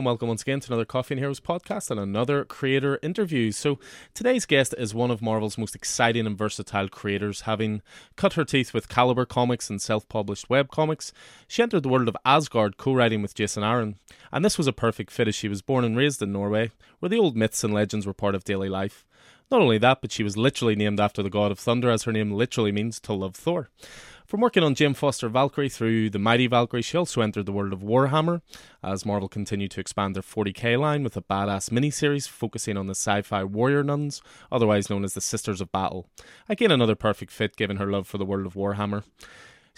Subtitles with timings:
[0.00, 3.52] And welcome once again to another Coffee and Heroes podcast and another creator interview.
[3.52, 3.78] So,
[4.14, 7.82] today's guest is one of Marvel's most exciting and versatile creators, having
[8.16, 11.12] cut her teeth with Caliber Comics and self published web comics.
[11.46, 13.96] She entered the world of Asgard co writing with Jason Aaron,
[14.32, 16.70] and this was a perfect fit as she was born and raised in Norway,
[17.00, 19.04] where the old myths and legends were part of daily life.
[19.50, 22.12] Not only that, but she was literally named after the god of thunder, as her
[22.12, 23.68] name literally means to love Thor.
[24.30, 27.72] From working on Jane Foster Valkyrie through the Mighty Valkyrie, she also entered the world
[27.72, 28.42] of Warhammer
[28.80, 32.92] as Marvel continued to expand their 40k line with a badass miniseries focusing on the
[32.94, 36.06] sci fi warrior nuns, otherwise known as the Sisters of Battle.
[36.48, 39.02] Again, another perfect fit given her love for the world of Warhammer.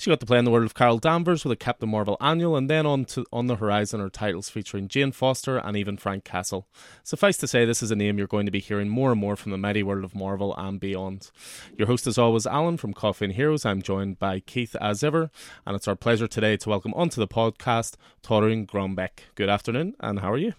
[0.02, 2.56] She got to play in the world of Carol Danvers with a Captain Marvel annual,
[2.56, 6.24] and then on to On the Horizon are titles featuring Jane Foster and even Frank
[6.24, 6.66] Castle.
[7.04, 9.36] Suffice to say, this is a name you're going to be hearing more and more
[9.36, 11.30] from the mighty world of Marvel and beyond.
[11.78, 13.64] Your host is always Alan from Coffee and Heroes.
[13.64, 15.30] I'm joined by Keith as ever,
[15.64, 19.20] and it's our pleasure today to welcome onto the podcast Torunn Grønbekk.
[19.36, 20.54] Good afternoon, and how are you?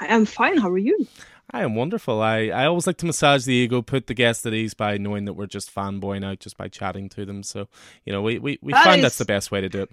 [0.00, 0.58] I am fine.
[0.58, 1.06] How are you?
[1.54, 2.20] I am wonderful.
[2.20, 5.24] I, I always like to massage the ego, put the guest at ease by knowing
[5.26, 7.44] that we're just fanboying out just by chatting to them.
[7.44, 7.68] So,
[8.04, 9.90] you know, we, we, we that find is, that's the best way to do it.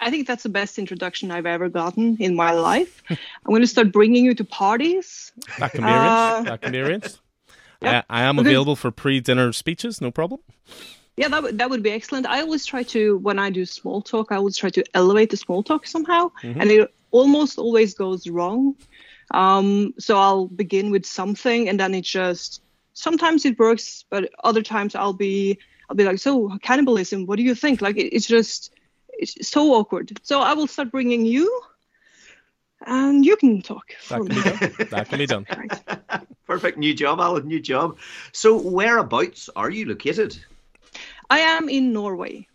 [0.00, 3.02] I think that's the best introduction I've ever gotten in my life.
[3.10, 3.18] I'm
[3.48, 5.32] going to start bringing you to parties.
[5.58, 6.06] That can be arranged.
[6.06, 7.18] Uh, that can be arranged.
[7.82, 10.40] Yeah, I, I am available for pre-dinner speeches, no problem.
[11.16, 12.26] Yeah, that would that would be excellent.
[12.26, 15.38] I always try to when I do small talk, I always try to elevate the
[15.38, 16.60] small talk somehow, mm-hmm.
[16.60, 18.76] and it almost always goes wrong.
[19.30, 22.62] Um, so I'll begin with something, and then it just
[22.94, 27.42] sometimes it works, but other times I'll be I'll be like, so cannibalism, what do
[27.42, 27.80] you think?
[27.80, 28.72] Like it, it's just
[29.08, 30.18] it's so awkward.
[30.22, 31.62] So I will start bringing you,
[32.86, 33.92] and you can talk.
[34.08, 34.88] That can be done.
[34.90, 35.46] That can be done.
[35.56, 36.26] right.
[36.46, 36.78] Perfect.
[36.78, 37.46] New job, Alan.
[37.46, 37.98] New job.
[38.32, 40.36] So whereabouts are you located?
[41.28, 42.48] I am in Norway.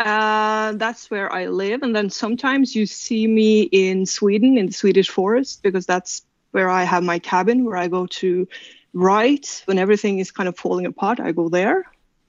[0.00, 1.82] Uh, that's where I live.
[1.82, 6.22] And then sometimes you see me in Sweden, in the Swedish forest, because that's
[6.52, 8.48] where I have my cabin, where I go to
[8.94, 11.20] write when everything is kind of falling apart.
[11.20, 11.84] I go there.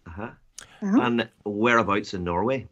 [0.05, 0.31] Uh-huh.
[0.81, 1.01] uh-huh.
[1.01, 2.67] And whereabouts in Norway?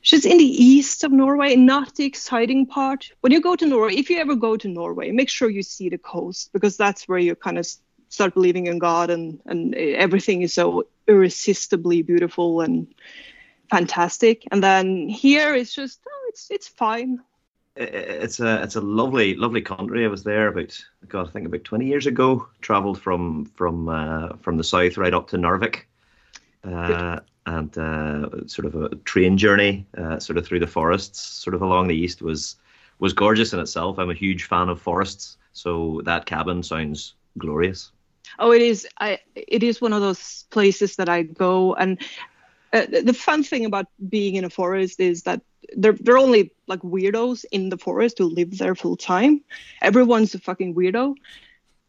[0.00, 3.10] Just in the east of Norway, not the exciting part.
[3.20, 5.90] When you go to Norway, if you ever go to Norway, make sure you see
[5.90, 7.66] the coast because that's where you kind of
[8.08, 12.86] start believing in God and, and everything is so irresistibly beautiful and
[13.70, 14.44] fantastic.
[14.50, 17.20] And then here it's just oh, it's it's fine.
[17.76, 20.04] It's a it's a lovely lovely country.
[20.04, 22.46] I was there about God I think about twenty years ago.
[22.60, 25.82] Travelled from from uh, from the south right up to Narvik,
[26.62, 31.54] uh, and uh, sort of a train journey, uh, sort of through the forests, sort
[31.54, 32.56] of along the east was
[33.00, 33.98] was gorgeous in itself.
[33.98, 37.90] I'm a huge fan of forests, so that cabin sounds glorious.
[38.38, 38.86] Oh, it is.
[39.00, 42.00] I it is one of those places that I go and
[42.74, 45.40] uh, the fun thing about being in a forest is that
[45.76, 49.40] they're they're only like weirdos in the forest who live there full time.
[49.80, 51.14] Everyone's a fucking weirdo.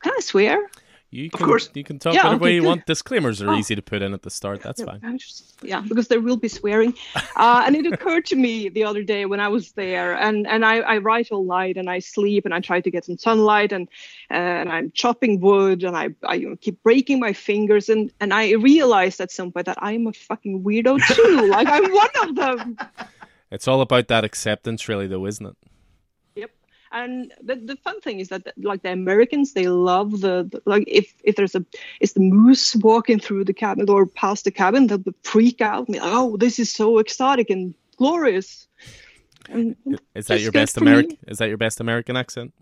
[0.03, 0.69] Can I swear?
[1.15, 1.69] You can, of course.
[1.73, 2.85] You can talk yeah, whatever way you want.
[2.85, 3.55] Disclaimers are oh.
[3.55, 4.61] easy to put in at the start.
[4.61, 5.17] That's yeah, fine.
[5.17, 6.93] Just, yeah, because there will be swearing.
[7.35, 10.65] Uh, and it occurred to me the other day when I was there, and, and
[10.65, 13.71] I, I write all night and I sleep and I try to get some sunlight
[13.71, 13.87] and
[14.31, 18.11] uh, and I'm chopping wood and I, I you know, keep breaking my fingers and,
[18.19, 21.47] and I realized at some point that I'm a fucking weirdo too.
[21.49, 22.77] like I'm one of them.
[23.51, 25.55] It's all about that acceptance, really, though, isn't it?
[26.95, 30.85] And the, the fun thing is that like the americans they love the, the, like
[30.87, 31.63] if if there's a
[31.99, 35.97] is the moose walking through the cabin or past the cabin they'll freak out and
[35.97, 38.67] like, oh this is so exotic and glorious.
[39.49, 39.75] And
[40.15, 42.53] is that your best american is that your best american accent?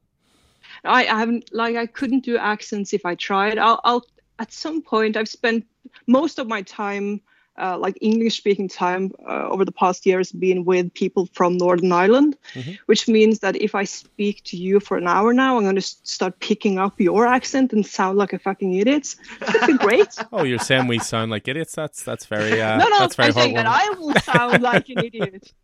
[0.84, 3.58] I, I haven't like i couldn't do accents if i tried.
[3.58, 4.06] I'll, I'll
[4.40, 5.66] at some point i've spent
[6.08, 7.22] most of my time
[7.58, 11.92] uh, like English speaking time uh, over the past years been with people from Northern
[11.92, 12.74] Ireland, mm-hmm.
[12.88, 15.82] which means that if I speak to you for an hour now, I'm going to
[15.82, 19.16] start picking up your accent and sound like a fucking idiot.
[19.42, 20.10] It'd be great.
[20.34, 21.76] oh, you're saying we sound like idiots?
[21.76, 23.00] That's that's very uh, no, no.
[23.00, 25.54] That's very I'm saying that I will sound like an idiot.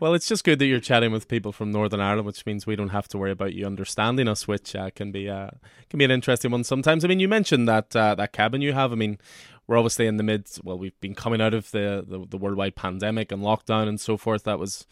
[0.00, 2.76] Well, it's just good that you're chatting with people from Northern Ireland, which means we
[2.76, 5.50] don't have to worry about you understanding us, which uh, can be uh,
[5.90, 7.04] can be an interesting one sometimes.
[7.04, 8.92] I mean, you mentioned that uh, that cabin you have.
[8.92, 9.18] I mean,
[9.66, 10.48] we're obviously in the mid.
[10.62, 14.16] Well, we've been coming out of the, the, the worldwide pandemic and lockdown and so
[14.16, 14.44] forth.
[14.44, 14.86] That was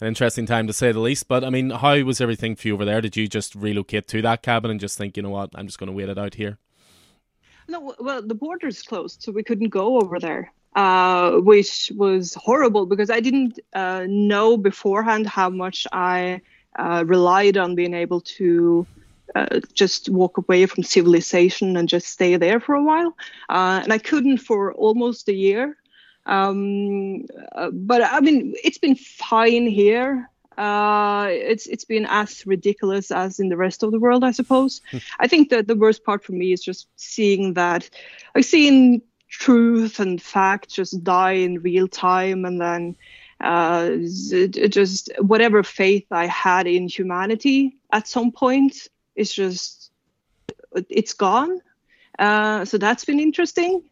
[0.00, 1.28] an interesting time to say the least.
[1.28, 3.00] But I mean, how was everything for you over there?
[3.00, 5.78] Did you just relocate to that cabin and just think, you know what, I'm just
[5.78, 6.58] going to wait it out here?
[7.68, 10.52] No, well, the borders closed, so we couldn't go over there.
[10.76, 16.42] Uh, which was horrible because I didn't uh, know beforehand how much I
[16.78, 18.86] uh, relied on being able to
[19.34, 23.16] uh, just walk away from civilization and just stay there for a while.
[23.48, 25.76] Uh, and I couldn't for almost a year.
[26.26, 30.30] Um, uh, but I mean, it's been fine here.
[30.56, 34.80] uh, it's it's been as ridiculous as in the rest of the world, I suppose.
[35.20, 37.88] I think that the worst part for me is just seeing that
[38.34, 42.96] I've seen truth and fact just die in real time, and then
[43.40, 43.90] uh,
[44.68, 49.90] just whatever faith I had in humanity at some point is just
[50.88, 51.60] it's gone.
[52.18, 53.82] Uh, so that's been interesting.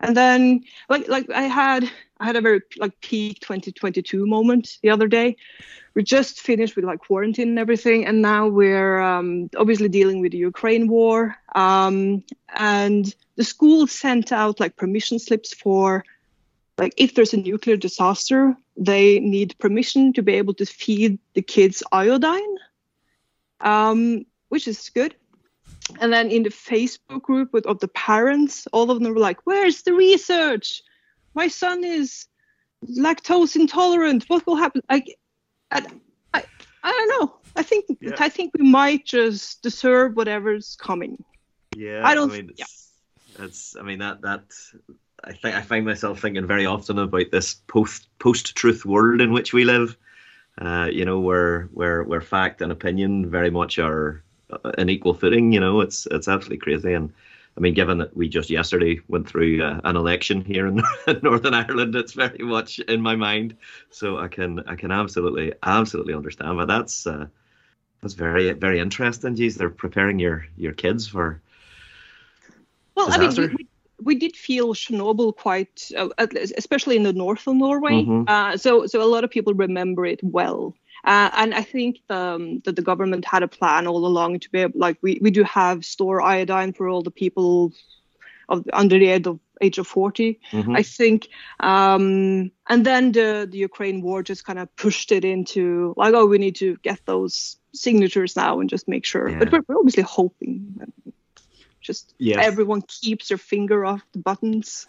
[0.00, 1.90] And then like like I had
[2.20, 5.36] I had a very like peak 2022 moment the other day.
[5.94, 10.32] We just finished with like quarantine and everything, and now we're um, obviously dealing with
[10.32, 11.36] the Ukraine war.
[11.54, 12.22] Um,
[12.54, 16.04] and the school sent out like permission slips for
[16.76, 21.42] like if there's a nuclear disaster, they need permission to be able to feed the
[21.42, 22.56] kids iodine,
[23.60, 25.14] um, which is good.
[26.00, 29.40] And then in the Facebook group with of the parents, all of them were like,
[29.46, 30.82] "Where's the research?
[31.34, 32.26] My son is
[32.84, 34.24] lactose intolerant.
[34.28, 35.02] What will happen?" I,
[35.70, 35.84] I,
[36.34, 36.44] I,
[36.82, 37.36] I don't know.
[37.56, 38.14] I think yeah.
[38.18, 41.24] I think we might just deserve whatever's coming.
[41.74, 42.30] Yeah, I don't.
[42.30, 42.66] I mean, yeah.
[43.38, 44.44] it's I mean that that
[45.24, 49.32] I think I find myself thinking very often about this post post truth world in
[49.32, 49.96] which we live.
[50.60, 54.22] Uh, you know, where where where fact and opinion very much are
[54.64, 55.52] an equal footing.
[55.52, 56.92] You know, it's it's absolutely crazy.
[56.92, 57.12] And
[57.56, 60.82] I mean, given that we just yesterday went through uh, an election here in
[61.22, 63.56] Northern Ireland, it's very much in my mind.
[63.90, 66.56] So I can I can absolutely absolutely understand.
[66.56, 67.26] But that's uh,
[68.00, 69.34] that's very very interesting.
[69.34, 71.40] Geez, they're preparing your your kids for.
[72.94, 73.42] Well, disaster.
[73.42, 73.68] I mean, we,
[74.02, 76.08] we did feel Chernobyl quite, uh,
[76.56, 78.02] especially in the north of Norway.
[78.02, 78.24] Mm-hmm.
[78.28, 80.74] Uh, so, so a lot of people remember it well.
[81.04, 84.60] Uh, and I think um, that the government had a plan all along to be
[84.60, 87.72] able, like we, we do have store iodine for all the people
[88.48, 90.76] of under the age of age of 40 mm-hmm.
[90.76, 91.28] i think
[91.60, 96.26] um, and then the, the ukraine war just kind of pushed it into like oh
[96.26, 99.38] we need to get those signatures now and just make sure yeah.
[99.38, 100.80] but we're, we're, obviously hoping
[101.80, 102.38] just yes.
[102.40, 104.86] everyone keeps their finger off the buttons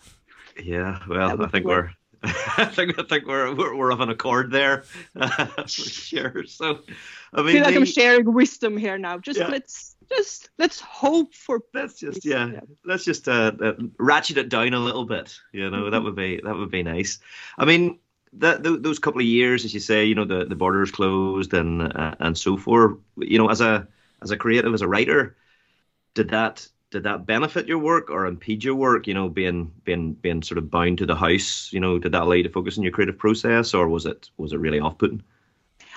[0.62, 1.92] yeah well i think we're
[2.58, 4.82] I think I think we're we're, we're of an accord there
[5.18, 6.44] for sure.
[6.46, 6.80] So,
[7.34, 9.20] I mean, I feel like the, I'm sharing wisdom here now.
[9.20, 9.48] Just yeah.
[9.48, 11.62] let's just let's hope for.
[11.74, 12.60] Let's just yeah, yeah.
[12.84, 15.40] let's just uh, uh, ratchet it down a little bit.
[15.54, 15.92] You know, mm-hmm.
[15.92, 17.20] that would be that would be nice.
[17.58, 18.00] I mean,
[18.34, 21.96] that those couple of years, as you say, you know, the the borders closed and
[21.96, 22.98] uh, and so forth.
[23.18, 23.88] You know, as a
[24.22, 25.38] as a creative, as a writer,
[26.16, 29.08] did that did that benefit your work or impede your work?
[29.08, 31.72] You know, being being being sort of bound to the house.
[31.72, 34.30] You know, did that allow you to focus on your creative process, or was it
[34.38, 35.24] was it really off putting?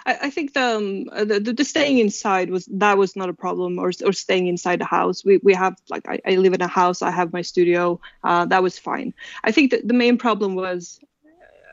[0.04, 3.92] I, think the, um, the, the staying inside was that was not a problem, or
[4.04, 5.24] or staying inside the house.
[5.24, 7.02] We we have like I, I live in a house.
[7.02, 8.00] I have my studio.
[8.24, 9.14] Uh, that was fine.
[9.44, 10.98] I think that the main problem was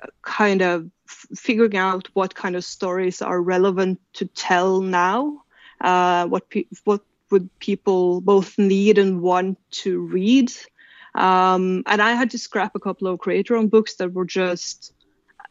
[0.03, 5.41] uh, kind of figuring out what kind of stories are relevant to tell now.
[5.81, 10.51] Uh, what pe- what would people both need and want to read.
[11.15, 14.93] Um, and I had to scrap a couple of creator owned books that were just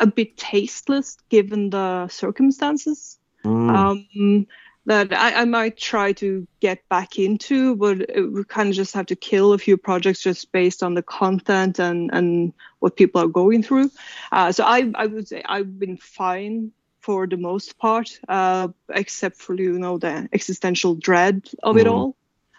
[0.00, 3.18] a bit tasteless given the circumstances.
[3.44, 3.74] Mm.
[3.74, 4.46] Um,
[4.86, 9.06] that I, I, might try to get back into, but we kind of just have
[9.06, 13.28] to kill a few projects just based on the content and, and what people are
[13.28, 13.90] going through.
[14.32, 16.72] Uh, so I, I would say I've been fine
[17.08, 21.80] for the most part, uh, except for you know the existential dread of mm.
[21.80, 22.16] it all.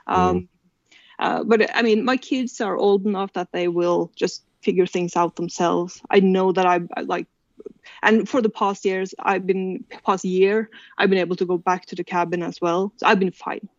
[0.08, 0.48] Um, mm.
[1.20, 5.16] uh, but I mean, my kids are old enough that they will just figure things
[5.16, 6.02] out themselves.
[6.10, 7.28] I know that I, I like,
[8.02, 11.86] and for the past years, I've been past year, I've been able to go back
[11.86, 12.92] to the cabin as well.
[12.98, 13.70] So I've been fine.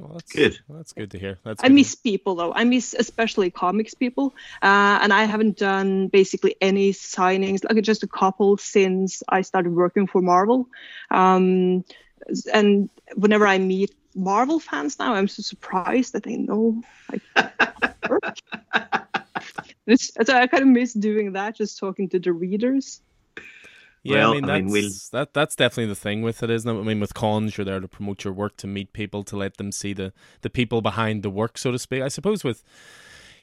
[0.00, 0.58] Well, that's good.
[0.66, 1.38] Well, that's good to hear.
[1.44, 2.52] That's I miss people though.
[2.52, 8.02] I miss especially comics people, uh, and I haven't done basically any signings, like just
[8.02, 10.68] a couple since I started working for Marvel.
[11.10, 11.84] Um,
[12.52, 17.22] and whenever I meet Marvel fans now, I'm so surprised that they know like
[18.08, 18.38] work.
[19.96, 23.02] so I kind of miss doing that, just talking to the readers.
[24.02, 24.90] Yeah, well, I mean, that's, I mean, we'll...
[25.12, 26.80] that that's definitely the thing with it, isn't it?
[26.80, 29.58] I mean, with cons, you're there to promote your work, to meet people, to let
[29.58, 32.02] them see the the people behind the work, so to speak.
[32.02, 32.64] I suppose with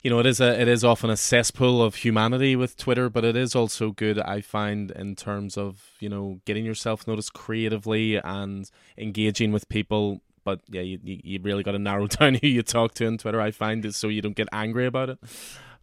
[0.01, 3.25] you know, it is a it is often a cesspool of humanity with Twitter, but
[3.25, 4.20] it is also good.
[4.20, 10.22] I find in terms of you know getting yourself noticed creatively and engaging with people.
[10.46, 13.42] But yeah, you you really got to narrow down who you talk to on Twitter.
[13.42, 15.20] I find it so you don't get angry about it.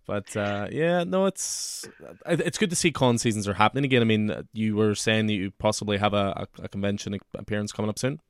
[0.06, 1.88] But uh, yeah, no, it's
[2.26, 4.02] it's good to see con seasons are happening again.
[4.02, 7.98] I mean, you were saying that you possibly have a, a, convention appearance coming up
[7.98, 8.20] soon.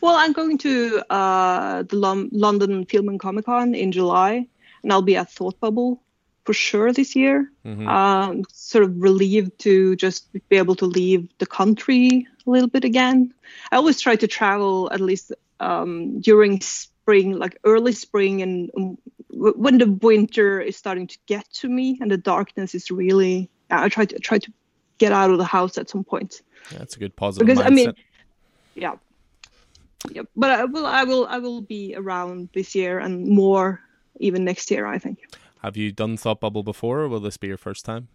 [0.00, 4.46] Well, I'm going to uh, the London Film and Comic Con in July,
[4.82, 6.00] and I'll be at Thought Bubble
[6.44, 7.50] for sure this year.
[7.66, 7.88] Mm-hmm.
[7.88, 12.84] Um, sort of relieved to just be able to leave the country a little bit
[12.84, 13.34] again.
[13.72, 16.60] I always try to travel at least um, during
[17.08, 18.98] spring, like early spring, and um,
[19.30, 23.48] when the winter is starting to get to me and the darkness is really.
[23.70, 24.52] I try to try to
[24.98, 26.42] get out of the house at some point.
[26.70, 27.46] Yeah, that's a good positive.
[27.46, 27.66] Because mindset.
[27.66, 27.92] I mean,
[28.74, 28.94] yeah,
[30.10, 30.22] yeah.
[30.36, 33.80] But I will, I will, I will be around this year and more
[34.20, 34.86] even next year.
[34.86, 35.18] I think.
[35.62, 38.08] Have you done Thought Bubble before, or will this be your first time?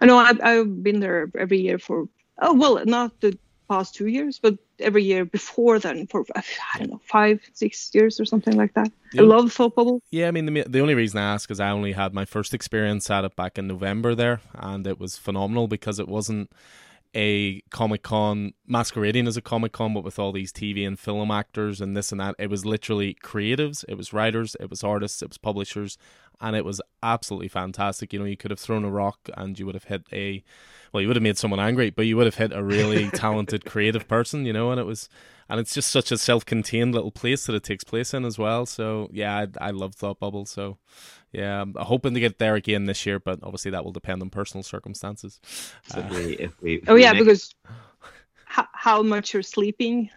[0.00, 2.08] I know I've, I've been there every year for
[2.38, 6.90] oh well, not the past two years, but every year before then for I don't
[6.90, 8.90] know five, six years or something like that.
[9.18, 10.02] I love Thought Bubble.
[10.10, 12.54] Yeah, I mean the the only reason I ask is I only had my first
[12.54, 16.50] experience at it back in November there, and it was phenomenal because it wasn't
[17.14, 21.30] a Comic Con masquerading as a Comic Con, but with all these TV and film
[21.30, 22.36] actors and this and that.
[22.38, 25.98] It was literally creatives, it was writers, it was artists, it was publishers,
[26.40, 28.12] and it was absolutely fantastic.
[28.12, 30.42] You know, you could have thrown a rock and you would have hit a,
[30.92, 33.64] well, you would have made someone angry, but you would have hit a really talented
[33.64, 34.46] creative person.
[34.46, 35.08] You know, and it was,
[35.48, 38.64] and it's just such a self-contained little place that it takes place in as well.
[38.66, 40.46] So yeah, I, I love Thought Bubble.
[40.46, 40.78] So
[41.32, 44.30] yeah, I'm hoping to get there again this year, but obviously that will depend on
[44.30, 45.40] personal circumstances.
[45.88, 47.24] So uh, if we, if we, if oh yeah, make...
[47.24, 47.54] because
[48.44, 50.10] how, how much you're sleeping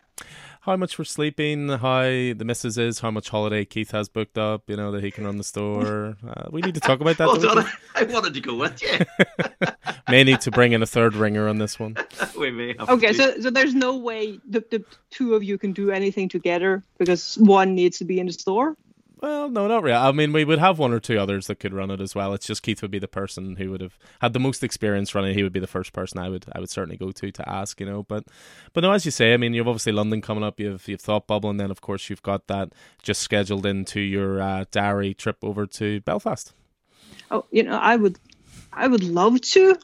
[0.63, 4.69] how much we're sleeping, how the missus is, how much holiday Keith has booked up,
[4.69, 6.15] you know, that he can run the store.
[6.25, 7.25] Uh, we need to talk about that.
[7.27, 7.65] Hold on,
[7.95, 9.67] I wanted to go with you.
[10.09, 11.97] may need to bring in a third ringer on this one.
[12.37, 15.91] we may okay, so so there's no way the, the two of you can do
[15.91, 18.77] anything together because one needs to be in the store.
[19.23, 19.95] Well, no, not really.
[19.95, 22.33] I mean, we would have one or two others that could run it as well.
[22.33, 25.33] It's just Keith would be the person who would have had the most experience running.
[25.33, 27.79] He would be the first person I would I would certainly go to to ask,
[27.79, 28.03] you know.
[28.03, 28.25] But
[28.73, 30.59] but no, as you say, I mean, you've obviously London coming up.
[30.59, 34.41] You've you've Thought Bubble, and then of course you've got that just scheduled into your
[34.41, 36.51] uh, diary trip over to Belfast.
[37.31, 38.19] Oh, you know, I would
[38.73, 39.77] I would love to,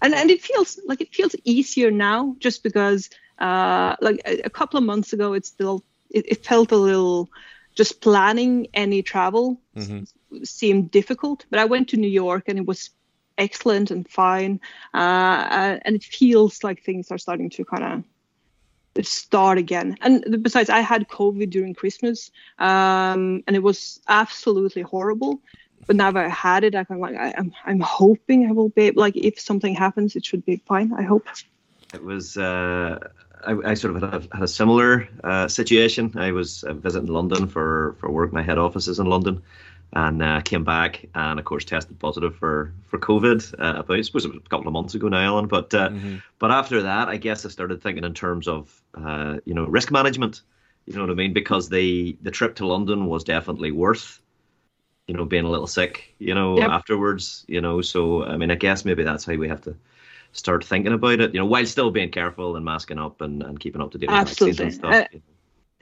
[0.00, 4.50] and and it feels like it feels easier now just because uh like a, a
[4.50, 7.28] couple of months ago it still it, it felt a little
[7.74, 10.42] just planning any travel mm-hmm.
[10.44, 11.44] seemed difficult.
[11.50, 12.90] But I went to New York and it was
[13.38, 14.60] excellent and fine.
[14.94, 18.04] Uh, uh and it feels like things are starting to kind of
[19.00, 19.96] start again.
[20.02, 25.40] And besides, I had COVID during Christmas, um, and it was absolutely horrible.
[25.86, 28.52] But now that I had it, I can like I, am I'm, I'm hoping I
[28.52, 30.92] will be like if something happens, it should be fine.
[30.92, 31.26] I hope.
[31.94, 32.36] It was.
[32.36, 32.98] Uh,
[33.46, 36.12] I, I, sort of had a, had a similar uh, situation.
[36.16, 38.32] I was uh, visiting London for, for work.
[38.32, 39.42] My head office is in London,
[39.92, 43.54] and uh, came back and of course tested positive for for COVID.
[43.58, 45.46] Uh, about I suppose it was a couple of months ago now, Alan.
[45.46, 46.16] But uh, mm-hmm.
[46.38, 49.90] but after that, I guess I started thinking in terms of uh, you know risk
[49.90, 50.42] management.
[50.86, 51.32] You know what I mean?
[51.32, 54.20] Because the the trip to London was definitely worth
[55.06, 56.14] you know being a little sick.
[56.18, 56.70] You know yep.
[56.70, 57.44] afterwards.
[57.48, 59.76] You know, so I mean, I guess maybe that's how we have to
[60.32, 63.60] start thinking about it, you know, while still being careful and masking up and, and
[63.60, 64.64] keeping up to date with Absolutely.
[64.64, 64.94] and stuff.
[64.94, 65.18] Uh,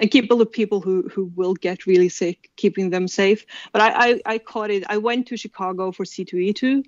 [0.00, 3.44] and keep all the people who, who will get really sick, keeping them safe.
[3.70, 4.82] But I, I, I caught it.
[4.88, 6.78] I went to Chicago for C2E2.
[6.78, 6.82] Uh,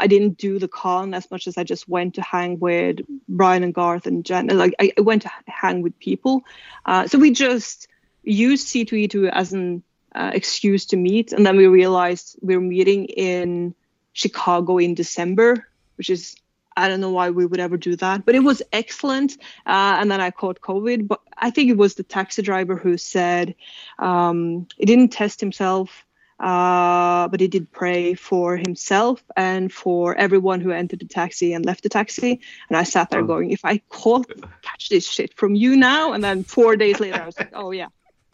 [0.00, 2.98] I didn't do the con as much as I just went to hang with
[3.28, 4.48] Brian and Garth and Jen.
[4.48, 6.42] Like I, I went to hang with people.
[6.84, 7.86] Uh, so we just
[8.24, 9.84] used C2E2 as an
[10.14, 11.32] uh, excuse to meet.
[11.32, 13.74] And then we realized we we're meeting in
[14.12, 16.34] Chicago in December, which is
[16.78, 19.36] I don't know why we would ever do that, but it was excellent.
[19.66, 22.96] Uh, and then I caught COVID, but I think it was the taxi driver who
[22.96, 23.56] said
[23.98, 26.04] um, he didn't test himself,
[26.38, 31.66] uh, but he did pray for himself and for everyone who entered the taxi and
[31.66, 32.40] left the taxi.
[32.68, 33.26] And I sat there oh.
[33.26, 34.30] going, if I caught
[34.62, 37.72] catch this shit from you now, and then four days later, I was like, oh
[37.72, 37.88] yeah,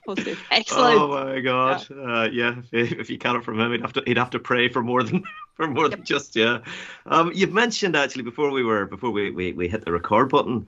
[0.05, 0.41] positive.
[0.51, 1.01] Excellent.
[1.01, 1.87] Oh my god.
[1.91, 4.31] Yeah, uh, yeah if, if you count it from him, he'd have to he'd have
[4.31, 5.93] to pray for more than for more yep.
[5.93, 6.59] than just yeah.
[7.07, 10.67] Um, you've mentioned actually before we were before we, we, we hit the record button.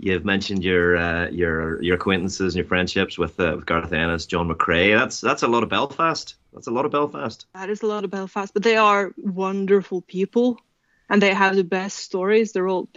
[0.00, 4.26] You've mentioned your uh, your your acquaintances and your friendships with uh, with Garth Ennis,
[4.26, 4.96] John McCrea.
[4.98, 6.36] That's that's a lot of Belfast.
[6.52, 7.46] That's a lot of Belfast.
[7.54, 10.60] That is a lot of Belfast, but they are wonderful people,
[11.08, 12.52] and they have the best stories.
[12.52, 12.88] They're all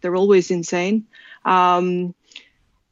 [0.00, 1.06] they're always insane.
[1.44, 2.14] Um,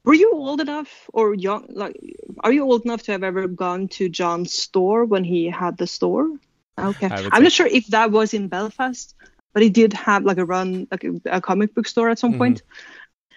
[0.09, 1.95] were you old enough or young like
[2.41, 5.87] are you old enough to have ever gone to john's store when he had the
[5.87, 6.31] store?
[6.79, 7.09] Okay.
[7.11, 9.15] I'm not sure if that was in belfast
[9.53, 12.31] but he did have like a run like a, a comic book store at some
[12.31, 12.39] mm-hmm.
[12.39, 12.63] point.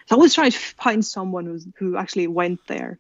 [0.06, 3.00] So i was trying to find someone who's, who actually went there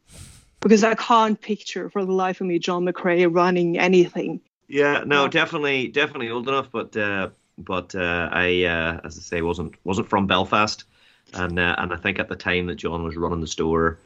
[0.59, 4.41] because i can't picture for the life of me john mccrea running anything.
[4.67, 9.41] Yeah no definitely definitely old enough but uh but uh, I, uh, as I say,
[9.41, 10.85] wasn't wasn't from Belfast
[11.33, 13.99] and uh, and I think at the time that John was running the store,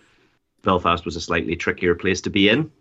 [0.63, 2.71] Belfast was a slightly trickier place to be in.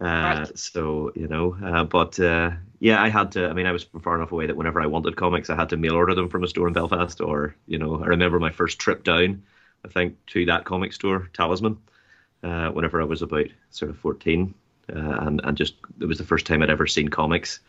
[0.00, 0.58] Uh, right.
[0.58, 3.48] So you know, uh, but uh, yeah, I had to.
[3.48, 5.76] I mean, I was far enough away that whenever I wanted comics, I had to
[5.76, 7.20] mail order them from a store in Belfast.
[7.20, 9.42] Or you know, I remember my first trip down,
[9.84, 11.76] I think, to that comic store, Talisman,
[12.42, 14.54] uh, whenever I was about sort of fourteen,
[14.90, 17.60] uh, and and just it was the first time I'd ever seen comics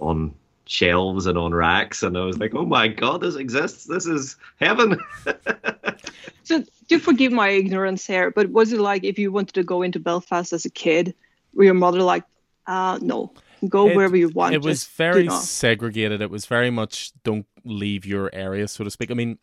[0.00, 0.34] on
[0.66, 3.84] shelves and on racks, and I was like, oh my god, this exists.
[3.84, 4.98] This is heaven.
[6.44, 9.82] so, do forgive my ignorance here, but was it like if you wanted to go
[9.82, 11.14] into Belfast as a kid,
[11.54, 12.24] were your mother like,
[12.66, 13.32] uh, no?
[13.68, 14.54] go it, wherever you want.
[14.54, 16.20] It was very segregated.
[16.20, 19.10] It was very much don't leave your area, so to speak.
[19.10, 19.38] I mean,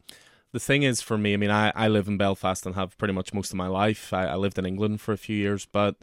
[0.51, 3.13] the thing is for me, I mean, I, I live in Belfast and have pretty
[3.13, 4.13] much most of my life.
[4.13, 5.95] I, I lived in England for a few years, but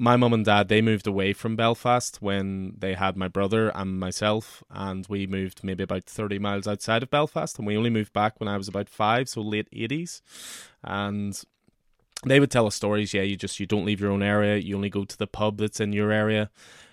[0.00, 4.00] my mum and dad they moved away from Belfast when they had my brother and
[4.00, 8.12] myself, and we moved maybe about thirty miles outside of Belfast, and we only moved
[8.12, 10.22] back when I was about five, so late eighties,
[10.82, 11.40] and
[12.24, 13.12] they would tell us stories.
[13.12, 14.56] Yeah, you just you don't leave your own area.
[14.56, 16.50] You only go to the pub that's in your area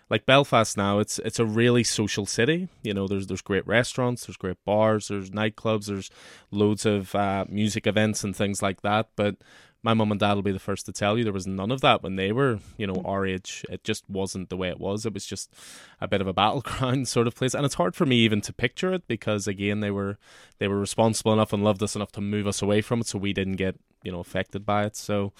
[0.09, 2.69] like Belfast now, it's it's a really social city.
[2.81, 6.09] You know, there's there's great restaurants, there's great bars, there's nightclubs, there's
[6.49, 9.09] loads of uh, music events and things like that.
[9.15, 9.35] But
[9.83, 11.81] my mum and dad will be the first to tell you there was none of
[11.81, 13.07] that when they were, you know, mm.
[13.07, 13.63] our age.
[13.69, 15.05] It just wasn't the way it was.
[15.05, 15.53] It was just
[16.01, 18.53] a bit of a battleground sort of place, and it's hard for me even to
[18.53, 20.17] picture it because again, they were
[20.57, 23.17] they were responsible enough and loved us enough to move us away from it, so
[23.17, 24.95] we didn't get you know affected by it.
[24.95, 25.33] So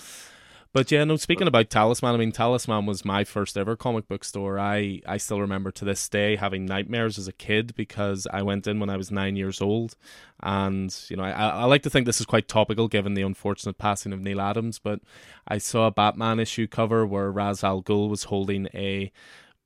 [0.74, 1.16] but yeah, no.
[1.16, 4.60] Speaking about Talisman, I mean, Talisman was my first ever comic book store.
[4.60, 8.68] I I still remember to this day having nightmares as a kid because I went
[8.68, 9.96] in when I was nine years old,
[10.42, 13.78] and you know, I I like to think this is quite topical given the unfortunate
[13.78, 14.80] passing of Neal Adams.
[14.80, 15.02] But
[15.48, 19.12] I saw a Batman issue cover where Ra's al Ghul was holding a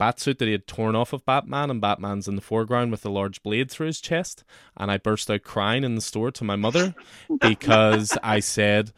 [0.01, 3.09] batsuit that he had torn off of Batman, and Batman's in the foreground with a
[3.09, 4.43] large blade through his chest.
[4.75, 6.95] And I burst out crying in the store to my mother
[7.39, 8.91] because I said,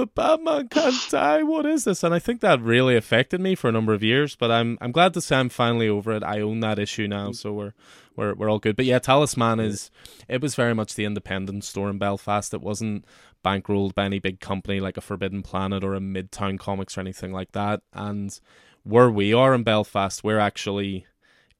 [0.00, 1.42] but Batman can't die.
[1.42, 2.02] What is this?
[2.02, 4.34] And I think that really affected me for a number of years.
[4.34, 6.22] But I'm I'm glad to say I'm finally over it.
[6.24, 7.74] I own that issue now, so we're
[8.16, 8.76] we're we're all good.
[8.76, 9.90] But yeah, Talisman is
[10.26, 12.54] it was very much the independent store in Belfast.
[12.54, 13.04] It wasn't
[13.44, 17.32] bankrolled by any big company like a Forbidden Planet or a Midtown Comics or anything
[17.32, 17.82] like that.
[17.92, 18.38] And
[18.82, 21.04] where we are in Belfast, we're actually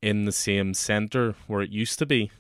[0.01, 2.31] in the same centre where it used to be.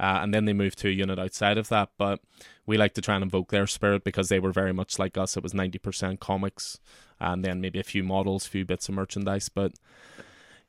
[0.00, 1.90] Uh, and then they moved to a unit outside of that.
[1.98, 2.20] But
[2.68, 5.36] we like to try and invoke their spirit because they were very much like us.
[5.36, 6.78] It was ninety percent comics,
[7.18, 9.48] and then maybe a few models, a few bits of merchandise.
[9.48, 9.72] But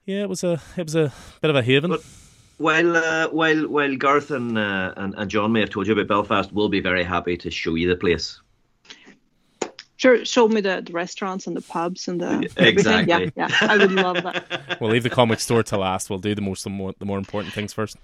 [0.06, 1.92] yeah, it was a it was a bit of a haven.
[1.92, 2.04] But
[2.58, 6.08] while uh, while while Garth and, uh, and and John may have told you about
[6.08, 8.42] Belfast, we'll be very happy to show you the place.
[10.00, 12.66] Sure, show me the, the restaurants and the pubs and the exactly.
[12.66, 13.34] Everything.
[13.36, 14.78] Yeah, yeah, I would love that.
[14.80, 16.10] We'll leave the comic store to last.
[16.10, 17.98] We'll do the most the more the more important things first.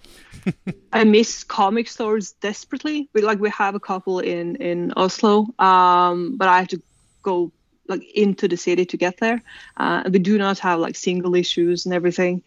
[0.92, 3.08] I miss comic stores desperately.
[3.14, 6.82] We like we have a couple in in Oslo, um, but I have to
[7.24, 7.54] go
[7.88, 9.42] like into the city to get there.
[9.78, 12.44] Uh, we do not have like single issues and everything.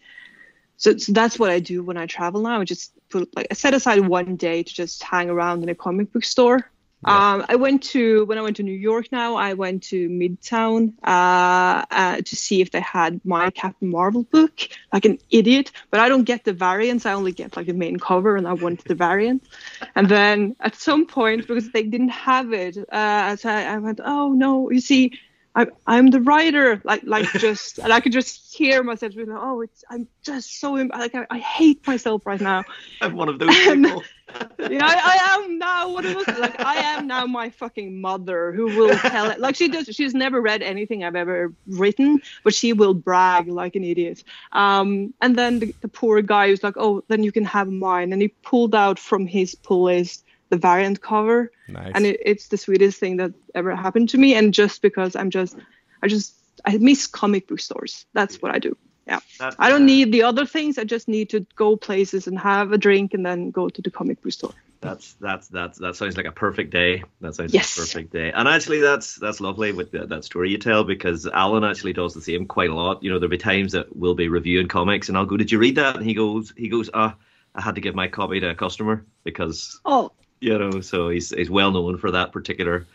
[0.77, 2.61] So, so that's what I do when I travel now.
[2.61, 5.75] I just put like I set aside one day to just hang around in a
[5.75, 6.69] comic book store
[7.07, 7.33] yeah.
[7.33, 9.11] Um, I went to when I went to New York.
[9.11, 14.23] Now I went to Midtown uh, uh, to see if they had my Captain Marvel
[14.23, 15.71] book, like an idiot.
[15.91, 17.05] But I don't get the variants.
[17.05, 19.47] I only get like the main cover, and I wanted the variant.
[19.95, 24.01] And then at some point, because they didn't have it, uh, so I, I went,
[24.03, 24.69] "Oh no!
[24.69, 25.13] You see,
[25.55, 29.41] I, I'm the writer, like like just, and I could just hear myself being like,
[29.41, 32.63] oh, it's I'm just so like I, I hate myself right now.
[33.01, 34.03] I'm one of those people.
[34.59, 36.37] yeah, I, I, am now one of those.
[36.37, 39.39] Like I am now my fucking mother who will tell it.
[39.39, 39.87] Like she does.
[39.87, 44.23] She's never read anything I've ever written, but she will brag like an idiot.
[44.51, 48.13] Um, and then the, the poor guy who's like, oh, then you can have mine,
[48.13, 51.91] and he pulled out from his pull list the variant cover nice.
[51.95, 55.29] and it, it's the sweetest thing that ever happened to me and just because i'm
[55.29, 55.55] just
[56.03, 56.33] i just
[56.65, 58.75] i miss comic book stores that's what i do
[59.07, 62.27] yeah that, i don't uh, need the other things i just need to go places
[62.27, 65.77] and have a drink and then go to the comic book store that's that's that's
[65.79, 67.03] that sounds like a perfect day.
[67.19, 67.77] That sounds yes.
[67.77, 68.31] like a perfect day.
[68.31, 72.13] And actually, that's that's lovely with the, that story you tell because Alan actually does
[72.13, 73.03] the same quite a lot.
[73.03, 75.59] You know, there'll be times that we'll be reviewing comics and I'll go, "Did you
[75.59, 77.17] read that?" And he goes, "He goes, ah,
[77.55, 81.29] I had to give my copy to a customer because oh you know, so he's
[81.29, 82.85] he's well known for that particular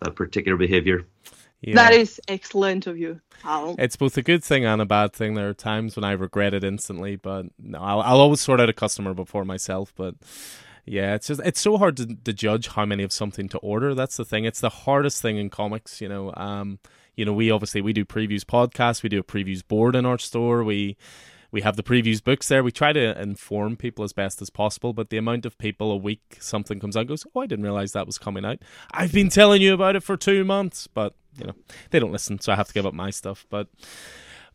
[0.00, 1.06] that particular behavior.
[1.62, 1.74] Yeah.
[1.74, 3.76] That is excellent of you, Al.
[3.78, 5.34] It's both a good thing and a bad thing.
[5.34, 8.68] There are times when I regret it instantly, but no, I'll, I'll always sort out
[8.68, 9.92] a customer before myself.
[9.96, 10.16] But
[10.84, 13.94] yeah, it's just it's so hard to, to judge how many of something to order.
[13.94, 14.44] That's the thing.
[14.44, 16.00] It's the hardest thing in comics.
[16.00, 16.78] You know, um,
[17.16, 19.02] you know, we obviously we do previews podcasts.
[19.02, 20.62] We do a previews board in our store.
[20.62, 20.96] We
[21.50, 22.62] we have the previews books there.
[22.62, 25.96] We try to inform people as best as possible, but the amount of people a
[25.96, 28.58] week something comes out goes, Oh, I didn't realize that was coming out.
[28.92, 31.54] I've been telling you about it for two months, but you know,
[31.90, 33.46] they don't listen, so I have to give up my stuff.
[33.50, 33.68] But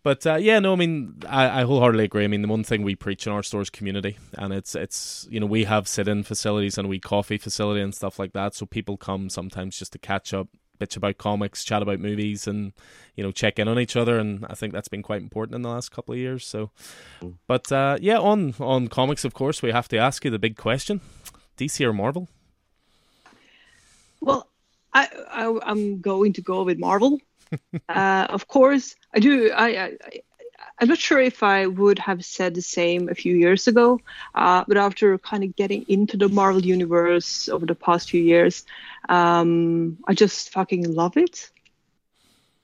[0.04, 2.24] But uh, yeah, no, I mean, I, I, wholeheartedly agree.
[2.24, 5.28] I mean, the one thing we preach in our store is community, and it's it's
[5.30, 8.66] you know we have sit-in facilities and we coffee facility and stuff like that, so
[8.66, 10.48] people come sometimes just to catch up,
[10.82, 12.74] bitch about comics, chat about movies, and
[13.16, 14.18] you know check in on each other.
[14.18, 16.46] And I think that's been quite important in the last couple of years.
[16.46, 16.72] So,
[17.22, 17.36] mm.
[17.48, 20.58] but uh, yeah, on on comics, of course, we have to ask you the big
[20.58, 21.02] question:
[21.58, 22.28] DC or Marvel?
[24.20, 24.48] Well,
[24.94, 27.20] I, I I'm going to go with Marvel.
[27.90, 29.52] uh, of course, I do.
[29.52, 29.98] I, I,
[30.82, 34.02] I'm not sure if I would have said the same a few years ago,
[34.34, 38.66] uh, but after kind of getting into the Marvel universe over the past few years,
[39.08, 41.52] um, I just fucking love it.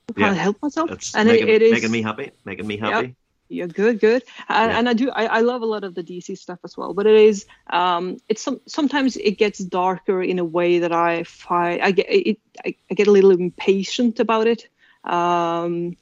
[0.10, 2.32] I can't yeah, help myself, and making, it, it is making me happy.
[2.44, 3.16] Making me happy.
[3.50, 4.24] Yeah, good, good.
[4.50, 4.80] And, yeah.
[4.80, 6.96] and I do, I, I love a lot of the DC stuff as well.
[6.96, 11.24] But it is, um, it's some sometimes it gets darker in a way that I
[11.24, 14.68] find I get it, I, I get a little impatient about it.
[15.04, 15.96] Um,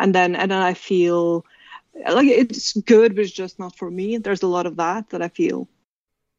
[0.00, 1.44] and then and then I feel
[2.08, 4.18] like it's good, but it's just not for me.
[4.18, 5.68] There's a lot of that that I feel.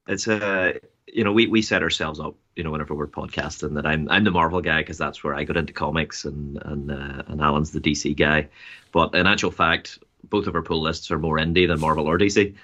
[0.08, 0.74] It's a uh,
[1.08, 4.24] you know we we set ourselves up you know whenever we're podcasting that I'm I'm
[4.24, 7.71] the Marvel guy because that's where I got into comics and and uh, and Alan's
[7.71, 8.47] the DC guy,
[8.91, 12.17] but in actual fact both of our pull lists are more indie than Marvel or
[12.17, 12.56] DC.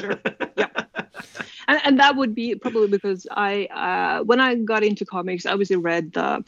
[0.00, 0.20] sure.
[0.56, 0.68] Yeah.
[1.66, 5.52] And, and that would be probably because I, uh, when I got into comics, I
[5.52, 6.44] obviously read the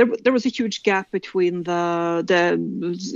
[0.00, 2.56] there, there was a huge gap between the, the,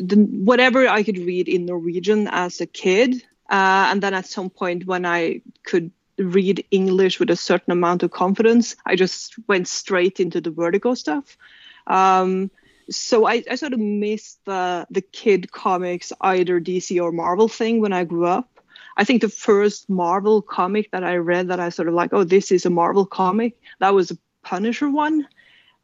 [0.04, 3.14] the whatever I could read in Norwegian as a kid,
[3.48, 8.02] uh, and then at some point when I could read English with a certain amount
[8.02, 11.38] of confidence, I just went straight into the Vertigo stuff.
[11.86, 12.50] Um,
[12.90, 17.80] so I, I sort of missed the the kid comics, either DC or Marvel thing
[17.80, 18.60] when I grew up.
[18.98, 22.24] I think the first Marvel comic that I read that I sort of like, oh,
[22.24, 25.26] this is a Marvel comic, that was a Punisher one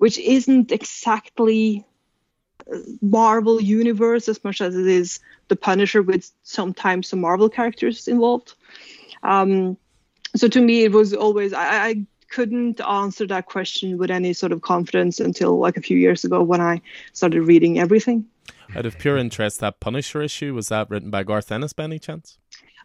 [0.00, 1.84] which isn't exactly
[3.02, 8.54] Marvel universe as much as it is the Punisher with sometimes some Marvel characters involved.
[9.22, 9.76] Um,
[10.34, 14.52] so to me, it was always I, I, couldn't answer that question with any sort
[14.52, 16.80] of confidence until like a few years ago when I
[17.12, 18.24] started reading everything.
[18.76, 21.98] Out of pure interest, that Punisher issue was that written by Garth Ennis by any
[21.98, 22.38] chance?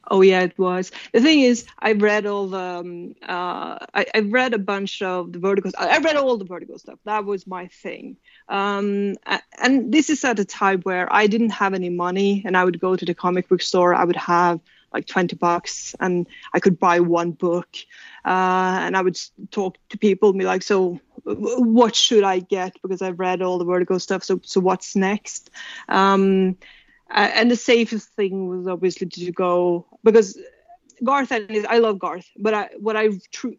[0.10, 0.92] Oh yeah, it was.
[1.14, 5.32] The thing is, I read all the, um, uh, I, I read a bunch of
[5.34, 5.72] the Vertigo.
[5.78, 7.00] I read all the Vertigo stuff.
[7.06, 8.18] That was my thing.
[8.48, 9.16] Um,
[9.60, 12.80] and this is at a time where I didn't have any money, and I would
[12.80, 13.96] go to the comic book store.
[13.96, 14.60] I would have
[14.94, 17.68] like 20 bucks, and I could buy one book.
[18.24, 19.18] Uh, and I would
[19.52, 23.58] talk to people and be like, "So, what should I get?" Because I've read all
[23.58, 24.24] the Vertigo stuff.
[24.24, 25.50] So, so what's next?
[25.90, 26.58] Um,
[27.10, 30.38] uh, and the safest thing was obviously to go because
[31.04, 33.58] Garth is I love Garth, but I what I true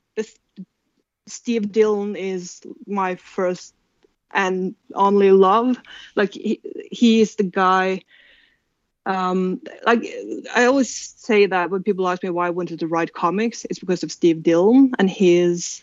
[1.26, 3.74] Steve Dillon is my first
[4.32, 5.78] and only love.
[6.14, 8.02] Like he, he is the guy.
[9.04, 10.04] Um, like
[10.54, 13.78] I always say that when people ask me why I wanted to write comics, it's
[13.78, 15.82] because of Steve Dillon and his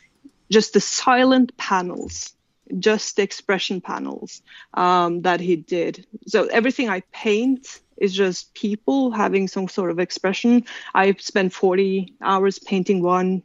[0.51, 2.35] just the silent panels
[2.79, 4.41] just expression panels
[4.73, 6.05] um, that he did.
[6.27, 10.65] So everything I paint is just people having some sort of expression.
[10.93, 13.43] I spent 40 hours painting one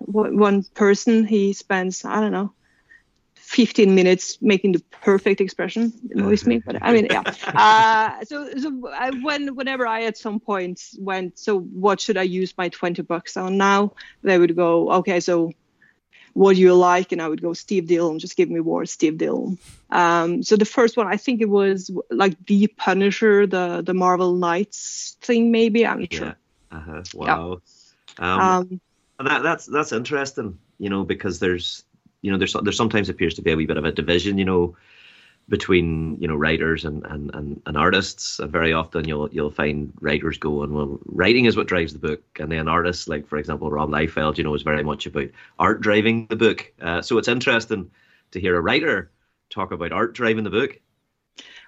[0.00, 1.26] one person.
[1.26, 2.52] He spends I don't know
[3.48, 5.90] 15 minutes making the perfect expression.
[6.10, 7.22] It annoys me, but I mean, yeah.
[7.54, 12.22] Uh, so, so I, when whenever I at some point went, so what should I
[12.22, 13.94] use my 20 bucks on now?
[14.22, 15.52] They would go, okay, so
[16.38, 17.10] what do you like?
[17.10, 19.58] And I would go Steve Dillon, just give me more Steve Dillon.
[19.90, 24.36] Um, so the first one, I think it was like the Punisher, the the Marvel
[24.36, 25.84] Knights thing, maybe.
[25.84, 26.18] I'm not yeah.
[26.18, 26.36] sure.
[26.70, 27.02] Uh-huh.
[27.14, 27.60] Wow.
[28.20, 28.34] Yeah.
[28.34, 28.40] Um,
[29.18, 31.82] um, that, that's that's interesting, you know, because there's
[32.22, 34.44] you know there's there sometimes appears to be a wee bit of a division, you
[34.44, 34.76] know,
[35.48, 38.38] between you know writers and, and, and, and artists.
[38.38, 42.22] And very often you'll you'll find writers going, well, writing is what drives the book,
[42.38, 45.80] and then artists, like for example Rob Liefeld, you know, is very much about art
[45.80, 46.72] driving the book.
[46.80, 47.90] Uh, so it's interesting
[48.32, 49.10] to hear a writer
[49.50, 50.78] talk about art driving the book.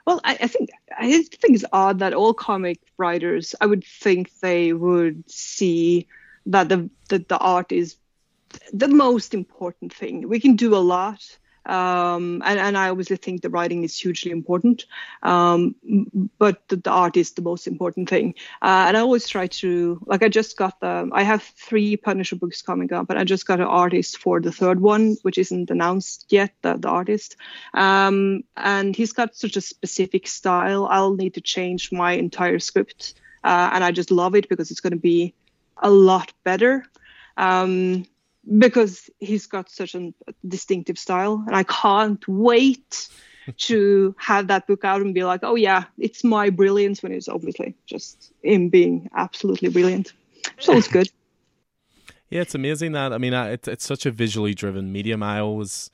[0.07, 4.31] Well, I, I think I think it's odd that all comic writers, I would think
[4.41, 6.07] they would see
[6.47, 7.97] that the that the art is
[8.73, 10.29] the most important thing.
[10.29, 11.39] We can do a lot
[11.71, 14.87] um, and, and I obviously think the writing is hugely important,
[15.23, 15.77] um,
[16.37, 18.35] but the, the, art is the most important thing.
[18.61, 22.35] Uh, and I always try to, like, I just got the, I have three Punisher
[22.35, 25.71] books coming up, and I just got an artist for the third one, which isn't
[25.71, 27.37] announced yet, the, the artist.
[27.73, 30.87] Um, and he's got such a specific style.
[30.91, 33.15] I'll need to change my entire script.
[33.45, 35.35] Uh, and I just love it because it's going to be
[35.77, 36.85] a lot better.
[37.37, 38.07] Um,
[38.59, 40.13] because he's got such a
[40.47, 43.09] distinctive style and i can't wait
[43.59, 47.29] to have that book out and be like, oh yeah, it's my brilliance when it's
[47.29, 50.13] obviously just him being absolutely brilliant.
[50.59, 51.09] So it's good.
[52.33, 55.21] Yeah, it's amazing that I mean, it's it's such a visually driven medium.
[55.21, 55.91] I always,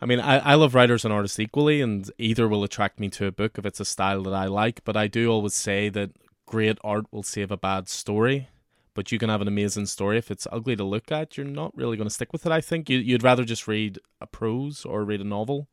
[0.00, 3.26] I mean, I, I love writers and artists equally, and either will attract me to
[3.26, 4.84] a book if it's a style that I like.
[4.84, 6.12] But I do always say that
[6.46, 8.48] great art will save a bad story.
[8.94, 11.36] But you can have an amazing story if it's ugly to look at.
[11.36, 12.52] You're not really going to stick with it.
[12.52, 15.68] I think you, you'd rather just read a prose or read a novel.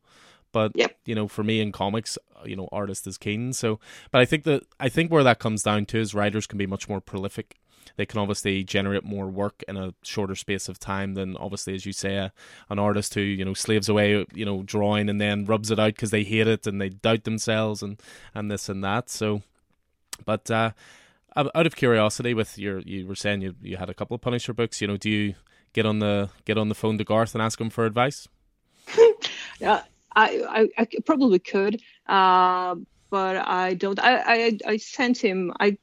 [0.52, 0.98] But yep.
[1.06, 3.54] you know, for me in comics, you know, artist is king.
[3.54, 3.80] So,
[4.12, 6.68] but I think that I think where that comes down to is writers can be
[6.68, 7.58] much more prolific
[7.96, 11.86] they can obviously generate more work in a shorter space of time than obviously as
[11.86, 12.32] you say a,
[12.70, 15.96] an artist who you know slaves away you know drawing and then rubs it out
[15.96, 18.02] because they hate it and they doubt themselves and
[18.34, 19.42] and this and that so
[20.26, 20.72] but uh
[21.38, 24.54] out of curiosity with your you were saying you you had a couple of punisher
[24.54, 25.36] books you know do you
[25.74, 28.28] get on the get on the phone to garth and ask him for advice
[29.60, 29.84] yeah
[30.16, 32.76] I, I, I probably could uh,
[33.10, 35.78] but i don't I, I i sent him i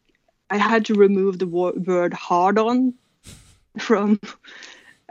[0.51, 2.95] I had to remove the word hard on
[3.79, 4.21] from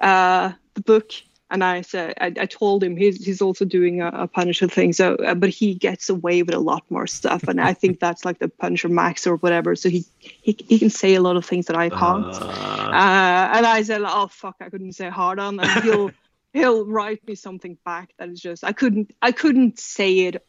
[0.02, 1.12] uh, the book.
[1.54, 4.92] And I said, I, I, told him he's he's also doing a, a Punisher thing.
[4.92, 8.26] So, uh, but he gets away with a lot more stuff, and I think that's
[8.26, 9.76] like the Punisher Max or whatever.
[9.76, 12.26] So he he, he can say a lot of things that I can't.
[12.26, 12.48] Uh...
[12.48, 16.12] Uh, and I said, oh fuck, I couldn't say hard on, and he'll
[16.54, 20.44] he'll write me something back that is just I couldn't I couldn't say it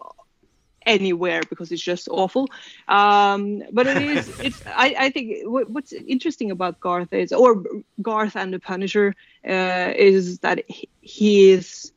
[0.87, 2.49] anywhere because it's just awful.
[2.89, 4.41] Um, but it is.
[4.45, 4.63] It's.
[4.67, 7.63] I, I think what's interesting about Garth is, or
[8.03, 9.15] Garth and the Punisher,
[9.49, 10.65] uh, is that
[11.01, 11.93] he is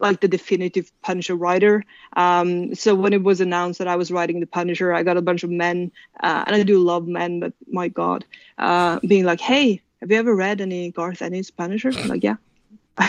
[0.00, 1.84] like the definitive Punisher writer.
[2.14, 5.22] Um, so when it was announced that I was writing the Punisher, I got a
[5.22, 8.24] bunch of men, uh, and I do love men, but my God,
[8.58, 12.36] uh, being like, "Hey, have you ever read any Garth Ennis Punisher?" I'm like, yeah.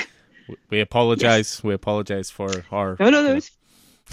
[0.70, 1.56] we apologize.
[1.56, 1.64] Yes.
[1.64, 2.98] We apologize for our.
[3.00, 3.36] No, no, no.
[3.36, 3.52] It's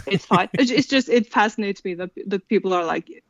[0.07, 0.49] it's fine.
[0.55, 3.23] it's just it fascinates me that that people are like,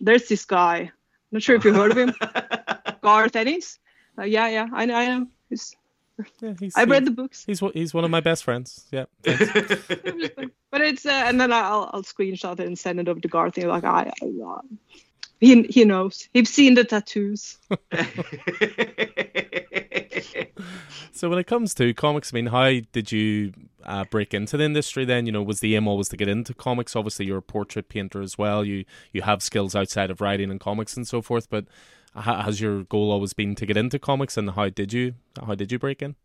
[0.00, 0.76] there's this guy.
[0.78, 0.90] I'm
[1.32, 2.14] not sure if you heard of him,
[3.02, 3.78] Garth Ennis.
[4.18, 4.94] Uh, yeah, yeah, I know.
[4.94, 5.26] I know.
[5.48, 5.76] He's,
[6.40, 7.44] yeah, he's, I read the books.
[7.44, 8.86] He's he's one of my best friends.
[8.90, 9.04] Yeah.
[9.22, 13.56] but it's uh, and then I'll I'll screenshot it and send it over to Garth.
[13.56, 14.60] And you're like, I, I uh,
[15.40, 16.28] he he knows.
[16.32, 17.58] He's seen the tattoos.
[21.12, 23.52] so when it comes to comics, I mean, how did you
[23.84, 25.04] uh, break into the industry?
[25.04, 26.96] Then you know, was the aim always to get into comics?
[26.96, 28.64] Obviously, you're a portrait painter as well.
[28.64, 31.48] You you have skills outside of writing and comics and so forth.
[31.48, 31.66] But
[32.14, 34.36] has your goal always been to get into comics?
[34.36, 35.14] And how did you
[35.46, 36.16] how did you break in?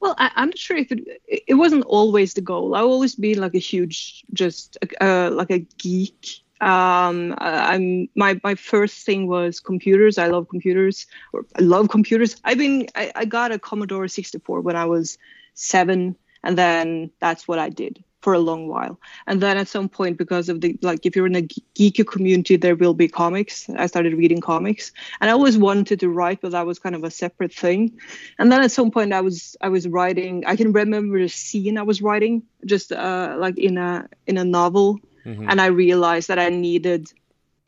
[0.00, 2.74] Well, I, am not sure if it it wasn't always the goal.
[2.74, 8.54] I always been like a huge, just uh, like a geek um i'm my my
[8.54, 10.16] first thing was computers.
[10.18, 12.36] I love computers or i love computers.
[12.44, 15.18] I've been I, I got a commodore 64 when i was
[15.54, 18.98] seven and then that's what i did for a long while.
[19.28, 22.56] And then at some point because of the like if you're in a geeky community
[22.56, 23.68] there will be comics.
[23.70, 24.92] I started reading comics.
[25.20, 28.00] And i always wanted to write but that was kind of a separate thing.
[28.38, 31.78] And then at some point i was i was writing i can remember the scene
[31.78, 35.50] i was writing just uh like in a in a novel mm-hmm.
[35.50, 37.12] and I realized that I needed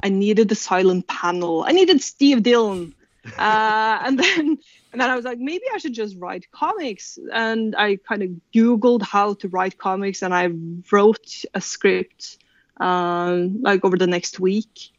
[0.02, 1.64] I needed the silent panel.
[1.66, 2.94] I needed Steve Dillon.
[3.38, 4.58] uh, and then
[4.92, 7.18] and then I was like, maybe I should just write comics.
[7.32, 10.50] And I kind of Googled how to write comics, and I
[10.90, 12.38] wrote a script
[12.78, 14.90] um, like over the next week.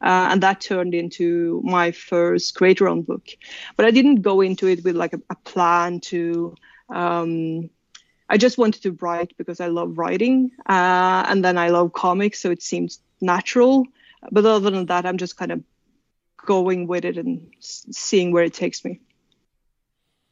[0.00, 3.26] Uh, and that turned into my first creator-owned book.
[3.76, 6.54] But I didn't go into it with like a, a plan to
[6.88, 7.68] um,
[8.28, 12.40] I just wanted to write because I love writing, uh, and then I love comics,
[12.40, 13.86] so it seems natural.
[14.30, 15.62] But other than that, I'm just kind of
[16.36, 19.00] going with it and seeing where it takes me.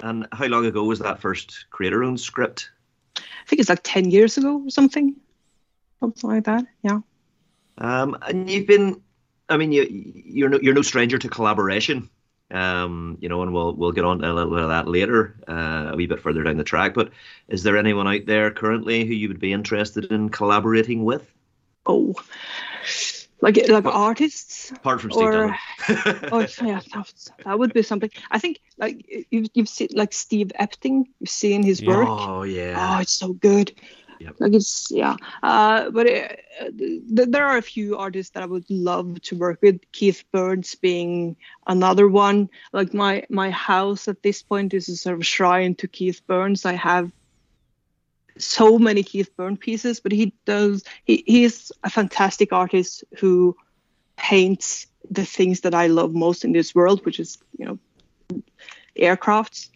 [0.00, 2.70] And how long ago was that first creator-owned script?
[3.16, 5.16] I think it's like ten years ago or something,
[6.00, 6.66] something like that.
[6.82, 7.00] Yeah.
[7.78, 9.00] Um, and you've been,
[9.48, 12.10] I mean, you you're no you're no stranger to collaboration.
[12.50, 15.36] Um, you know, and we'll we'll get on to a little bit of that later,
[15.48, 16.94] uh, a wee bit further down the track.
[16.94, 17.10] But
[17.48, 21.28] is there anyone out there currently who you would be interested in collaborating with?
[21.86, 22.14] Oh,
[23.40, 24.70] like like artists.
[24.70, 25.56] Apart from Steve or,
[26.32, 27.12] oh yeah, that,
[27.44, 28.10] that, would be something.
[28.30, 31.04] I think like you've you've seen like Steve Epting.
[31.20, 32.08] You've seen his work.
[32.08, 32.74] Oh yeah.
[32.96, 33.72] Oh, it's so good.
[34.18, 34.36] Yep.
[34.38, 38.46] Like it's yeah, uh, but it, uh, th- there are a few artists that I
[38.46, 39.80] would love to work with.
[39.92, 42.48] Keith Burns being another one.
[42.72, 46.64] Like my my house at this point is a sort of shrine to Keith Burns.
[46.64, 47.12] I have
[48.38, 53.56] so many Keith Burns pieces, but he does he he's a fantastic artist who
[54.16, 57.78] paints the things that I love most in this world, which is you know
[58.96, 59.68] aircrafts.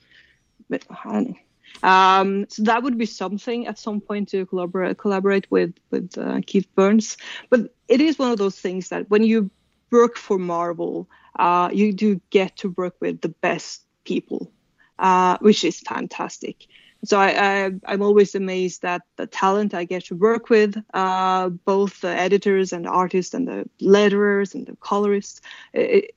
[0.68, 1.37] But I don't know
[1.82, 6.40] Um, so that would be something at some point to collaborate collaborate with with uh,
[6.46, 7.16] Keith Burns.
[7.48, 9.50] But it is one of those things that when you
[9.90, 14.52] work for Marvel, uh, you do get to work with the best people,
[14.98, 16.66] uh, which is fantastic.
[17.04, 21.48] So I, I am always amazed at the talent I get to work with, uh,
[21.48, 25.40] both the editors and the artists and the letterers and the colorists.
[25.72, 26.14] It,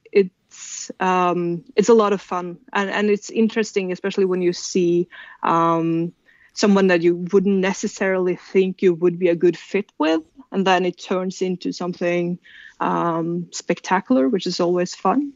[0.53, 5.07] it's um, it's a lot of fun and and it's interesting, especially when you see.
[5.41, 6.13] Um,
[6.55, 10.85] someone that you wouldn't necessarily think you would be a good fit with and then
[10.85, 12.37] it turns into something
[12.79, 15.33] um, spectacular which is always fun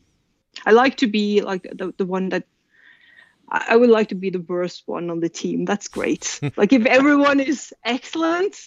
[0.67, 2.43] i like to be like the, the one that
[3.49, 5.63] I would like to be the worst one on the team.
[5.63, 6.37] That's great.
[6.57, 8.57] like if everyone is excellent,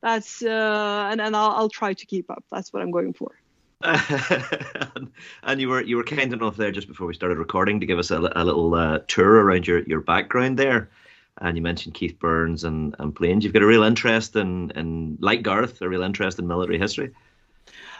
[0.00, 2.42] that's uh, and and I'll, I'll try to keep up.
[2.50, 3.39] That's what I'm going for.
[5.42, 7.98] and you were you were kind enough there just before we started recording to give
[7.98, 10.90] us a, a little uh, tour around your, your background there.
[11.38, 13.42] And you mentioned Keith Burns and, and planes.
[13.42, 17.12] You've got a real interest in, in like Garth, a real interest in military history.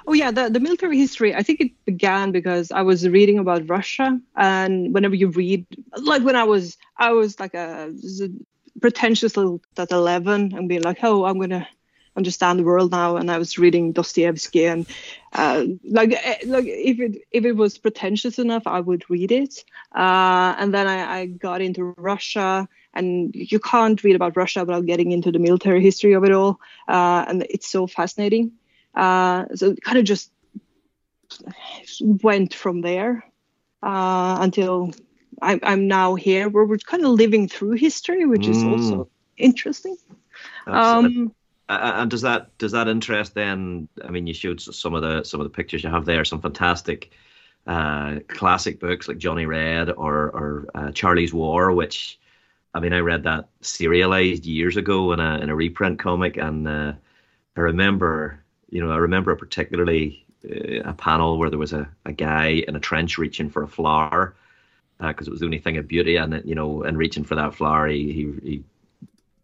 [0.06, 1.34] Oh yeah, the, the military history.
[1.34, 5.64] I think it began because I was reading about Russia, and whenever you read,
[5.96, 7.90] like when I was, I was like a,
[8.22, 8.28] a
[8.80, 11.66] pretentious little at eleven, and being like, oh, I'm gonna
[12.16, 14.86] understand the world now, and I was reading Dostoevsky, and
[15.32, 19.64] uh, like eh, like if it if it was pretentious enough, I would read it,
[19.94, 24.86] uh, and then I, I got into Russia and you can't read about Russia without
[24.86, 26.60] getting into the military history of it all.
[26.88, 28.52] Uh, and it's so fascinating.
[28.94, 30.32] Uh, so it kind of just
[32.00, 33.24] went from there
[33.82, 34.92] uh, until
[35.40, 38.72] I'm, I'm now here where we're kind of living through history, which is mm.
[38.72, 39.96] also interesting.
[40.66, 41.34] Um,
[41.70, 43.88] and does that does that interest then?
[44.04, 46.40] I mean, you showed some of the some of the pictures you have there, some
[46.40, 47.10] fantastic
[47.66, 52.18] uh, classic books like Johnny Red or or uh, Charley's War, which
[52.74, 56.66] I mean, I read that serialized years ago in a in a reprint comic, and
[56.66, 56.92] uh,
[57.56, 62.12] I remember you know, I remember particularly uh, a panel where there was a, a
[62.12, 64.34] guy in a trench reaching for a flower
[64.98, 67.34] because uh, it was the only thing of beauty, and you know, and reaching for
[67.34, 68.64] that flower, he he, he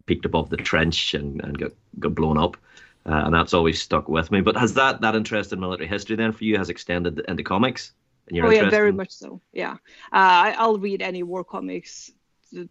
[0.07, 2.57] peeked above the trench and, and got got blown up.
[3.05, 4.41] Uh, and that's always stuck with me.
[4.41, 7.91] But has that that interest in military history then for you has extended into comics?
[8.33, 8.95] oh yeah, very in...
[8.95, 9.39] much so.
[9.53, 9.73] Yeah,
[10.11, 12.11] uh, I, will read any war comics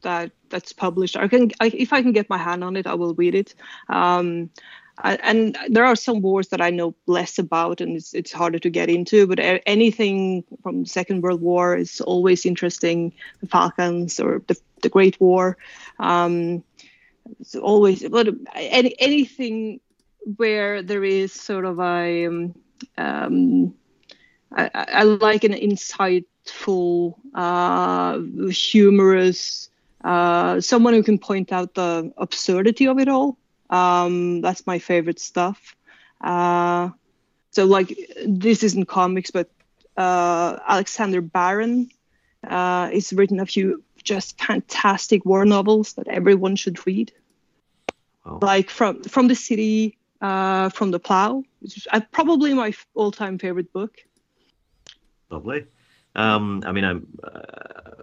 [0.03, 1.17] that that's published.
[1.17, 3.55] I can I, if I can get my hand on it, I will read it.
[3.89, 4.51] Um,
[5.03, 8.71] and there are some wars that I know less about, and it's it's harder to
[8.71, 9.27] get into.
[9.27, 13.13] But anything from the Second World War is always interesting.
[13.41, 15.57] The Falklands or the the Great War,
[15.99, 16.63] um,
[17.41, 18.07] it's always.
[18.09, 19.81] But any anything
[20.37, 22.55] where there is sort of a um,
[22.99, 23.75] um
[24.53, 29.71] I, I, like an insightful, uh, humorous,
[30.05, 33.37] uh, someone who can point out the absurdity of it all.
[33.71, 35.77] Um, that's my favorite stuff.
[36.21, 36.91] Uh,
[37.51, 39.51] so like this isn't comics, but
[39.97, 41.91] uh, Alexander Baron
[42.47, 47.13] uh, has written a few just fantastic war novels that everyone should read.
[48.25, 48.39] Oh.
[48.41, 53.39] Like from from the city, uh, from the plow, which is uh, probably my all-time
[53.39, 53.99] favorite book.
[55.31, 55.67] Lovely.
[56.15, 57.41] Um, I mean, I'm, uh,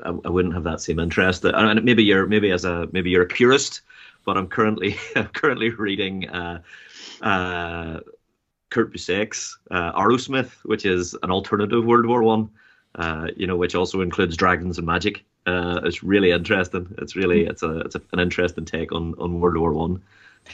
[0.05, 1.45] I, I, wouldn't have that same interest.
[1.45, 3.81] And maybe you're maybe as a maybe you're a purist
[4.25, 6.61] but I'm currently I'm currently reading uh,
[7.21, 7.99] uh,
[8.69, 12.49] Kurt Busiek's uh, Arrowsmith, which is an alternative World War One.
[12.95, 15.25] Uh, you know, which also includes dragons and magic.
[15.45, 16.93] Uh, it's really interesting.
[16.99, 20.01] It's really it's a it's a, an interesting take on on World War One.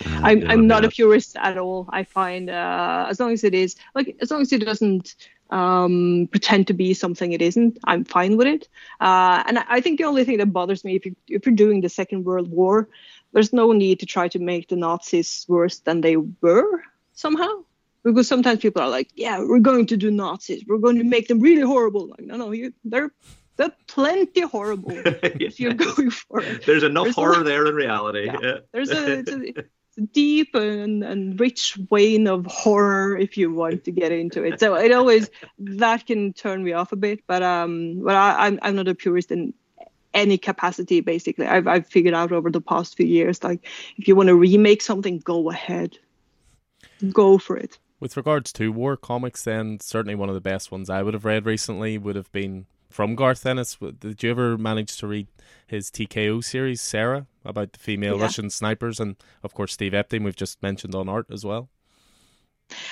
[0.06, 1.88] Uh, I'm you know, I'm not a purist at all.
[1.90, 5.16] I find uh, as long as it is like as long as it doesn't
[5.52, 8.68] um, pretend to be something it isn't, I'm fine with it.
[9.00, 11.82] Uh, and I think the only thing that bothers me if you if you're doing
[11.82, 12.88] the Second World War,
[13.34, 16.84] there's no need to try to make the Nazis worse than they were
[17.14, 17.64] somehow.
[18.02, 20.64] Because sometimes people are like, yeah, we're going to do Nazis.
[20.66, 22.08] We're going to make them really horrible.
[22.08, 23.12] Like, no, no, you, they're
[23.60, 26.66] they're plenty horrible if you're going for it.
[26.66, 28.26] There's enough there's horror a, there in reality.
[28.28, 28.38] Yeah.
[28.42, 28.58] Yeah.
[28.72, 33.54] There's a, it's a, it's a deep and, and rich vein of horror if you
[33.54, 34.62] want to get into it.
[34.62, 35.30] So it always
[35.60, 37.28] that can turn me off a bit.
[37.28, 39.54] But um, but I, I'm I'm not a purist in
[40.12, 44.16] any capacity basically I've, I've figured out over the past few years like if you
[44.16, 46.00] want to remake something go ahead
[47.12, 50.90] go for it with regards to war comics then certainly one of the best ones
[50.90, 54.98] i would have read recently would have been from garth ennis did you ever manage
[54.98, 55.28] to read
[55.68, 58.24] his tko series Sara about the female yeah.
[58.24, 61.70] russian snipers and of course steve epting we've just mentioned on art as well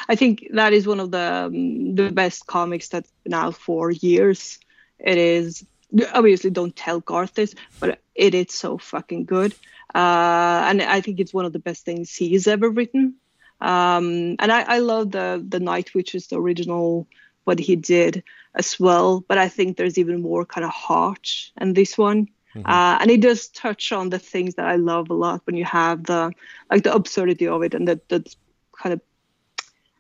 [0.08, 3.92] i think that is one of the um, the best comics that's been out for
[3.92, 4.60] years
[5.00, 5.66] it is
[6.14, 9.54] obviously don't tell Garth this, but it is so fucking good.
[9.96, 13.16] Uh, and I think it's one of the best things he's ever written.
[13.62, 17.08] Um, and I, I love the the Night Witches, the original
[17.46, 18.24] what he did
[18.58, 19.24] as well.
[19.28, 21.30] But I think there's even more kind of heart
[21.60, 22.28] in this one.
[22.56, 22.70] Mm-hmm.
[22.70, 25.66] Uh, and it does touch on the things that I love a lot when you
[25.66, 26.32] have the
[26.72, 28.36] like the absurdity of it and that that
[28.76, 29.02] kind of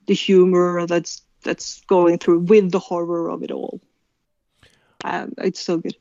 [0.08, 3.80] the humor that's that's going through with the horror of it all.
[5.03, 5.95] Um, it's so good.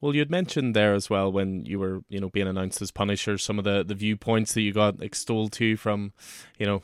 [0.00, 3.38] Well, you'd mentioned there as well when you were, you know, being announced as Punisher,
[3.38, 6.12] some of the, the viewpoints that you got extolled to from,
[6.58, 6.82] you know,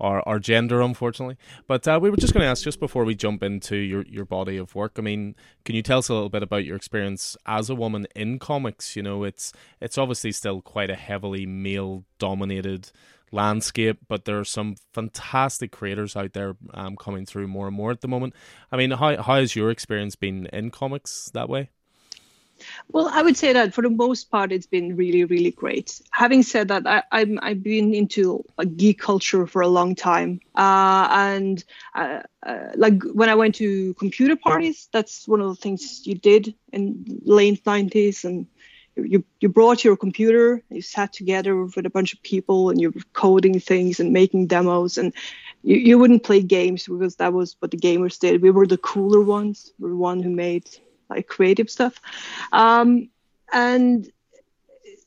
[0.00, 1.36] our, our gender, unfortunately.
[1.66, 4.24] But uh, we were just going to ask, just before we jump into your, your
[4.24, 5.34] body of work, I mean,
[5.64, 8.96] can you tell us a little bit about your experience as a woman in comics?
[8.96, 12.90] You know, it's it's obviously still quite a heavily male dominated
[13.30, 17.90] landscape, but there are some fantastic creators out there um, coming through more and more
[17.90, 18.34] at the moment.
[18.72, 21.70] I mean, how how has your experience been in comics that way?
[22.90, 26.00] Well, I would say that for the most part, it's been really, really great.
[26.10, 30.40] Having said that, I, I'm I've been into a geek culture for a long time,
[30.54, 31.62] uh, and
[31.94, 36.14] uh, uh, like when I went to computer parties, that's one of the things you
[36.14, 38.46] did in late '90s, and
[38.96, 42.90] you you brought your computer, you sat together with a bunch of people, and you
[42.90, 45.12] were coding things and making demos, and
[45.62, 48.42] you, you wouldn't play games because that was what the gamers did.
[48.42, 49.72] We were the cooler ones.
[49.78, 50.68] We were the one who made
[51.08, 52.00] like creative stuff.
[52.52, 53.08] Um,
[53.52, 54.10] and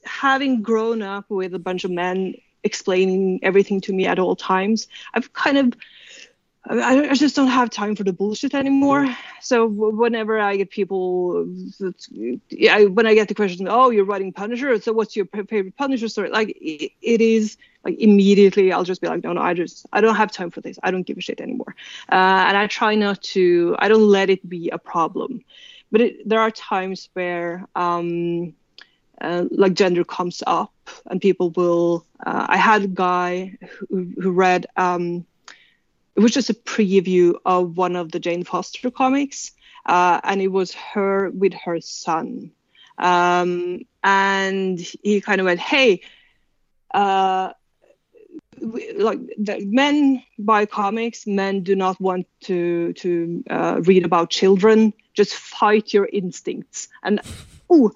[0.04, 4.88] having grown up with a bunch of men explaining everything to me at all times,
[5.14, 5.74] I've kind of
[6.64, 9.08] I, just don't have time for the bullshit anymore.
[9.42, 11.48] So whenever I get people,
[12.50, 16.08] yeah, when I get the question, "Oh, you're writing Punisher, so what's your favorite Punisher
[16.08, 20.02] story?" Like it, is like immediately, I'll just be like, "No, no, I just I
[20.02, 20.78] don't have time for this.
[20.84, 21.76] I don't give a shit anymore."
[22.12, 23.76] Uh, and I try not to.
[23.80, 25.44] I don't let it be a problem
[25.92, 28.54] but it, there are times where um,
[29.20, 30.74] uh, like gender comes up
[31.08, 33.58] and people will uh, i had a guy
[33.90, 35.26] who, who read um,
[36.16, 39.52] it was just a preview of one of the jane foster comics
[39.86, 42.52] uh, and it was her with her son.
[42.98, 46.02] Um, and he kind of went hey
[46.94, 47.54] uh,
[48.62, 54.94] like the men buy comics men do not want to to uh, read about children.
[55.14, 56.88] Just fight your instincts.
[57.04, 57.22] And
[57.70, 57.92] oh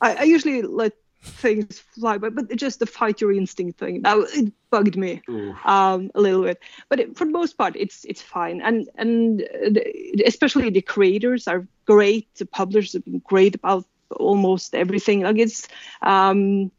[0.00, 4.16] I, I, usually let things fly but but just the fight your instinct thing that
[4.32, 5.20] it bugged me
[5.64, 6.60] um, a little bit.
[6.88, 8.60] But it, for the most part it's it's fine.
[8.62, 12.28] And and the, especially the creators are great.
[12.36, 15.20] The publishers have been great about almost everything.
[15.20, 15.68] Like it's
[16.00, 16.70] um,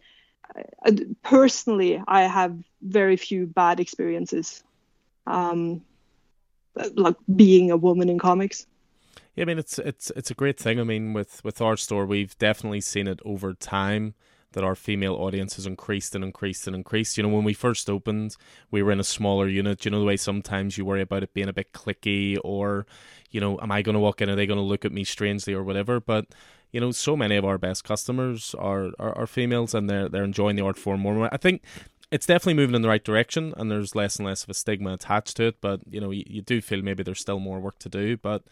[1.24, 4.64] personally, I have very few bad experiences,
[5.28, 5.82] um,
[6.96, 8.66] like being a woman in comics.
[9.36, 10.80] Yeah, I mean it's it's it's a great thing.
[10.80, 14.14] I mean, with with our store, we've definitely seen it over time
[14.54, 17.18] that our female audience has increased and increased and increased.
[17.18, 18.36] You know, when we first opened,
[18.72, 19.86] we were in a smaller unit.
[19.86, 22.88] You know, the way sometimes you worry about it being a bit clicky or,
[23.30, 24.30] you know, am I going to walk in?
[24.30, 26.00] Are they going to look at me strangely or whatever?
[26.00, 26.26] But
[26.72, 30.24] you know, so many of our best customers are, are, are females and they're they're
[30.24, 31.30] enjoying the art form more.
[31.32, 31.64] I think
[32.12, 34.94] it's definitely moving in the right direction and there's less and less of a stigma
[34.94, 37.78] attached to it but you know you, you do feel maybe there's still more work
[37.80, 38.44] to do but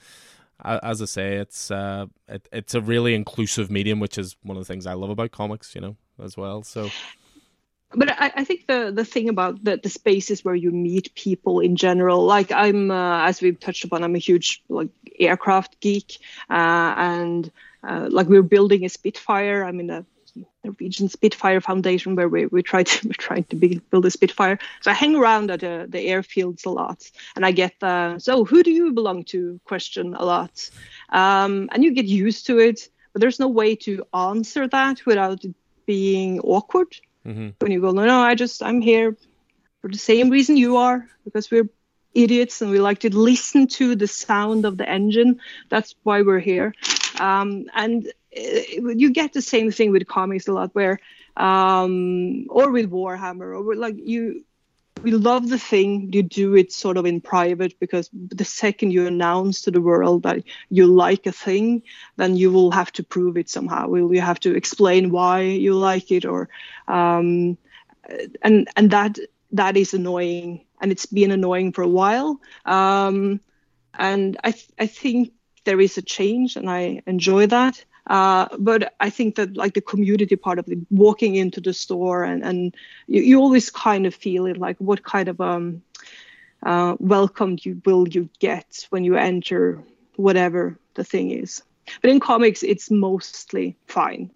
[0.64, 4.62] as i say it's uh it, it's a really inclusive medium which is one of
[4.62, 6.90] the things i love about comics you know as well so
[7.92, 11.62] but I, I, think the the thing about the, the spaces where you meet people
[11.62, 14.90] in general, like I'm, uh, as we've touched upon, I'm a huge like
[15.20, 16.18] aircraft geek,
[16.50, 17.50] uh, and
[17.84, 19.64] uh, like we're building a Spitfire.
[19.64, 20.06] I'm in a
[20.64, 24.60] Norwegian Spitfire Foundation where we, we try to we're trying to build a Spitfire.
[24.82, 28.46] So I hang around at uh, the airfields a lot, and I get the so
[28.46, 30.70] who do you belong to question a lot,
[31.10, 32.90] um, and you get used to it.
[33.14, 36.96] But there's no way to answer that without it being awkward.
[37.26, 37.50] Mm-hmm.
[37.60, 39.18] When you go, no, no, I just I'm here
[39.82, 41.70] for the same reason you are because we're
[42.14, 45.40] idiots and we like to listen to the sound of the engine.
[45.70, 46.74] That's why we're here.
[47.20, 51.00] Um, and you get the same thing with comics a lot, where
[51.36, 54.44] um, or with Warhammer, or like you,
[55.02, 56.12] we love the thing.
[56.14, 60.24] You do it sort of in private because the second you announce to the world
[60.24, 61.84] that you like a thing,
[62.18, 63.94] then you will have to prove it somehow.
[63.94, 66.50] You have to explain why you like it, or
[66.88, 67.58] um,
[68.42, 69.18] and and that
[69.52, 72.40] that is annoying, and it's been annoying for a while.
[72.66, 73.40] Um,
[73.94, 75.34] and I th- I think
[75.66, 77.84] there is a change, and I enjoy that.
[78.10, 82.24] Uh, but I think that like the community part of it, walking into the store
[82.24, 82.76] and and
[83.08, 85.82] you, you always kind of feel it like what kind of um
[86.64, 89.84] uh, welcome you will you get when you enter
[90.16, 91.62] whatever the thing is.
[92.02, 94.32] but in comics, it's mostly fine.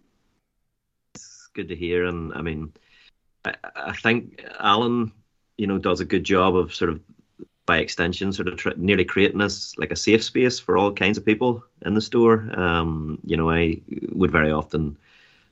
[1.16, 2.74] It's good to hear, and I mean,
[3.44, 5.12] I, I think Alan,
[5.58, 7.02] you know, does a good job of sort of
[7.72, 11.18] by extension, sort of tr- nearly creating this like a safe space for all kinds
[11.18, 12.38] of people in the store.
[12.60, 14.98] Um, you know, I would very often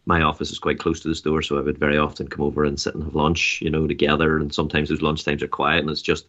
[0.06, 2.66] my office is quite close to the store, so I would very often come over
[2.66, 4.38] and sit and have lunch, you know, together.
[4.38, 6.26] And sometimes those lunch times are quiet, and it's just,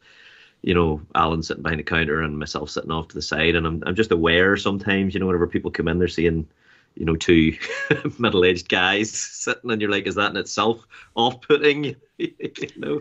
[0.63, 3.57] you know, Alan sitting behind the counter and myself sitting off to the side.
[3.57, 6.47] And I'm I'm just aware sometimes, you know, whenever people come in, they're seeing,
[6.95, 7.57] you know, two
[8.21, 10.87] middle-aged guys sitting, and you're like, is that in itself
[11.17, 11.97] off-putting?
[12.19, 13.01] you know.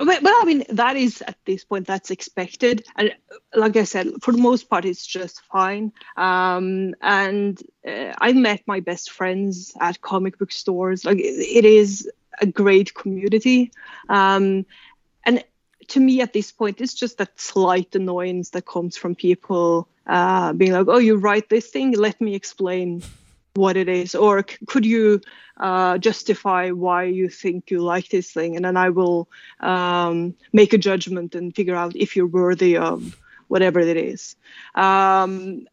[0.00, 3.14] Well, I mean, that is at this point that's expected, and
[3.54, 5.92] like I said, for the most part, it's just fine.
[6.16, 11.04] Um, and uh, I met my best friends at comic book stores.
[11.04, 13.72] Like, it is a great community,
[14.08, 14.64] um,
[15.26, 15.44] and
[15.88, 20.54] to me, at this point, it's just that slight annoyance that comes from people uh,
[20.54, 21.92] being like, "Oh, you write this thing?
[21.92, 23.02] Let me explain
[23.54, 25.20] what it is or c- could you
[25.56, 28.56] uh, justify why you think you like this thing?
[28.56, 29.28] And then i will
[29.60, 33.16] um, make a judgment and figure out if you're worthy of
[33.48, 34.36] whatever it is.
[34.74, 35.66] Um,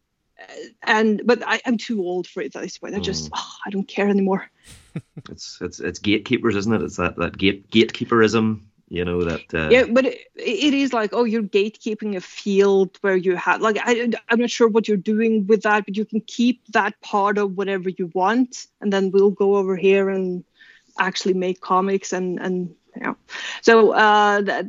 [0.82, 3.70] and but I, am too old for it at this point i just oh, i
[3.70, 4.50] don't care anymore.
[5.30, 6.82] It's it's it's gatekeepers isn't it?
[6.82, 9.68] It's that that gate gatekeeperism you know that uh...
[9.70, 13.78] yeah but it, it is like oh you're gatekeeping a field where you have like
[13.80, 17.38] I, i'm not sure what you're doing with that but you can keep that part
[17.38, 20.44] of whatever you want and then we'll go over here and
[20.98, 23.16] actually make comics and and you know
[23.62, 24.66] so uh that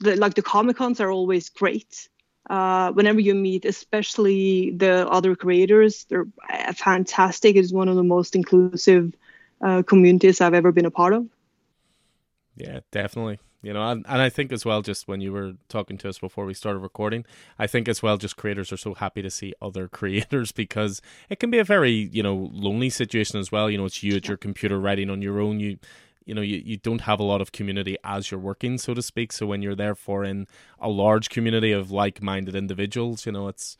[0.00, 2.08] the, like the comic cons are always great
[2.48, 6.28] uh, whenever you meet, especially the other creators, they're
[6.76, 7.56] fantastic.
[7.56, 9.12] It's one of the most inclusive
[9.60, 11.26] uh, communities I've ever been a part of.
[12.56, 13.40] Yeah, definitely.
[13.62, 16.18] You know, and, and I think as well, just when you were talking to us
[16.18, 17.24] before we started recording,
[17.58, 21.40] I think as well, just creators are so happy to see other creators because it
[21.40, 23.70] can be a very, you know, lonely situation as well.
[23.70, 25.58] You know, it's you at your computer writing on your own.
[25.58, 25.78] You,
[26.24, 29.02] you know, you, you don't have a lot of community as you're working, so to
[29.02, 29.32] speak.
[29.32, 30.46] So when you're therefore in
[30.80, 33.78] a large community of like minded individuals, you know, it's,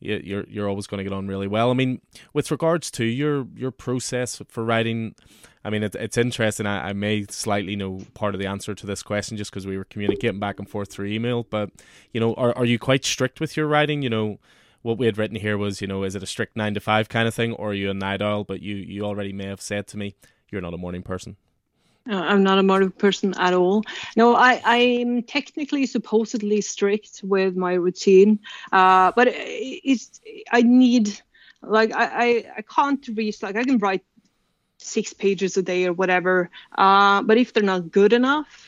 [0.00, 1.70] you're you're always going to get on really well.
[1.70, 2.00] I mean,
[2.32, 5.14] with regards to your your process for writing,
[5.64, 6.66] I mean, it, it's interesting.
[6.66, 9.76] I, I may slightly know part of the answer to this question just because we
[9.76, 11.42] were communicating back and forth through email.
[11.42, 11.70] But
[12.12, 14.02] you know, are are you quite strict with your writing?
[14.02, 14.38] You know,
[14.82, 17.08] what we had written here was, you know, is it a strict nine to five
[17.08, 18.44] kind of thing, or are you a night owl?
[18.44, 20.14] But you you already may have said to me
[20.50, 21.36] you're not a morning person.
[22.08, 23.82] Uh, I'm not a morning person at all.
[24.16, 28.40] No, I, I'm technically supposedly strict with my routine,
[28.72, 31.20] uh, but it's I need
[31.62, 34.04] like I, I, I can't reach like I can write
[34.78, 38.67] six pages a day or whatever, uh, but if they're not good enough,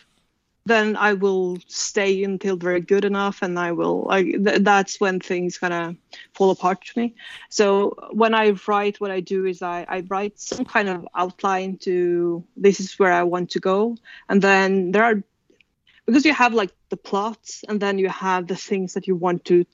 [0.67, 5.21] then I will stay until they're good enough, and I will like th- that's when
[5.21, 5.97] things kind of
[6.35, 7.15] fall apart to me.
[7.49, 11.79] So when I write, what I do is I, I write some kind of outline
[11.79, 13.97] to this is where I want to go,
[14.29, 15.23] and then there are
[16.07, 19.45] because you have like the plots, and then you have the things that you want
[19.47, 19.65] to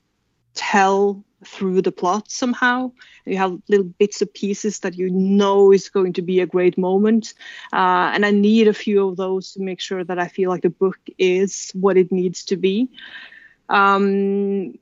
[0.57, 2.91] tell through the plot somehow.
[3.25, 6.79] You have little bits of pieces that you know is going to be a great
[6.79, 7.35] moment.
[7.73, 10.63] Uh, and I need a few of those to make sure that I feel like
[10.63, 12.89] the book is what it needs to be.
[13.69, 14.75] Um,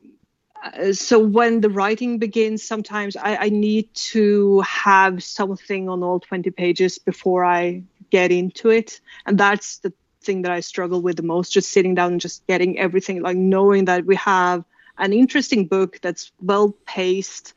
[0.93, 6.51] so when the writing begins, sometimes I, I need to have something on all 20
[6.53, 9.01] pages before I get into it.
[9.27, 12.47] And that's the thing that I struggle with the most, just sitting down and just
[12.47, 14.65] getting everything, like knowing that we have
[14.99, 17.55] an interesting book that's well paced,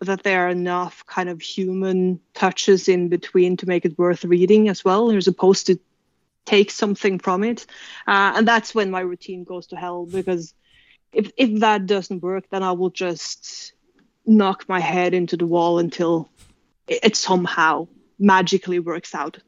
[0.00, 4.68] that there are enough kind of human touches in between to make it worth reading
[4.68, 5.10] as well.
[5.10, 5.78] You're supposed to
[6.44, 7.66] take something from it,
[8.06, 10.54] uh, and that's when my routine goes to hell because
[11.12, 13.72] if if that doesn't work, then I will just
[14.24, 16.28] knock my head into the wall until
[16.86, 19.38] it, it somehow magically works out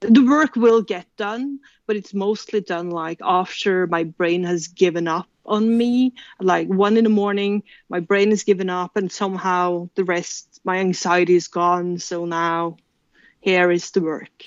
[0.00, 5.08] the work will get done, but it's mostly done like after my brain has given
[5.08, 6.14] up on me.
[6.40, 10.78] Like one in the morning, my brain has given up, and somehow the rest, my
[10.78, 11.98] anxiety is gone.
[11.98, 12.76] So now,
[13.40, 14.44] here is the work.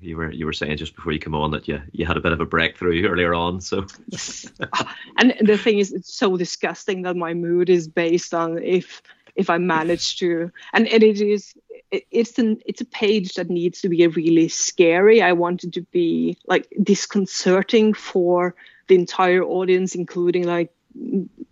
[0.00, 2.20] You were you were saying just before you come on that you you had a
[2.20, 3.60] bit of a breakthrough earlier on.
[3.60, 3.86] So,
[5.18, 9.02] and the thing is, it's so disgusting that my mood is based on if
[9.34, 11.54] if I manage to, and, and it is
[11.90, 15.20] it's an it's a page that needs to be really scary.
[15.22, 18.54] I want it to be like disconcerting for
[18.88, 20.72] the entire audience, including like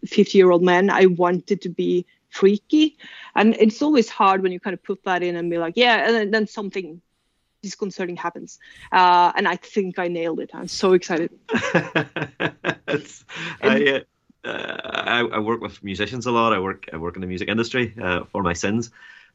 [0.07, 0.91] 50 year old men.
[0.91, 2.97] I wanted to be freaky,
[3.35, 6.07] and it's always hard when you kind of put that in and be like, yeah,
[6.07, 7.01] and then, then something
[7.63, 8.59] disconcerting happens.
[8.93, 10.51] Uh, and I think I nailed it.
[10.55, 11.31] I'm so excited.
[11.51, 12.55] I,
[13.63, 14.01] uh,
[14.45, 16.53] uh, I, I, work with musicians a lot.
[16.53, 18.91] I work I work in the music industry uh, for my sins,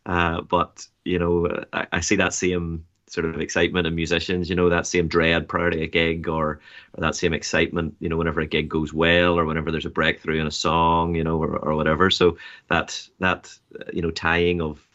[0.06, 2.86] uh, but you know I, I, see that same
[3.16, 4.50] sort of excitement in musicians.
[4.50, 6.60] You know that same dread prior to a gig, or,
[6.94, 7.96] or that same excitement.
[8.00, 11.16] You know whenever a gig goes well, or whenever there's a breakthrough in a song.
[11.16, 12.12] You know, or, or whatever.
[12.12, 12.38] So
[12.70, 13.58] that that
[13.92, 14.86] you know tying of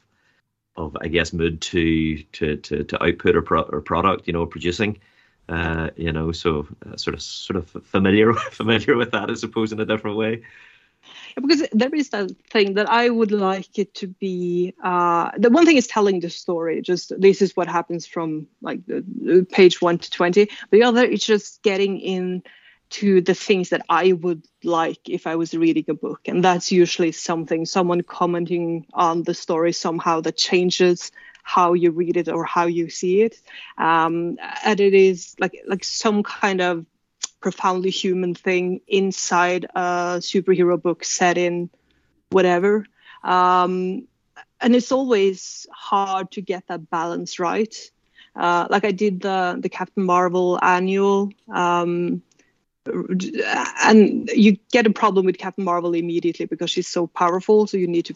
[0.76, 4.26] of I guess mood to to to, to output or, pro, or product.
[4.26, 4.98] You know, producing
[5.50, 9.72] uh, you know, so uh, sort of sort of familiar familiar with that, I suppose,
[9.72, 10.42] in a different way.
[11.36, 14.74] Because there is that thing that I would like it to be.
[14.82, 16.82] Uh, the one thing is telling the story.
[16.82, 20.50] Just this is what happens from like the, page one to twenty.
[20.70, 22.42] The other is just getting in
[22.90, 26.72] to the things that I would like if I was reading a book, and that's
[26.72, 31.12] usually something someone commenting on the story somehow that changes
[31.42, 33.40] how you read it or how you see it
[33.78, 36.84] um, and it is like like some kind of
[37.40, 41.70] profoundly human thing inside a superhero book set in
[42.30, 42.86] whatever.
[43.24, 44.06] Um,
[44.60, 47.74] and it's always hard to get that balance right.
[48.36, 52.22] Uh, like i did the the captain marvel annual um,
[53.82, 57.88] and you get a problem with captain marvel immediately because she's so powerful so you
[57.88, 58.14] need to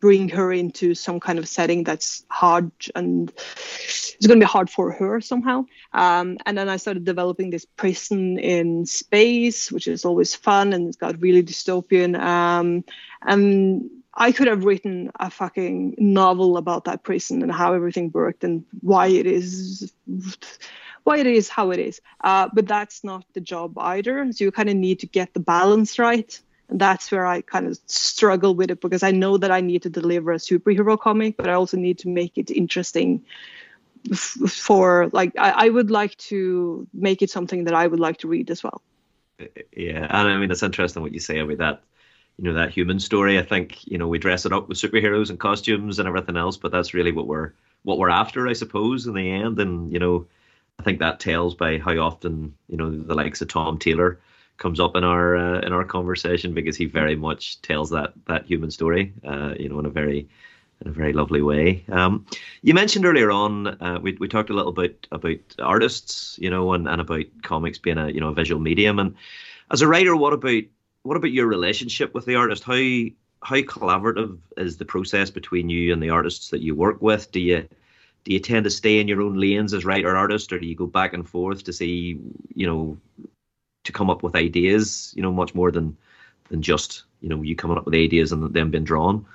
[0.00, 4.70] bring her into some kind of setting that's hard and it's going to be hard
[4.70, 5.64] for her somehow.
[5.92, 10.88] Um, and then I started developing this prison in space, which is always fun and
[10.88, 12.18] it's got really dystopian.
[12.18, 12.84] Um,
[13.22, 18.44] and I could have written a fucking novel about that prison and how everything worked
[18.44, 19.92] and why it is
[21.04, 22.00] why it is how it is.
[22.24, 24.32] Uh, but that's not the job either.
[24.32, 26.40] So you kind of need to get the balance right.
[26.68, 29.90] That's where I kind of struggle with it because I know that I need to
[29.90, 33.24] deliver a superhero comic, but I also need to make it interesting
[34.10, 38.18] f- for like I, I would like to make it something that I would like
[38.18, 38.82] to read as well.
[39.76, 41.82] Yeah, and I mean it's interesting what you say about that.
[42.38, 43.38] You know that human story.
[43.38, 46.56] I think you know we dress it up with superheroes and costumes and everything else,
[46.56, 47.52] but that's really what we're
[47.84, 49.58] what we're after, I suppose, in the end.
[49.60, 50.26] And you know,
[50.78, 54.18] I think that tells by how often you know the likes of Tom Taylor
[54.58, 58.46] comes up in our uh, in our conversation because he very much tells that that
[58.46, 60.28] human story, uh, you know, in a very
[60.80, 61.84] in a very lovely way.
[61.90, 62.26] Um,
[62.62, 66.72] you mentioned earlier on, uh, we we talked a little bit about artists, you know,
[66.72, 68.98] and, and about comics being a you know a visual medium.
[68.98, 69.14] And
[69.70, 70.62] as a writer, what about
[71.02, 72.64] what about your relationship with the artist?
[72.64, 72.82] How
[73.42, 77.30] how collaborative is the process between you and the artists that you work with?
[77.30, 77.68] Do you
[78.24, 80.74] do you tend to stay in your own lanes as writer artist, or do you
[80.74, 82.18] go back and forth to see,
[82.54, 82.98] you know,
[83.86, 85.96] to come up with ideas, you know, much more than
[86.50, 89.26] than just you know you coming up with ideas and them being drawn.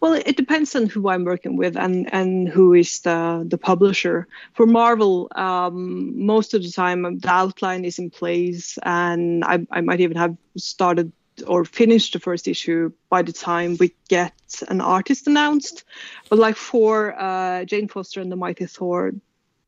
[0.00, 4.28] Well, it depends on who I'm working with and, and who is the, the publisher.
[4.52, 9.66] For Marvel, um, most of the time um, the outline is in place, and I,
[9.70, 11.12] I might even have started
[11.46, 14.32] or finished the first issue by the time we get
[14.68, 15.84] an artist announced.
[16.30, 19.12] But like for uh, Jane Foster and the Mighty Thor,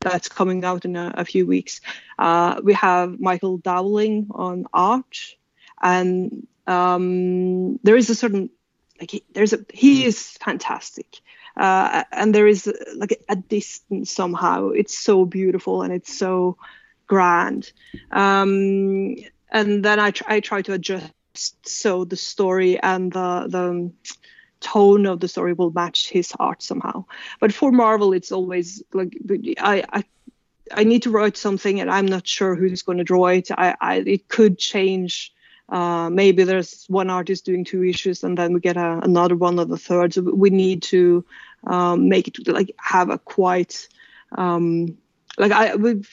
[0.08, 1.80] that's coming out in a, a few weeks.
[2.18, 5.18] Uh, we have Michael Dowling on art,
[5.80, 8.50] and um, there is a certain
[9.00, 11.20] like he, there's a he is fantastic.
[11.56, 14.68] Uh, and there is like a distance somehow.
[14.68, 16.56] It's so beautiful and it's so
[17.08, 17.72] grand.
[18.12, 19.16] Um,
[19.50, 21.12] and then I, tr- I try to adjust
[21.66, 23.92] so the story and the the
[24.60, 27.04] tone of the story will match his art somehow.
[27.40, 29.16] But for Marvel, it's always like
[29.58, 30.04] I, I
[30.72, 33.50] I need to write something and I'm not sure who's going to draw it.
[33.50, 35.32] I, I it could change.
[35.68, 39.58] Uh, maybe there's one artist doing two issues and then we get a, another one
[39.58, 40.14] or the third.
[40.14, 41.24] So we need to
[41.64, 43.88] um, make it like have a quite
[44.32, 44.96] um,
[45.36, 46.08] like I we've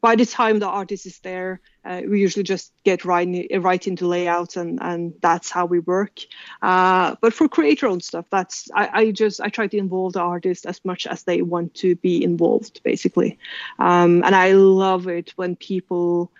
[0.00, 4.06] by the time the artist is there, uh, we usually just get right, right into
[4.06, 6.20] layouts and, and that's how we work.
[6.60, 10.20] Uh, but for creator owned stuff, that's I, I, just I try to involve the
[10.20, 13.38] artist as much as they want to be involved, basically.
[13.78, 16.30] Um, and I love it when people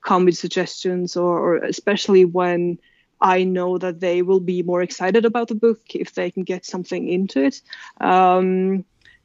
[0.00, 2.78] come with suggestions, or, or especially when
[3.20, 6.64] I know that they will be more excited about the book if they can get
[6.64, 7.60] something into it.
[8.00, 8.84] Um,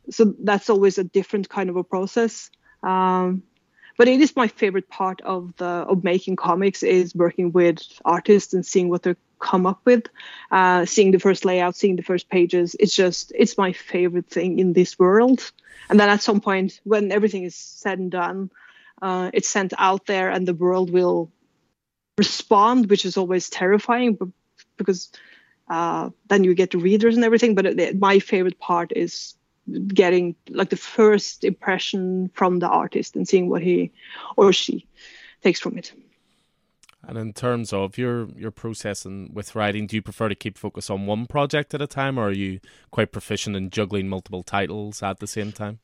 [0.09, 2.49] so that's always a different kind of a process.
[2.81, 3.43] Um,
[3.97, 8.53] but it is my favorite part of the of making comics is working with artists
[8.53, 10.05] and seeing what they come up with,
[10.51, 12.75] uh, seeing the first layout, seeing the first pages.
[12.79, 15.51] It's just it's my favorite thing in this world.
[15.89, 18.49] And then at some point, when everything is said and done,
[19.01, 21.31] uh, it's sent out there, and the world will
[22.17, 24.29] respond, which is always terrifying, but
[24.77, 25.11] because
[25.69, 27.55] uh, then you get the readers and everything.
[27.55, 29.35] But it, my favorite part is
[29.87, 33.91] getting like the first impression from the artist and seeing what he
[34.35, 34.85] or she
[35.41, 35.93] takes from it.
[37.05, 40.57] And in terms of your your process and with writing, do you prefer to keep
[40.57, 42.59] focus on one project at a time, or are you
[42.91, 45.79] quite proficient in juggling multiple titles at the same time?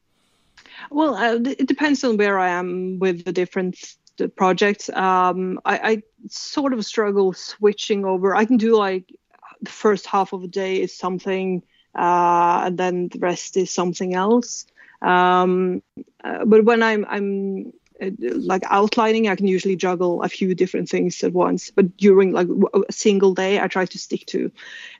[0.90, 4.90] Well, uh, it depends on where I am with the different the projects.
[4.90, 8.36] Um, I, I sort of struggle switching over.
[8.36, 9.14] I can do like
[9.62, 11.64] the first half of a day is something,
[12.00, 14.66] uh, and then the rest is something else.
[15.02, 15.84] Um,
[16.24, 20.88] uh, but when I'm I'm uh, like outlining i can usually juggle a few different
[20.88, 21.72] things at once.
[21.72, 24.52] But during like a single day i try to stick to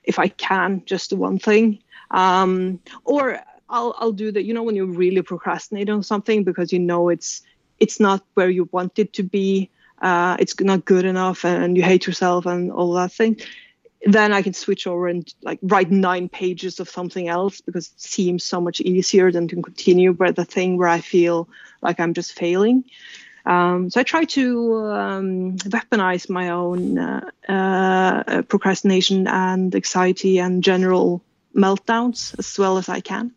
[0.04, 1.78] if i can just the one thing.
[2.10, 6.72] Um, or I'll, I'll do that you know when you really procrastinate on something because
[6.72, 7.42] you know it's
[7.78, 9.70] it's not where you want it to be
[10.02, 13.36] uh, it's not good enough and you hate yourself and all that thing
[14.02, 18.00] then I can switch over and like write nine pages of something else because it
[18.00, 21.48] seems so much easier than to continue with the thing where I feel
[21.82, 22.84] like I'm just failing.
[23.44, 30.62] Um, so I try to um, weaponize my own uh, uh, procrastination and anxiety and
[30.62, 31.22] general
[31.54, 33.32] meltdowns as well as I can.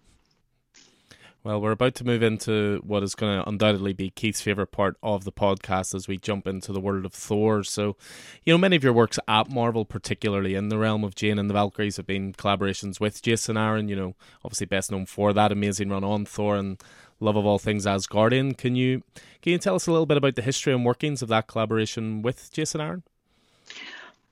[1.43, 4.95] Well, we're about to move into what is going to undoubtedly be Keith's favourite part
[5.03, 7.65] of the podcast as we jump into the world of Thor.
[7.65, 7.97] So,
[8.45, 11.49] you know, many of your works at Marvel, particularly in the realm of Jane and
[11.49, 14.15] the Valkyries, have been collaborations with Jason Aaron, you know,
[14.45, 16.81] obviously best known for that amazing run on Thor and
[17.19, 18.57] love of all things Asgardian.
[18.57, 19.03] Can you
[19.41, 22.21] can you tell us a little bit about the history and workings of that collaboration
[22.21, 23.03] with Jason Aaron?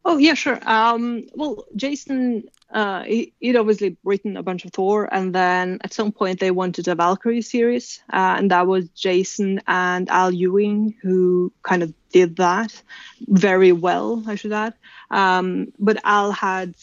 [0.05, 0.59] Oh yeah, sure.
[0.63, 5.93] Um, well, Jason, uh, he, would obviously written a bunch of Thor, and then at
[5.93, 10.95] some point they wanted a Valkyrie series, uh, and that was Jason and Al Ewing
[11.01, 12.81] who kind of did that
[13.27, 14.73] very well, I should add.
[15.09, 16.75] Um, but Al had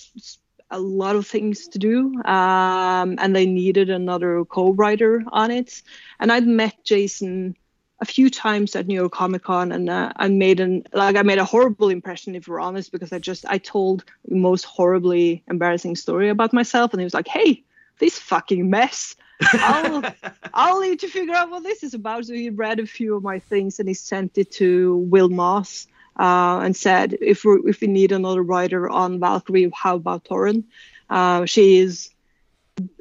[0.70, 5.82] a lot of things to do, um, and they needed another co-writer on it.
[6.20, 7.56] And I'd met Jason
[8.00, 11.22] a few times at New York Comic Con, and uh, I made an like I
[11.22, 15.42] made a horrible impression, if we're honest, because I just I told the most horribly
[15.48, 17.64] embarrassing story about myself, and he was like, "Hey,
[17.98, 20.02] this fucking mess." I'll
[20.54, 22.26] I'll need to figure out what this is about.
[22.26, 25.86] So he read a few of my things and he sent it to Will Moss
[26.18, 30.64] uh, and said, if we if we need another writer on Valkyrie, how about Torunn?
[31.08, 32.10] Uh, she is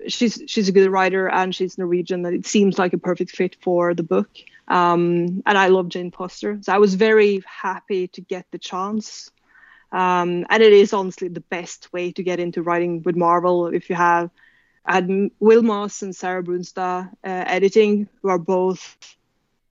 [0.07, 3.55] she's she's a good writer and she's Norwegian and it seems like a perfect fit
[3.61, 4.29] for the book.
[4.67, 9.31] Um, and I love Jane Foster, so I was very happy to get the chance.
[9.91, 13.89] Um, and it is honestly the best way to get into writing with Marvel if
[13.89, 14.29] you have
[14.85, 15.09] had
[15.39, 18.97] Will Moss and Sarah Brunstad uh, editing, who are both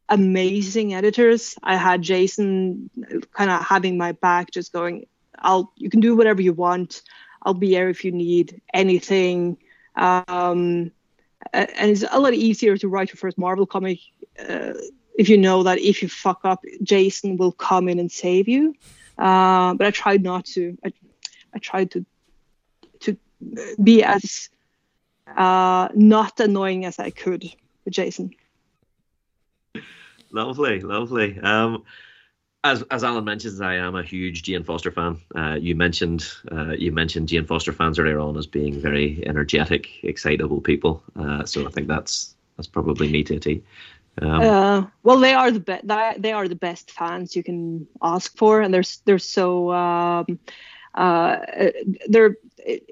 [0.08, 1.56] amazing editors.
[1.62, 2.90] I had Jason
[3.32, 5.06] kind of having my back, just going,
[5.38, 7.02] "I'll you can do whatever you want.
[7.42, 9.58] I'll be here if you need anything."
[9.94, 10.92] Um,
[11.52, 13.98] and it's a lot easier to write your first Marvel comic
[14.38, 14.72] uh,
[15.16, 18.74] if you know that if you fuck up, Jason will come in and save you.
[19.18, 20.76] Uh, but I tried not to.
[20.84, 20.92] I,
[21.54, 22.04] I tried to
[23.00, 23.16] to
[23.82, 24.50] be as
[25.34, 27.44] uh, not annoying as I could
[27.84, 28.30] with Jason.
[30.30, 31.38] Lovely, lovely.
[31.40, 31.84] Um,
[32.64, 35.20] as as Alan mentions, I am a huge Jane Foster fan.
[35.34, 39.88] Uh, you mentioned uh, you mentioned Jane Foster fans earlier on as being very energetic,
[40.02, 41.02] excitable people.
[41.18, 43.62] Uh, so I think that's that's probably me to a T.
[44.20, 45.86] Um, uh, well, they are the best.
[45.86, 50.38] They are the best fans you can ask for, and they're they're so um,
[50.94, 51.38] uh,
[52.08, 52.36] they're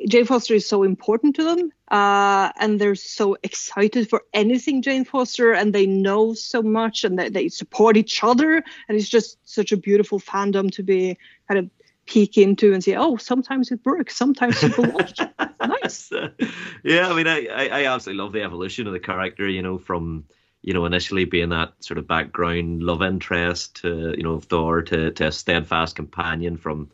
[0.08, 5.04] Jane Foster is so important to them, uh, and they're so excited for anything Jane
[5.04, 9.38] Foster, and they know so much, and they, they support each other, and it's just
[9.44, 11.18] such a beautiful fandom to be
[11.48, 11.70] kind of
[12.06, 15.18] peek into and say, oh, sometimes it works, sometimes people watch.
[15.60, 16.12] nice.
[16.84, 19.48] yeah, I mean, I, I, I absolutely love the evolution of the character.
[19.48, 20.24] You know, from
[20.64, 25.10] you know, initially being that sort of background love interest to, you know, Thor to,
[25.10, 26.90] to a steadfast companion from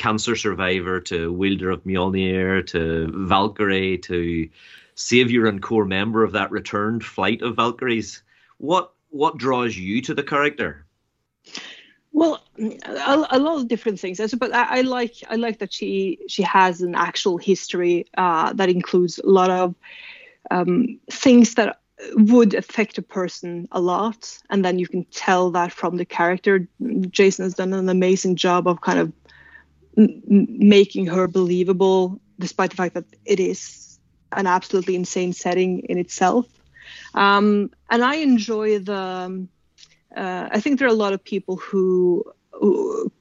[0.00, 4.48] cancer survivor to wielder of Mjolnir to Valkyrie to
[4.94, 8.22] savior and core member of that returned flight of Valkyries.
[8.56, 10.86] What what draws you to the character?
[12.12, 14.18] Well, a, a lot of different things.
[14.34, 18.70] But I, I, like I like that she she has an actual history uh, that
[18.70, 19.74] includes a lot of
[20.50, 21.78] um, things that
[22.14, 26.66] would affect a person a lot and then you can tell that from the character
[27.10, 29.12] jason has done an amazing job of kind of
[29.96, 33.98] making her believable despite the fact that it is
[34.32, 36.46] an absolutely insane setting in itself.
[37.14, 39.48] Um, and i enjoy the um,
[40.16, 43.12] uh, i think there are a lot of people who, who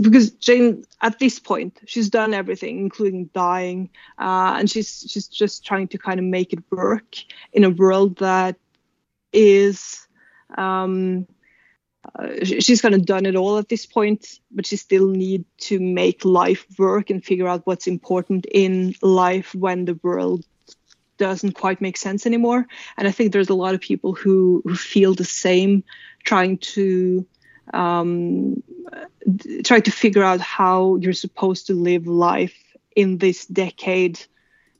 [0.00, 5.64] because Jane at this point she's done everything, including dying, uh, and she's she's just
[5.64, 7.16] trying to kind of make it work
[7.52, 8.56] in a world that
[9.32, 10.06] is
[10.56, 11.26] um,
[12.18, 15.78] uh, she's kind of done it all at this point, but she still need to
[15.78, 20.44] make life work and figure out what's important in life when the world
[21.18, 22.66] doesn't quite make sense anymore.
[22.96, 25.84] And I think there's a lot of people who, who feel the same,
[26.24, 27.24] trying to
[27.72, 28.62] um,
[29.64, 32.56] try to figure out how you're supposed to live life
[32.96, 34.20] in this decade,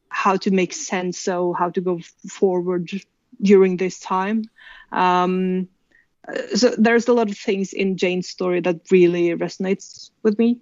[0.08, 2.90] how to make sense, so how to go forward
[3.40, 4.44] during this time.
[4.90, 5.68] Um,
[6.54, 10.60] so there's a lot of things in Jane's story that really resonates with me,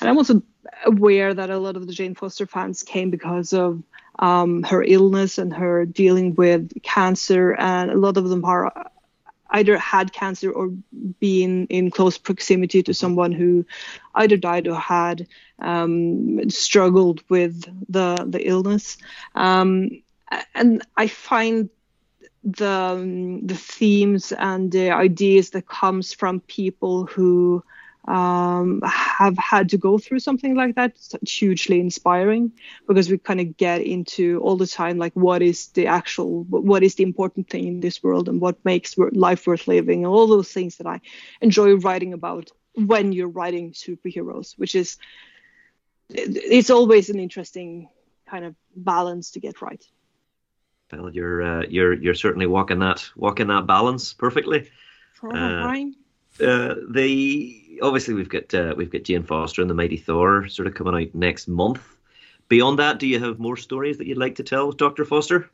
[0.00, 0.42] and I'm also
[0.84, 3.82] aware that a lot of the Jane Foster fans came because of
[4.18, 8.90] um, her illness and her dealing with cancer, and a lot of them are
[9.52, 10.70] either had cancer or
[11.20, 13.66] been in close proximity to someone who
[14.14, 15.26] either died or had
[15.58, 18.96] um, struggled with the the illness.
[19.34, 19.90] Um,
[20.54, 21.68] and I find
[22.44, 27.62] the um, the themes and the ideas that comes from people who
[28.08, 32.50] um, have had to go through something like that it's hugely inspiring
[32.88, 36.82] because we kind of get into all the time like what is the actual what
[36.82, 40.26] is the important thing in this world and what makes life worth living and all
[40.26, 41.00] those things that i
[41.40, 44.98] enjoy writing about when you're writing superheroes which is
[46.08, 47.88] it's always an interesting
[48.28, 49.84] kind of balance to get right
[50.92, 54.70] well you're uh, you're you're certainly walking that walking that balance perfectly
[55.30, 60.48] uh, uh, the obviously we've got uh, we've got Jane Foster and the Mighty Thor
[60.48, 61.96] sort of coming out next month.
[62.48, 65.50] Beyond that, do you have more stories that you'd like to tell, Doctor Foster?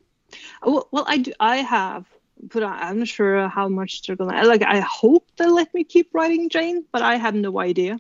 [0.63, 1.33] Well, well, I do.
[1.41, 2.07] I have,
[2.41, 4.63] but I'm not sure how much they're gonna like.
[4.63, 7.99] I hope they'll let me keep writing Jane, but I have no idea.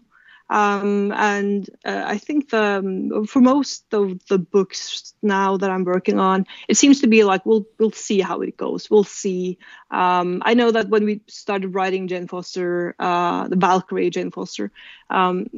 [0.51, 5.85] Um, and uh, I think the, um, for most of the books now that I'm
[5.85, 8.91] working on, it seems to be like we'll we'll see how it goes.
[8.91, 9.59] We'll see.
[9.91, 14.73] Um, I know that when we started writing Jane Foster, uh, the Valkyrie Jane Foster,
[15.11, 15.49] um,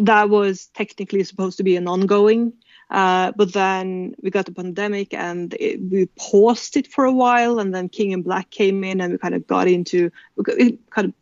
[0.00, 2.52] that was technically supposed to be an ongoing.
[2.90, 7.58] Uh, but then we got the pandemic and it, we paused it for a while,
[7.58, 10.10] and then King in Black came in, and we kind of got into
[10.46, 11.14] it kind of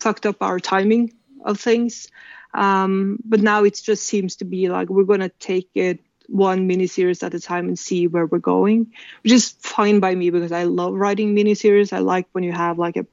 [0.00, 1.12] fucked up our timing
[1.44, 2.08] of things.
[2.54, 6.68] Um, but now it just seems to be like we're going to take it one
[6.68, 8.92] miniseries at a time and see where we're going,
[9.22, 11.92] which is fine by me because I love writing miniseries.
[11.92, 13.06] I like when you have like a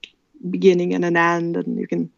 [0.50, 2.12] beginning and an end, and you can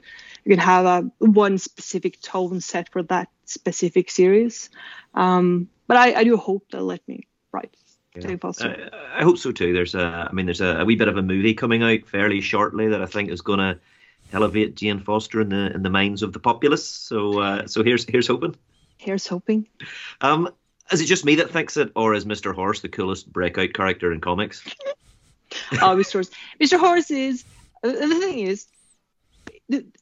[0.43, 4.69] you can have a one specific tone set for that specific series.
[5.13, 7.75] Um, but I, I do hope they'll let me write.
[8.15, 8.35] Yeah.
[8.41, 9.73] I, I, hope so too.
[9.73, 12.41] There's a, I mean, there's a, a wee bit of a movie coming out fairly
[12.41, 13.79] shortly that I think is going to
[14.33, 16.87] elevate Jane Foster in the in the minds of the populace.
[16.87, 18.55] So uh, so here's here's hoping.
[18.97, 19.67] Here's hoping.
[20.21, 20.49] Um,
[20.91, 22.53] is it just me that thinks it, or is Mr.
[22.53, 24.63] Horse the coolest breakout character in comics?
[25.73, 26.13] oh, Mr.
[26.13, 26.31] Horse.
[26.61, 26.79] Mr.
[26.79, 27.43] Horse is
[27.83, 28.67] uh, the thing is.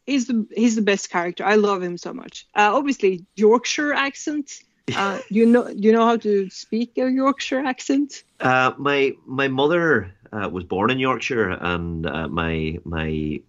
[0.06, 1.44] He's the he's the best character.
[1.44, 2.48] I love him so much.
[2.56, 4.60] Uh, obviously, Yorkshire accent.
[4.96, 8.24] Uh, you know you know how to speak a Yorkshire accent?
[8.40, 13.42] Uh, my my mother uh, was born in Yorkshire, and uh, my my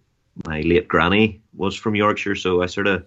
[0.45, 3.05] my late granny was from Yorkshire, so I sort of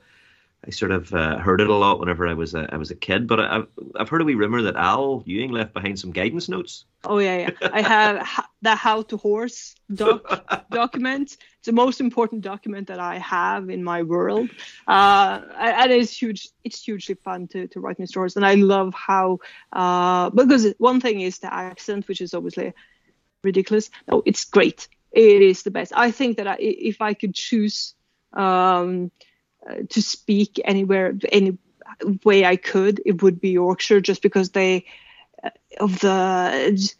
[0.67, 2.95] I sort of uh, heard it a lot whenever I was a, I was a
[2.95, 3.27] kid.
[3.27, 3.67] But I've
[3.97, 6.85] I've heard a wee rumor that Al Ewing left behind some guidance notes.
[7.05, 7.71] Oh yeah, yeah.
[7.73, 8.29] I have
[8.63, 11.39] the How to Horse doc document.
[11.59, 14.51] It's the most important document that I have in my world,
[14.87, 16.49] uh, and it's huge.
[16.63, 19.39] It's hugely fun to to write new stories, and I love how
[19.73, 22.75] uh, because one thing is the accent, which is obviously
[23.43, 23.89] ridiculous.
[24.11, 25.93] No, it's great it is the best.
[25.95, 27.95] I think that I, if I could choose
[28.33, 29.11] um,
[29.69, 31.59] uh, to speak anywhere, any
[32.25, 34.87] way I could, it would be Yorkshire, just because they
[35.43, 35.51] uh,
[35.81, 36.93] of the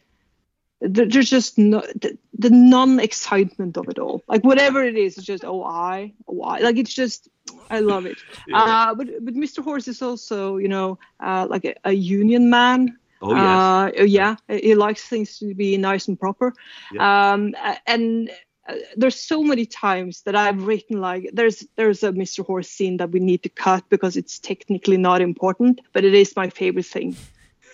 [0.81, 4.25] there's just no the, the non-excitement of it all.
[4.27, 7.29] Like whatever it is, it's just oh I oh I like it's just
[7.69, 8.19] I love it.
[8.49, 8.59] Yeah.
[8.59, 9.63] Uh, but but Mr.
[9.63, 14.01] Horse is also you know uh, like a, a union man Oh yes.
[14.01, 16.53] Uh, yeah, he likes things to be nice and proper.
[16.93, 17.33] Yeah.
[17.33, 17.55] Um,
[17.87, 18.31] and
[18.69, 22.45] uh, there's so many times that I've written like there's there's a Mr.
[22.45, 26.35] Horse scene that we need to cut because it's technically not important, but it is
[26.37, 27.17] my favorite thing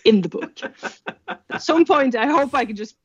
[0.04, 0.58] in the book.
[1.50, 2.96] At some point, I hope I can just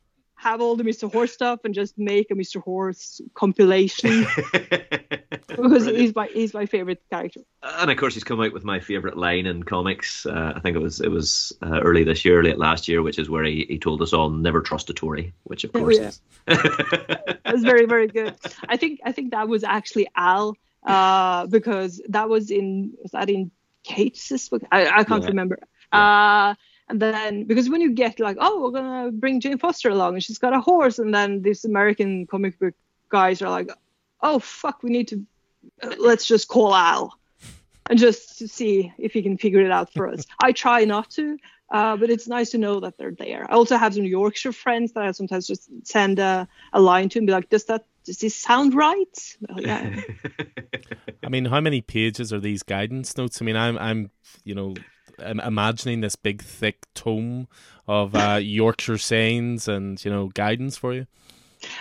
[0.42, 1.12] have all the Mr.
[1.12, 2.60] Horse stuff and just make a Mr.
[2.64, 4.26] Horse compilation
[5.48, 7.42] because he's my he's my favorite character.
[7.62, 10.26] And of course, he's come out with my favorite line in comics.
[10.26, 13.20] Uh, I think it was it was uh, early this year, late last year, which
[13.20, 16.08] is where he, he told us all never trust a Tory, which of course yeah.
[16.08, 16.22] is.
[16.48, 18.36] that was very very good.
[18.68, 23.30] I think I think that was actually Al uh, because that was in was that
[23.30, 23.52] in
[23.84, 24.64] Cates' book?
[24.72, 25.30] I, I can't yeah.
[25.30, 25.60] remember.
[25.94, 26.56] Yeah.
[26.92, 30.24] And then because when you get like, oh, we're gonna bring Jane Foster along and
[30.24, 32.74] she's got a horse, and then these American comic book
[33.08, 33.70] guys are like,
[34.20, 35.26] oh fuck, we need to
[35.98, 37.18] let's just call Al
[37.90, 40.26] and just to see if he can figure it out for us.
[40.44, 41.38] I try not to,
[41.72, 43.46] uh, but it's nice to know that they're there.
[43.50, 47.20] I also have some Yorkshire friends that I sometimes just send a, a line to
[47.20, 49.38] and be like, does that does this sound right?
[49.48, 50.02] Well, yeah.
[51.24, 53.42] I mean, how many pages are these guidance notes?
[53.42, 54.12] I mean, I'm I'm
[54.44, 54.74] you know
[55.22, 57.48] imagining this big thick tome
[57.88, 61.08] of uh, Yorkshire sayings and you know guidance for you.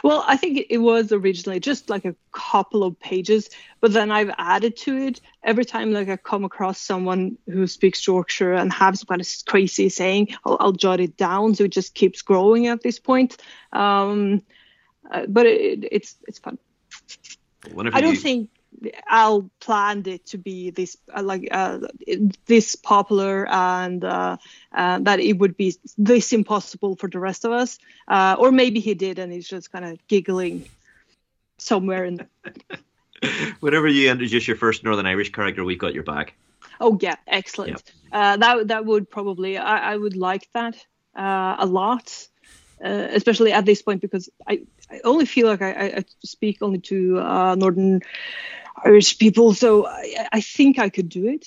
[0.03, 3.49] Well, I think it was originally just like a couple of pages,
[3.81, 8.07] but then I've added to it every time like I come across someone who speaks
[8.07, 11.73] Yorkshire and have some kind of crazy saying, I'll, I'll jot it down, so it
[11.73, 13.37] just keeps growing at this point.
[13.73, 14.43] Um,
[15.11, 16.59] uh, but it, it's it's fun.
[17.73, 18.21] Whenever I don't you...
[18.21, 18.51] think
[19.09, 21.81] Al planned it to be this uh, like uh,
[22.47, 24.37] this popular and uh,
[24.73, 28.81] uh, that it would be this impossible for the rest of us, uh, or maybe
[28.81, 30.65] he did and he's just kind of giggling
[31.59, 32.27] somewhere in.
[33.61, 36.35] Whenever you introduce your first Northern Irish character, we've got your back.
[36.81, 37.83] Oh yeah, excellent.
[38.13, 38.41] Yep.
[38.41, 40.77] that that would probably I, I would like that
[41.15, 42.29] a lot.
[42.83, 46.79] Uh, especially at this point because I, I only feel like I, I speak only
[46.79, 48.01] to uh, Northern
[48.85, 51.47] Irish people, so I, I think I could do it.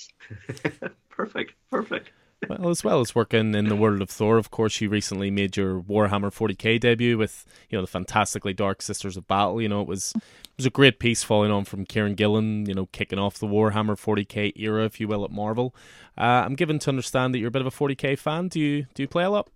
[1.08, 2.10] perfect, perfect.
[2.48, 5.56] Well, as well as working in the world of Thor, of course, you recently made
[5.56, 9.60] your Warhammer 40k debut with, you know, the fantastically dark Sisters of Battle.
[9.60, 12.74] You know, it was it was a great piece following on from Kieran Gillen, you
[12.74, 15.74] know, kicking off the Warhammer 40k era, if you will, at Marvel.
[16.16, 18.48] Uh, I'm given to understand that you're a bit of a 40k fan.
[18.48, 19.48] Do you do you play a lot?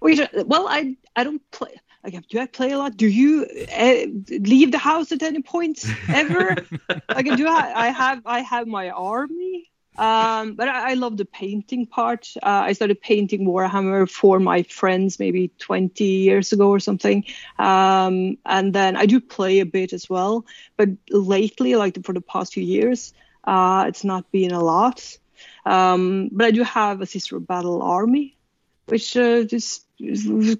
[0.00, 1.80] Well, I I don't play.
[2.02, 2.96] Like, do I play a lot?
[2.96, 3.46] Do you
[3.76, 6.56] uh, leave the house at any point ever?
[7.08, 7.72] like, do I?
[7.74, 12.32] I have I have my army, um, but I, I, love the painting part.
[12.42, 17.24] Uh, I started painting Warhammer for my friends maybe 20 years ago or something,
[17.58, 20.46] um, and then I do play a bit as well.
[20.78, 23.12] But lately, like for the past few years,
[23.44, 25.18] uh, it's not been a lot.
[25.66, 28.38] Um, but I do have a Sister of Battle army,
[28.86, 29.84] which uh, just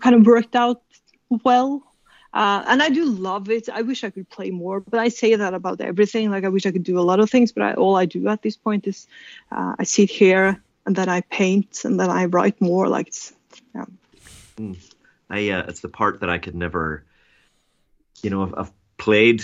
[0.00, 0.82] kind of worked out
[1.44, 1.82] well.
[2.32, 3.68] Uh, and I do love it.
[3.68, 6.30] I wish I could play more, but I say that about everything.
[6.30, 8.28] Like I wish I could do a lot of things, but I, all I do
[8.28, 9.08] at this point is
[9.50, 12.88] uh, I sit here and then I paint and then I write more.
[12.88, 13.32] Like it's,
[13.74, 13.84] yeah.
[14.56, 14.76] Mm.
[15.28, 17.04] I uh, it's the part that I could never,
[18.22, 19.42] you know, I've, I've played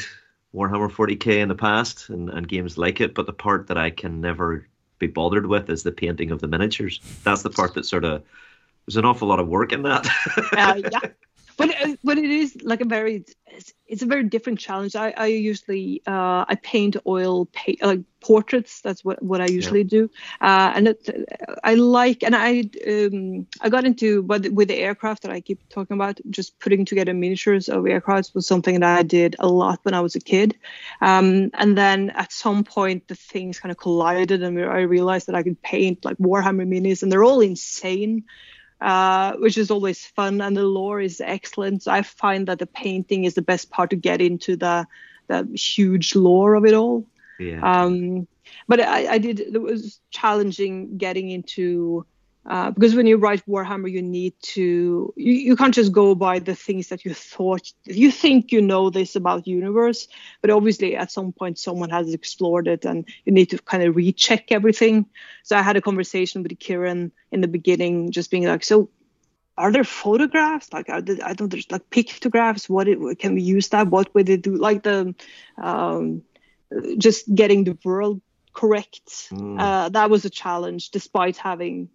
[0.55, 3.90] Warhammer 40k in the past and, and games like it, but the part that I
[3.90, 4.66] can never
[4.99, 7.01] be bothered with is the painting of the miniatures.
[7.24, 8.22] That's the part that sort of
[8.87, 10.07] there's an awful lot of work in that.
[10.53, 11.11] uh, yeah,
[11.57, 14.95] but uh, but it is like a very it's, it's a very different challenge.
[14.95, 18.80] I, I usually uh, I paint oil paint like portraits.
[18.80, 19.89] That's what, what I usually yeah.
[19.89, 20.11] do.
[20.41, 21.09] Uh, and it,
[21.64, 25.68] I like and I um, I got into but with the aircraft that I keep
[25.68, 26.20] talking about.
[26.28, 30.01] Just putting together miniatures of aircrafts was something that I did a lot when I
[30.01, 30.57] was a kid.
[31.01, 35.34] Um, and then at some point the things kind of collided, and I realized that
[35.34, 38.24] I could paint like Warhammer minis, and they're all insane
[38.81, 41.83] uh, which is always fun, and the lore is excellent.
[41.85, 44.87] So I find that the painting is the best part to get into the
[45.29, 47.05] the huge lore of it all.
[47.39, 47.61] Yeah.
[47.62, 48.29] Um,
[48.68, 49.41] but I, I did.
[49.41, 52.07] It was challenging getting into
[52.47, 56.38] uh, because when you write Warhammer, you need to you, you can't just go by
[56.38, 60.07] the things that you thought you think you know this about universe,
[60.42, 63.97] but obviously at some point someone has explored it, and you need to kind of
[63.97, 65.07] recheck everything.
[65.42, 68.90] So I had a conversation with Kieran in the beginning, just being like, so
[69.59, 70.72] are there photographs?
[70.72, 72.68] Like are there, i don't there's like pictographs?
[72.68, 73.88] What it, can we use that?
[73.88, 74.55] What would it do?
[74.55, 75.16] Like the
[75.61, 76.22] um,
[76.97, 78.20] just getting the world
[78.53, 79.30] correct.
[79.30, 79.61] Mm.
[79.61, 81.90] uh, that was a challenge despite having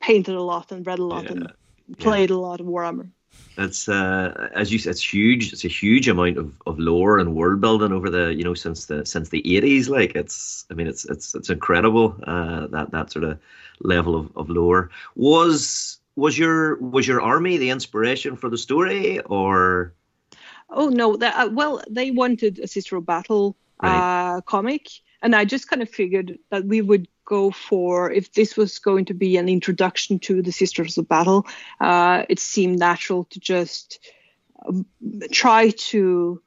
[0.00, 1.32] painted a lot and read a lot yeah.
[1.32, 1.52] and
[1.98, 2.36] played yeah.
[2.36, 3.10] a lot of Warhammer.
[3.56, 5.52] That's uh, as you said, it's huge.
[5.52, 8.86] It's a huge amount of, of lore and world building over the you know since
[8.86, 9.88] the since the eighties.
[9.88, 13.38] Like it's, I mean, it's it's it's incredible uh, that that sort of
[13.80, 14.90] level of, of lore.
[15.16, 19.92] Was was your was your army the inspiration for the story or?
[20.70, 21.16] Oh no!
[21.16, 24.36] That, uh, well, they wanted a Sister of Battle right.
[24.36, 24.88] uh, comic,
[25.22, 29.04] and I just kind of figured that we would go for if this was going
[29.04, 31.46] to be an introduction to the Sisters of Battle,
[31.78, 34.00] uh, it seemed natural to just
[34.66, 34.86] um,
[35.30, 36.40] try to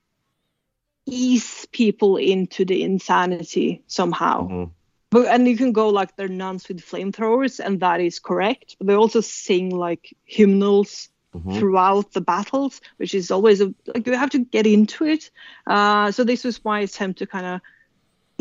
[1.05, 4.47] ease people into the insanity somehow.
[4.47, 4.71] Mm-hmm.
[5.11, 8.77] But, and you can go like they're nuns with flamethrowers, and that is correct.
[8.79, 11.59] But they also sing like hymnals Mm-hmm.
[11.59, 15.31] throughout the battles, which is always a like you have to get into it.
[15.65, 17.61] Uh, so this was my attempt to kind of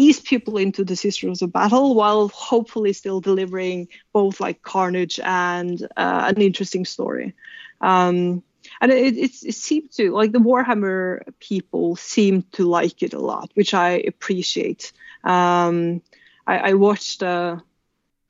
[0.00, 5.82] ease people into the Sisters of Battle while hopefully still delivering both like carnage and
[5.96, 7.34] uh, an interesting story.
[7.80, 8.42] Um,
[8.80, 13.18] and it, it, it seemed to like the Warhammer people seem to like it a
[13.18, 14.92] lot, which I appreciate.
[15.24, 16.02] Um,
[16.46, 17.56] I, I watched uh,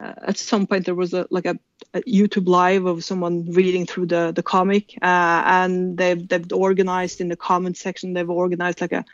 [0.01, 1.59] uh, at some point there was a like a,
[1.95, 7.21] a, YouTube live of someone reading through the the comic, uh, and they've they've organized
[7.21, 9.05] in the comment section they've organized like a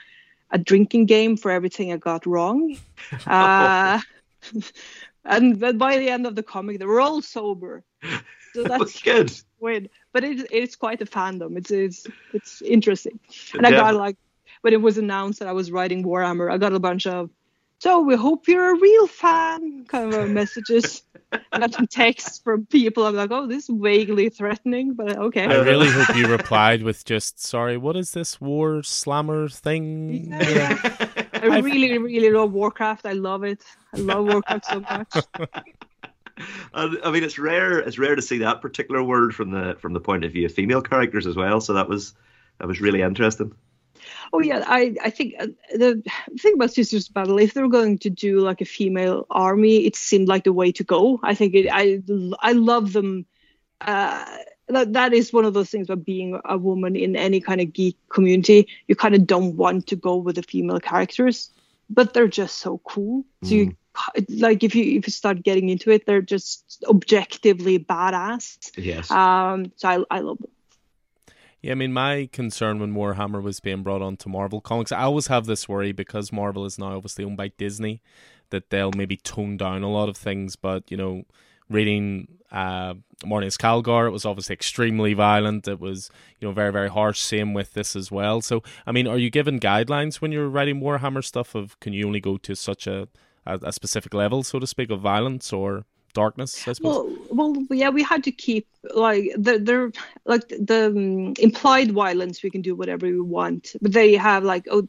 [0.50, 2.76] a drinking game for everything I got wrong.
[3.26, 4.00] Uh,
[5.24, 7.84] and but by the end of the comic, they were all sober.
[8.54, 9.30] So that's good.
[9.60, 11.56] Weird, but it, it's quite a fandom.
[11.56, 13.20] It's it's it's interesting.
[13.54, 14.16] And I got like
[14.62, 17.30] when it was announced that I was writing Warhammer, I got a bunch of
[17.78, 21.02] so we hope you're a real fan kind of messages.
[21.52, 23.06] I got some texts from people.
[23.06, 25.44] I'm like, oh, this is vaguely threatening, but okay.
[25.44, 30.32] I really hope you replied with just, sorry, what is this war slammer thing?
[30.32, 30.78] Yeah.
[31.34, 33.04] I really, really love Warcraft.
[33.06, 33.62] I love it.
[33.94, 35.16] I love Warcraft so much.
[36.74, 37.78] Uh, I mean, it's rare.
[37.78, 40.52] It's rare to see that particular word from the from the point of view of
[40.52, 41.60] female characters as well.
[41.60, 42.14] So that was
[42.58, 43.54] that was really interesting.
[44.32, 46.02] Oh yeah, I I think uh, the
[46.38, 50.28] thing about Sisters Battle, if they're going to do like a female army, it seemed
[50.28, 51.20] like the way to go.
[51.22, 52.02] I think it, I
[52.40, 53.26] I love them.
[53.80, 54.24] Uh,
[54.68, 57.72] that that is one of those things about being a woman in any kind of
[57.72, 58.68] geek community.
[58.88, 61.50] You kind of don't want to go with the female characters,
[61.88, 63.24] but they're just so cool.
[63.44, 63.52] So mm.
[63.52, 63.76] you
[64.28, 68.72] like if you if you start getting into it, they're just objectively badass.
[68.76, 69.10] Yes.
[69.10, 69.72] Um.
[69.76, 70.50] So I I love them.
[71.66, 75.26] Yeah, I mean, my concern when Warhammer was being brought onto Marvel Comics, I always
[75.26, 78.00] have this worry because Marvel is now obviously owned by Disney
[78.50, 80.54] that they'll maybe tone down a lot of things.
[80.54, 81.24] But, you know,
[81.68, 82.94] reading uh,
[83.24, 85.66] Marneus Calgar, it was obviously extremely violent.
[85.66, 86.08] It was,
[86.38, 87.18] you know, very, very harsh.
[87.18, 88.40] Same with this as well.
[88.40, 92.06] So, I mean, are you given guidelines when you're writing Warhammer stuff of can you
[92.06, 93.08] only go to such a,
[93.44, 95.84] a, a specific level, so to speak, of violence or
[96.16, 97.18] darkness, I suppose.
[97.30, 99.78] Well, well, yeah, we had to keep like the the
[100.24, 102.42] like the um, implied violence.
[102.42, 104.88] We can do whatever we want, but they have like oh,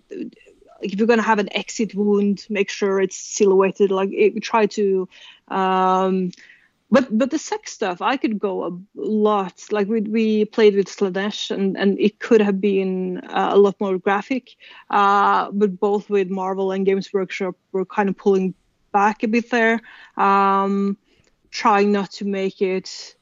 [0.81, 3.91] if you're gonna have an exit wound, make sure it's silhouetted.
[3.91, 5.07] Like it, try to.
[5.49, 6.31] Um,
[6.89, 9.57] but but the sex stuff, I could go a lot.
[9.71, 13.75] Like we we played with Slaanesh, and and it could have been uh, a lot
[13.79, 14.55] more graphic.
[14.89, 18.53] Uh, but both with Marvel and Games Workshop, we're kind of pulling
[18.93, 19.81] back a bit there.
[20.15, 20.97] Um,
[21.51, 23.15] trying not to make it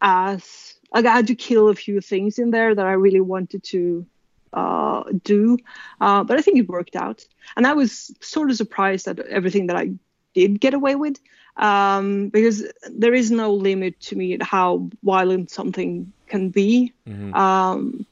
[0.00, 3.62] as like I had to kill a few things in there that I really wanted
[3.64, 4.06] to
[4.52, 5.56] uh, do,
[6.00, 7.24] uh, but I think it worked out.
[7.56, 9.92] And I was sort of surprised at everything that I
[10.34, 11.18] did get away with,
[11.56, 16.92] um, because there is no limit to me at how violent something can be.
[17.06, 17.34] Mm-hmm.
[17.34, 18.06] Um,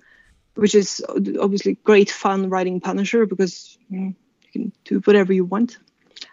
[0.55, 5.45] which is obviously great fun writing Punisher because you, know, you can do whatever you
[5.45, 5.79] want.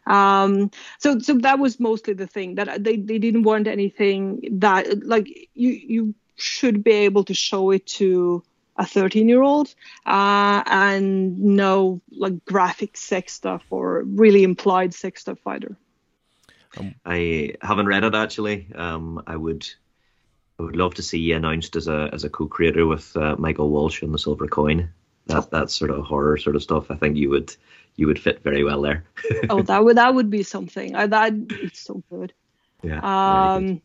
[0.07, 5.05] Um, so so that was mostly the thing that they, they didn't want anything that
[5.05, 8.43] like you you should be able to show it to
[8.77, 9.73] a 13 year old
[10.05, 15.75] uh, and no like graphic sex stuff or really implied sex stuff either.
[16.77, 18.67] Um, I haven't read it actually.
[18.75, 19.67] Um, I would
[20.59, 23.69] I would love to see you announced as a as a co-creator with uh, Michael
[23.69, 24.89] Walsh on the Silver Coin.
[25.27, 26.91] That that sort of horror sort of stuff.
[26.91, 27.55] I think you would
[27.97, 29.03] you would fit very well there.
[29.49, 30.95] oh, that would that would be something.
[30.95, 32.31] I, that it's so good.
[32.81, 33.01] Yeah.
[33.03, 33.67] Um.
[33.67, 33.81] Good.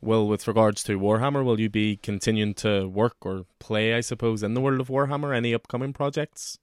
[0.00, 4.44] Well, with regards to Warhammer, will you be continuing to work or play, I suppose,
[4.44, 5.34] in the world of Warhammer?
[5.34, 6.58] Any upcoming projects?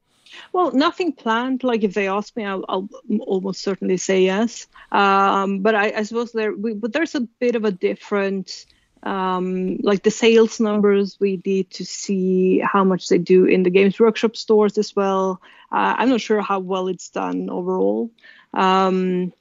[0.53, 1.63] Well, nothing planned.
[1.63, 2.87] Like if they ask me, I'll, I'll
[3.19, 4.67] almost certainly say yes.
[4.91, 8.65] Um, but I, I suppose there, we, but there's a bit of a different
[9.05, 13.69] um, like the sales numbers we need to see how much they do in the
[13.69, 15.41] games workshop stores as well.
[15.71, 18.11] Uh, i'm not sure how well it's done overall
[18.53, 19.33] um,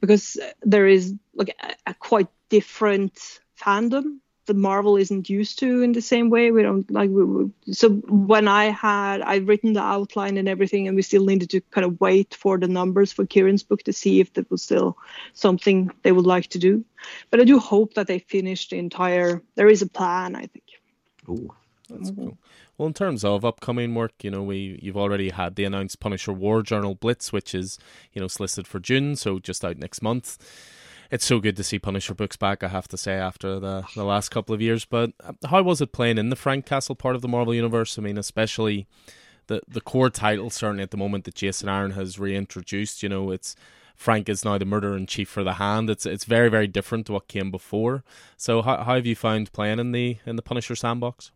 [0.00, 4.18] because there is like a, a quite different fandom
[4.52, 6.50] the Marvel isn't used to in the same way.
[6.50, 10.86] We don't like we, we, so when I had I'd written the outline and everything,
[10.86, 13.94] and we still needed to kind of wait for the numbers for Kieran's book to
[13.94, 14.98] see if that was still
[15.32, 16.84] something they would like to do.
[17.30, 19.40] But I do hope that they finish the entire.
[19.54, 20.64] There is a plan, I think.
[21.26, 21.54] Oh,
[21.88, 22.22] that's mm-hmm.
[22.22, 22.38] cool.
[22.76, 26.34] Well, in terms of upcoming work, you know, we you've already had the announced Punisher
[26.34, 27.78] War Journal Blitz, which is
[28.12, 30.36] you know solicited for June, so just out next month
[31.12, 32.64] it's so good to see Punisher books back.
[32.64, 34.86] I have to say after the the last couple of years.
[34.86, 37.98] But uh, how was it playing in the Frank Castle part of the Marvel universe?
[37.98, 38.86] I mean, especially
[39.46, 43.02] the the core title certainly at the moment that Jason Aaron has reintroduced.
[43.02, 43.54] You know, it's
[43.94, 45.90] Frank is now the murderer in chief for the Hand.
[45.90, 48.04] It's it's very very different to what came before.
[48.38, 51.30] So how, how have you found playing in the in the Punisher sandbox?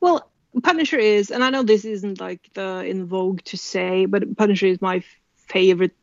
[0.00, 0.30] Well,
[0.62, 4.66] Punisher is, and I know this isn't like the in vogue to say, but Punisher
[4.66, 5.02] is my
[5.34, 5.96] favorite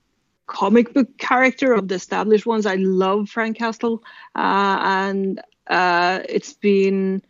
[0.54, 2.66] comic book character of the established ones.
[2.66, 4.04] I love Frank Castle,
[4.36, 7.24] uh, and uh, it's been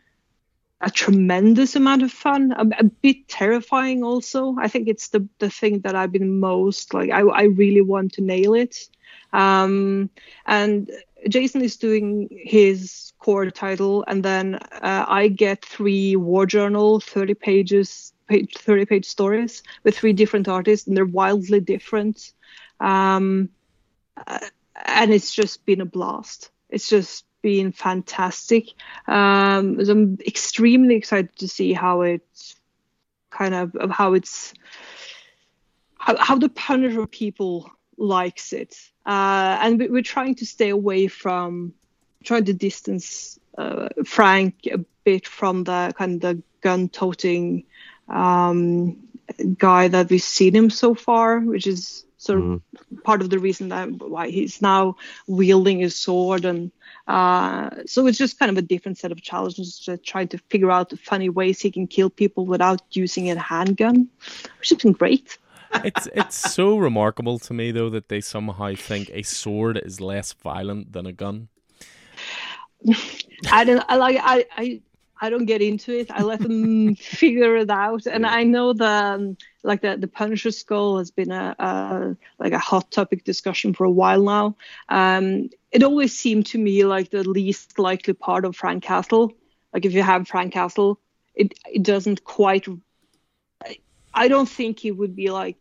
[0.82, 4.58] a tremendous amount of fun, a, a, bit terrifying also.
[4.60, 8.14] I think it's the the thing that I've been most like I I really want
[8.14, 8.90] to nail it.
[9.32, 10.10] Um,
[10.46, 10.92] and
[11.30, 17.34] Jason is doing his core title, and then uh, I get three war journal, 30
[17.36, 22.34] pages, page, 30 page stories with three different artists, and they're wildly different.
[22.84, 23.50] Um,
[24.18, 24.40] uh,
[24.76, 26.52] and it's just been a blast.
[26.70, 28.70] It's just been fantastic.
[29.08, 32.56] Um, I'm extremely excited to see how it's
[33.30, 34.54] kind of, of how it's
[35.98, 41.08] how, how the Punisher people likes it, uh, and we, are trying to stay away
[41.08, 41.74] from
[42.24, 47.66] trying to distance uh, Frank a bit from the kind of the gun-toting
[48.10, 49.08] um,
[49.58, 52.62] guy that we've seen him so far, which is sort of mm.
[53.04, 54.96] part of the reason that why he's now
[55.28, 56.72] wielding his sword and
[57.08, 60.72] uh, so it's just kind of a different set of challenges to try to figure
[60.72, 64.08] out the funny ways he can kill people without using a handgun
[64.60, 65.38] which has been great
[65.84, 70.32] it's it's so remarkable to me though that they somehow think a sword is less
[70.34, 71.50] violent than a gun
[73.52, 74.82] i don't i like i i
[75.24, 76.12] I don't get into it.
[76.12, 78.06] I let them figure it out.
[78.08, 82.52] And I know the um, like the the Punisher skull has been a, a, like
[82.52, 84.58] a hot topic discussion for a while now.
[84.90, 89.32] Um, it always seemed to me like the least likely part of Frank Castle.
[89.74, 91.00] Like if you have Frank Castle,
[91.34, 92.68] it it doesn't quite.
[93.66, 93.78] I,
[94.14, 95.56] I don't think he would be like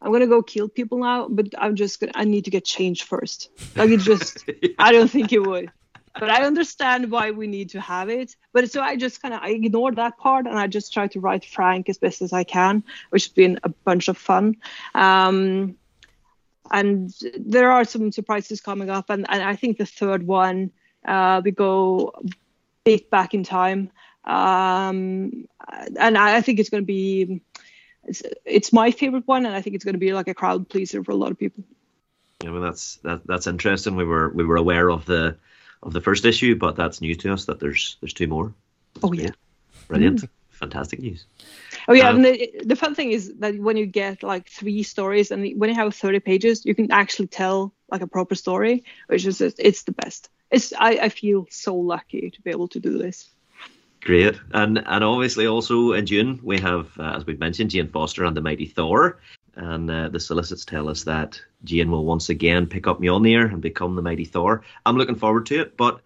[0.00, 3.02] I'm gonna go kill people now, but I'm just gonna I need to get changed
[3.02, 3.50] first.
[3.76, 4.48] Like it just
[4.78, 5.70] I don't think it would
[6.18, 8.36] but I understand why we need to have it.
[8.52, 11.20] But so I just kind of I ignored that part and I just try to
[11.20, 14.56] write Frank as best as I can, which has been a bunch of fun.
[14.94, 15.76] Um,
[16.70, 20.70] and there are some surprises coming up, and, and I think the third one
[21.04, 22.12] uh, we go
[22.84, 23.90] bit back in time,
[24.24, 25.46] um,
[25.98, 27.42] and I, I think it's going to be
[28.04, 30.68] it's, it's my favorite one, and I think it's going to be like a crowd
[30.68, 31.64] pleaser for a lot of people.
[32.42, 33.96] Yeah, well, that's that, that's interesting.
[33.96, 35.36] We were we were aware of the
[35.82, 38.52] of the first issue, but that's news to us that there's there's two more.
[38.94, 39.30] That's oh yeah,
[39.88, 40.28] brilliant, mm.
[40.50, 41.26] fantastic news.
[41.88, 44.82] Oh yeah, um, and the, the fun thing is that when you get like three
[44.82, 48.84] stories and when you have 30 pages, you can actually tell like a proper story,
[49.08, 50.28] which is it's the best.
[50.50, 53.28] It's I, I feel so lucky to be able to do this.
[54.00, 58.24] Great, and and obviously also in June we have, uh, as we've mentioned, Jane Foster
[58.24, 59.18] and the Mighty Thor,
[59.54, 63.60] and uh, the solicits tell us that Jane will once again pick up Mjolnir and
[63.60, 64.62] become the mighty Thor.
[64.84, 66.00] I'm looking forward to it, but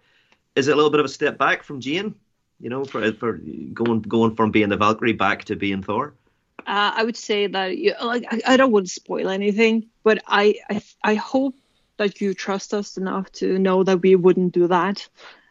[0.55, 2.15] is it a little bit of a step back from Jane?
[2.59, 6.13] You know, for for going going from being the Valkyrie back to being Thor.
[6.59, 10.23] Uh, I would say that you, like I, I, don't want to spoil anything, but
[10.27, 11.55] I, I I hope
[11.97, 15.07] that you trust us enough to know that we wouldn't do that.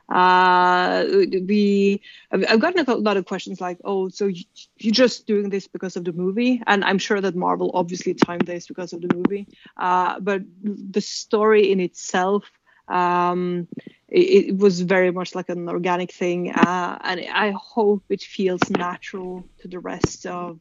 [0.08, 1.04] Uh,
[1.48, 2.00] we
[2.30, 6.04] I've gotten a lot of questions like, oh, so you're just doing this because of
[6.04, 10.20] the movie, and I'm sure that Marvel obviously timed this because of the movie, uh,
[10.20, 12.44] but the story in itself.
[12.88, 13.66] Um,
[14.08, 18.70] it, it, was very much like an organic thing, uh, and I hope it feels
[18.70, 20.60] natural to the rest of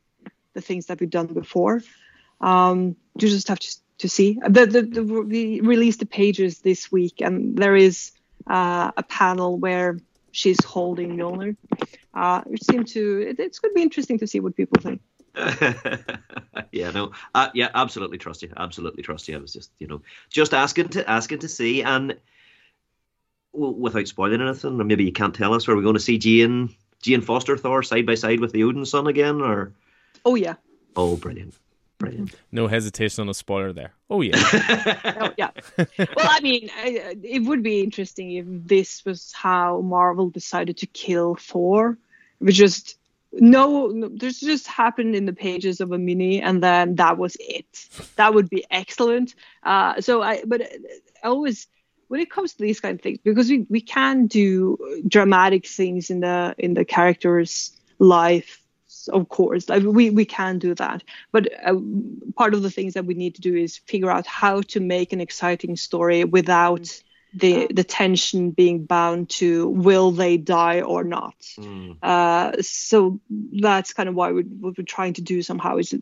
[0.53, 1.83] the things that we've done before.
[2.41, 4.39] Um, you just have to, to see.
[4.41, 8.11] The, the, the, we released the pages this week, and there is
[8.47, 9.99] uh, a panel where
[10.31, 11.55] she's holding Mjolnir.
[12.13, 15.01] Uh, it seemed to it, it's going to be interesting to see what people think.
[16.71, 19.35] yeah, no, uh, yeah, absolutely trust you, absolutely trust you.
[19.35, 22.17] I was just, you know, just asking to asking to see, and
[23.51, 26.17] well, without spoiling anything, or maybe you can't tell us, are we're going to see
[26.17, 29.73] Jane Jane Foster Thor side by side with the Odinson again, or?
[30.23, 30.55] Oh yeah.
[30.95, 31.53] Oh, brilliant.
[31.97, 32.35] Brilliant.
[32.51, 33.93] No hesitation on a spoiler there.
[34.09, 34.35] Oh yeah.
[35.21, 35.51] oh, yeah.
[35.97, 40.87] Well, I mean, I, it would be interesting if this was how Marvel decided to
[40.87, 41.97] kill Thor.
[42.41, 42.97] It was just
[43.31, 47.37] no, no there's just happened in the pages of a mini, and then that was
[47.39, 47.87] it.
[48.17, 49.35] That would be excellent.
[49.63, 50.61] Uh, so I, but
[51.23, 51.67] I always
[52.07, 54.77] when it comes to these kind of things, because we we can do
[55.07, 58.61] dramatic things in the in the character's life
[59.09, 61.75] of course like we we can do that but uh,
[62.35, 65.13] part of the things that we need to do is figure out how to make
[65.13, 67.03] an exciting story without mm.
[67.33, 71.97] the the tension being bound to will they die or not mm.
[72.01, 73.19] uh, so
[73.53, 75.93] that's kind of why we, what we're trying to do somehow is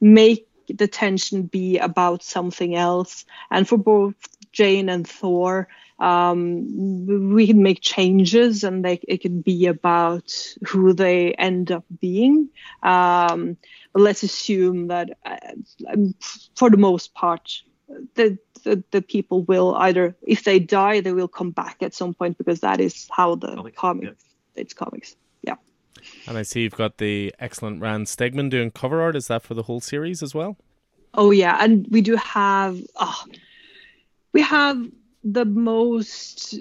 [0.00, 4.14] make the tension be about something else and for both
[4.52, 5.68] jane and thor
[6.00, 10.32] um, we can make changes and they, it can be about
[10.66, 12.48] who they end up being.
[12.82, 13.58] Um,
[13.92, 15.36] but let's assume that uh,
[15.92, 16.14] um,
[16.56, 17.62] for the most part,
[18.14, 22.14] the, the, the people will either, if they die, they will come back at some
[22.14, 24.24] point because that is how the comics,
[24.56, 24.62] yeah.
[24.62, 25.16] it's comics.
[25.42, 25.56] yeah.
[26.26, 29.16] And I see you've got the excellent Ryan Stegman doing cover art.
[29.16, 30.56] Is that for the whole series as well?
[31.12, 33.24] Oh yeah, and we do have oh,
[34.32, 34.80] we have
[35.24, 36.54] the most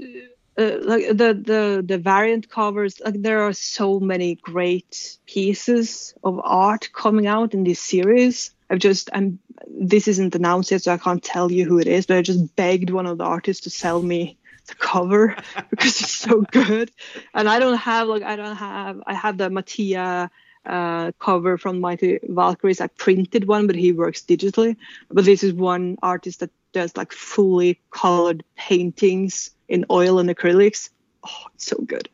[0.57, 2.99] uh, like the the the variant covers.
[2.99, 8.52] Like there are so many great pieces of art coming out in this series.
[8.69, 12.06] I've just I'm this isn't announced yet, so I can't tell you who it is.
[12.06, 14.38] But I just begged one of the artists to sell me
[14.68, 15.36] the cover
[15.69, 16.91] because it's so good.
[17.34, 20.30] And I don't have like I don't have I have the Mattia
[20.65, 22.81] uh, cover from Mighty Valkyries.
[22.81, 24.76] I printed one, but he works digitally.
[25.10, 30.90] But this is one artist that does like fully colored paintings in oil and acrylics.
[31.26, 32.10] Oh, it's so good.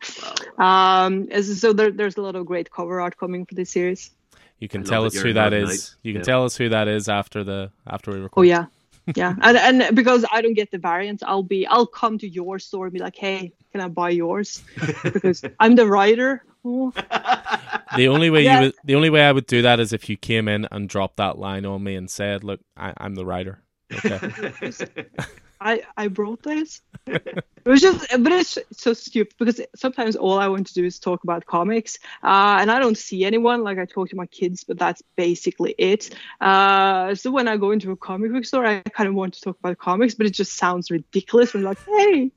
[0.57, 4.11] Um, so there, there's a lot of great cover art coming for this series.
[4.59, 5.69] You can tell us who that is.
[5.69, 5.95] Night.
[6.03, 6.25] You can yeah.
[6.25, 8.39] tell us who that is after the after we record.
[8.39, 8.65] Oh yeah,
[9.13, 12.57] yeah, and and because I don't get the variants, I'll be I'll come to your
[12.59, 14.63] store and be like, hey, can I buy yours?
[15.03, 16.43] Because I'm the writer.
[16.63, 18.55] the only way yeah.
[18.55, 20.89] you would, the only way I would do that is if you came in and
[20.89, 23.61] dropped that line on me and said, "Look, I, am the writer."
[23.93, 24.49] Okay.
[25.61, 26.81] I I brought this.
[27.07, 30.99] It was just, but it's so stupid because sometimes all I want to do is
[30.99, 33.63] talk about comics, uh, and I don't see anyone.
[33.63, 36.09] Like I talk to my kids, but that's basically it.
[36.41, 39.41] Uh, so when I go into a comic book store, I kind of want to
[39.41, 41.55] talk about comics, but it just sounds ridiculous.
[41.55, 42.31] I'm like, hey,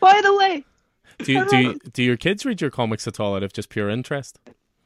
[0.00, 0.64] by the way.
[1.18, 3.70] Do you, do you, do your kids read your comics at all out of just
[3.70, 4.38] pure interest?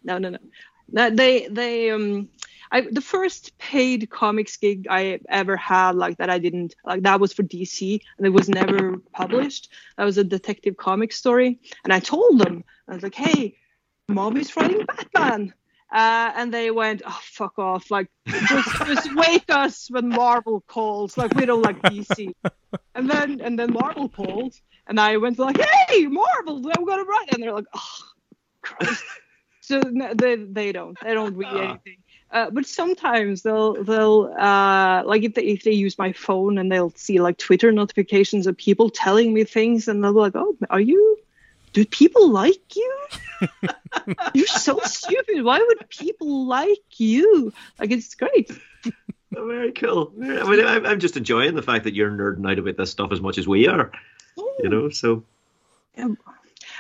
[0.05, 0.39] No, no, no.
[0.89, 2.29] They they um
[2.71, 7.21] I the first paid comics gig I ever had like that I didn't like that
[7.21, 9.71] was for DC and it was never published.
[9.97, 13.57] That was a detective comic story, and I told them I was like, "Hey,
[14.09, 15.55] Moby's writing Batman."
[15.93, 17.93] Uh, and they went, oh, fuck off.
[17.93, 21.17] Like, just, just wake us when Marvel calls.
[21.17, 22.35] Like, we don't like DC.
[22.97, 24.55] And then, and then Marvel called,
[24.89, 27.29] and I went like, hey, Marvel, I'm going to write.
[27.33, 27.99] And they're like, oh,
[28.63, 29.05] Christ.
[29.67, 30.97] So they, they don't.
[31.03, 31.97] They don't read anything.
[32.31, 36.71] Uh, but sometimes they'll they'll uh, like if they if they use my phone and
[36.71, 40.57] they'll see like Twitter notifications of people telling me things and they'll be like, oh,
[40.71, 41.19] are you?
[41.73, 43.07] Do people like you?
[44.35, 45.43] You're so stupid.
[45.43, 47.53] Why would people like you?
[47.81, 48.53] Like it's great.
[48.87, 48.91] Oh,
[49.49, 50.13] very cool.
[50.17, 53.21] I mean, I'm just enjoying the fact that you're nerding out about this stuff as
[53.21, 53.91] much as we are.
[54.39, 54.55] Oh.
[54.63, 55.25] You know, so.
[55.99, 56.11] Yeah.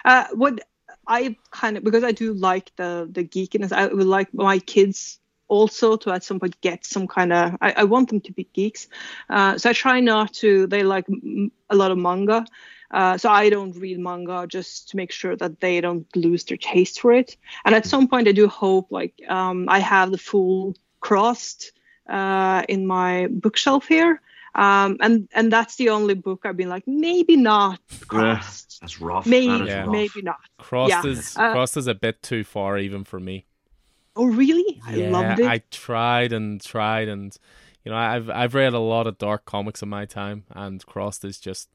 [0.04, 0.60] Uh, what
[1.06, 3.72] I kind of because I do like the the geekiness.
[3.72, 5.18] I would like my kids
[5.48, 8.48] also to at some point get some kind of I, I want them to be
[8.52, 8.88] geeks.
[9.30, 12.44] Uh, so i try not to they like m- a lot of manga.
[12.90, 16.56] Uh, so i don't read manga just to make sure that they don't lose their
[16.56, 17.36] taste for it.
[17.64, 21.72] And at some point i do hope like um, i have the full crossed
[22.08, 24.20] uh, in my bookshelf here
[24.56, 27.78] um, and and that's the only book I've been like maybe not
[28.08, 28.78] crossed.
[28.80, 29.26] that's rough.
[29.26, 29.84] Maybe yeah.
[29.84, 30.38] maybe not.
[30.58, 31.06] Crossed yeah.
[31.06, 33.44] is uh, crossed is a bit too far even for me.
[34.16, 34.80] Oh, really?
[34.86, 35.46] I yeah, loved it.
[35.46, 37.36] I tried and tried, and
[37.84, 41.22] you know, I've I've read a lot of dark comics in my time, and Crossed
[41.22, 41.68] is just,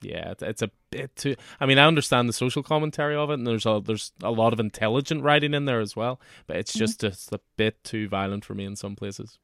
[0.00, 1.36] yeah, it's a bit too.
[1.60, 4.54] I mean, I understand the social commentary of it, and there's a there's a lot
[4.54, 7.08] of intelligent writing in there as well, but it's just mm-hmm.
[7.08, 9.38] just a bit too violent for me in some places.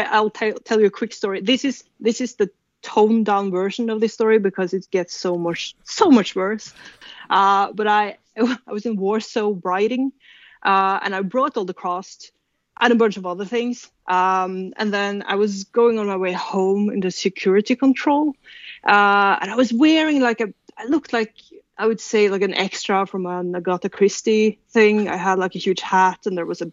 [0.00, 1.40] I, will t- tell you a quick story.
[1.40, 2.50] This is this is the
[2.82, 6.72] toned down version of this story because it gets so much so much worse.
[7.28, 10.12] Uh, but I I was in Warsaw writing
[10.62, 12.32] uh, and I brought all the crossed
[12.80, 13.90] and a bunch of other things.
[14.06, 18.34] Um, and then I was going on my way home in the security control,
[18.84, 20.52] uh, and I was wearing like a.
[20.76, 21.34] I looked like
[21.78, 25.08] I would say like an extra from an Agatha Christie thing.
[25.08, 26.72] I had like a huge hat, and there was a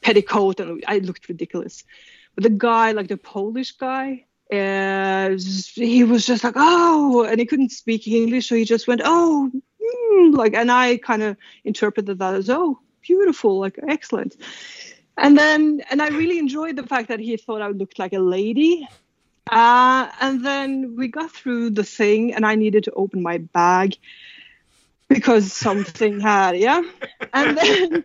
[0.00, 1.84] petticoat, and I looked ridiculous.
[2.34, 5.36] But the guy, like the Polish guy, uh,
[5.74, 9.50] he was just like, oh, and he couldn't speak English, so he just went, oh,
[9.52, 14.36] mm, like, and I kind of interpreted that as, oh, beautiful, like excellent.
[15.16, 18.18] And then, and I really enjoyed the fact that he thought I looked like a
[18.18, 18.88] lady.
[19.50, 23.96] Uh, and then we got through the thing, and I needed to open my bag
[25.14, 26.82] because something had, yeah.
[27.32, 28.04] And then,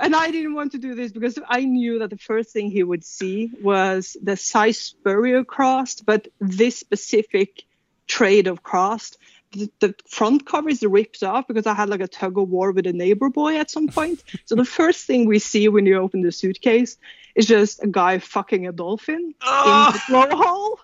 [0.00, 2.82] and I didn't want to do this because I knew that the first thing he
[2.82, 7.64] would see was the Si Spurrier crossed, but this specific
[8.06, 9.18] trade of crossed
[9.52, 12.86] the, front cover is ripped off because I had like a tug of war with
[12.86, 14.22] a neighbor boy at some point.
[14.44, 16.96] so the first thing we see when you open the suitcase
[17.34, 19.86] is just a guy fucking a dolphin oh.
[19.86, 19.98] in the
[20.28, 20.76] blowhole,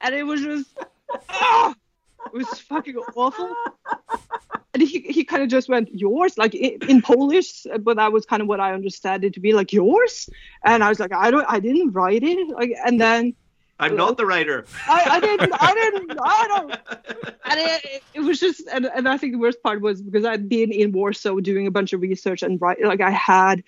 [0.00, 0.66] and it was just
[1.30, 1.74] oh,
[2.26, 3.54] it was fucking awful.
[4.74, 8.26] And he, he kind of just went yours like in, in Polish, but that was
[8.26, 10.28] kind of what I understood it to be like yours.
[10.64, 13.34] And I was like I don't I didn't write it like and then
[13.80, 14.64] I'm not the writer.
[14.88, 15.52] I, I didn't.
[15.52, 16.18] I didn't.
[16.20, 16.70] I don't.
[17.44, 20.48] And it, it was just, and, and I think the worst part was because I'd
[20.48, 23.62] been in Warsaw doing a bunch of research and write, like I had,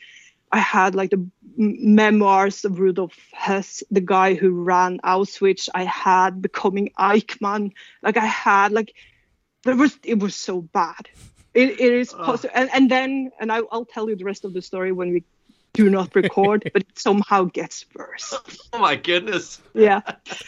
[0.52, 5.68] I had like the memoirs of Rudolf Höss, the guy who ran Auschwitz.
[5.74, 7.72] I had becoming Eichmann.
[8.02, 8.94] Like I had like,
[9.66, 11.09] it was it was so bad.
[11.52, 14.52] It, it is possible, and, and then and I, I'll tell you the rest of
[14.52, 15.24] the story when we
[15.72, 18.34] do not record, but it somehow gets worse.
[18.72, 19.60] Oh my goodness.
[19.74, 20.01] Yeah,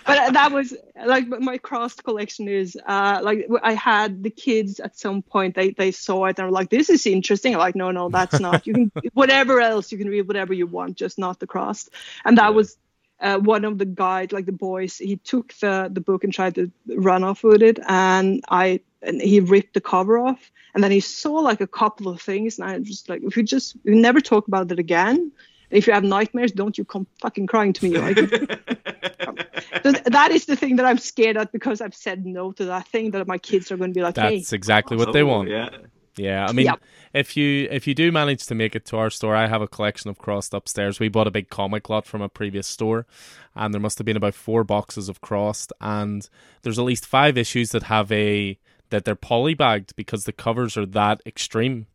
[0.06, 4.96] but that was like my crossed collection is uh like I had the kids at
[4.96, 7.54] some point they they saw it and were like this is interesting.
[7.54, 8.64] I'm like no no that's not.
[8.66, 11.90] You can whatever else you can read whatever you want, just not the crossed.
[12.24, 12.50] And that yeah.
[12.50, 12.78] was
[13.22, 16.56] uh, one of the guys, like the boys, he took the the book and tried
[16.56, 20.90] to run off with it, and I and he ripped the cover off, and then
[20.90, 23.94] he saw like a couple of things, and I just like, if you just you
[23.94, 25.32] never talk about it again.
[25.70, 27.96] If you have nightmares, don't you come fucking crying to me.
[27.96, 28.18] Like,
[29.82, 32.88] so that is the thing that I'm scared at because I've said no to that
[32.88, 35.48] thing that my kids are going to be like, That's hey, exactly what they want.
[35.48, 35.70] Yeah.
[36.16, 36.80] Yeah, I mean, yep.
[37.14, 39.68] if you if you do manage to make it to our store, I have a
[39.68, 41.00] collection of crossed upstairs.
[41.00, 43.06] We bought a big comic lot from a previous store,
[43.54, 46.28] and there must have been about four boxes of crossed, and
[46.62, 48.58] there's at least five issues that have a
[48.90, 51.86] that they're polybagged because the covers are that extreme.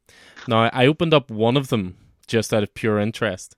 [0.48, 1.96] Now, I opened up one of them
[2.26, 3.56] just out of pure interest,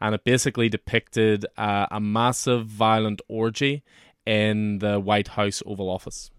[0.00, 3.82] and it basically depicted uh, a massive violent orgy
[4.26, 6.30] in the White House Oval Office.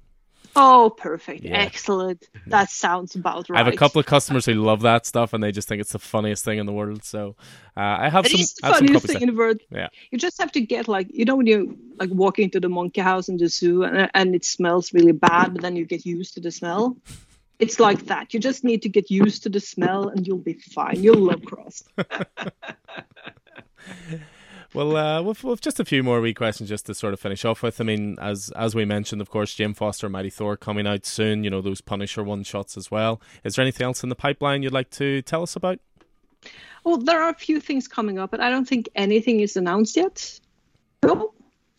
[0.56, 1.44] Oh, perfect.
[1.44, 1.58] Yeah.
[1.58, 2.30] Excellent.
[2.48, 3.60] That sounds about right.
[3.60, 5.94] I have a couple of customers who love that stuff and they just think it's
[5.94, 7.04] the funniest thing in the world.
[7.04, 7.36] So
[7.76, 8.40] uh, I have it some.
[8.40, 9.62] It is the funniest thing in the world.
[9.72, 9.88] Yeah.
[10.12, 13.02] You just have to get like, you know, when you like walk into the monkey
[13.02, 16.36] house in the zoo and, and it smells really bad, but then you get used
[16.36, 16.98] to the smell.
[17.60, 18.34] It's like that.
[18.34, 21.02] You just need to get used to the smell and you'll be fine.
[21.02, 21.88] You'll love crossed.
[24.74, 27.46] Well, uh, with, with just a few more wee questions just to sort of finish
[27.46, 27.80] off with.
[27.80, 31.06] I mean, as as we mentioned, of course, Jane Foster, and Mighty Thor coming out
[31.06, 31.44] soon.
[31.44, 33.22] You know those Punisher one shots as well.
[33.44, 35.80] Is there anything else in the pipeline you'd like to tell us about?
[36.84, 39.96] Well, there are a few things coming up, but I don't think anything is announced
[39.96, 40.40] yet.
[41.04, 41.34] No.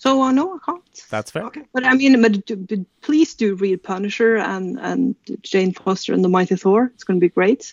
[0.04, 1.04] So uh, no, I can't.
[1.08, 1.44] That's fair.
[1.44, 1.62] Okay.
[1.72, 6.28] But I mean, but, but please do read Punisher and and Jane Foster and the
[6.28, 6.90] Mighty Thor.
[6.92, 7.72] It's going to be great.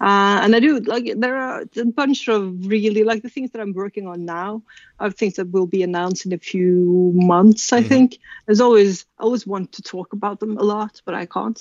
[0.00, 3.60] Uh, and I do like there are a bunch of really like the things that
[3.60, 4.62] I'm working on now
[5.00, 7.72] are things that will be announced in a few months.
[7.72, 7.88] I mm-hmm.
[7.88, 11.60] think there's always I always want to talk about them a lot, but I can't.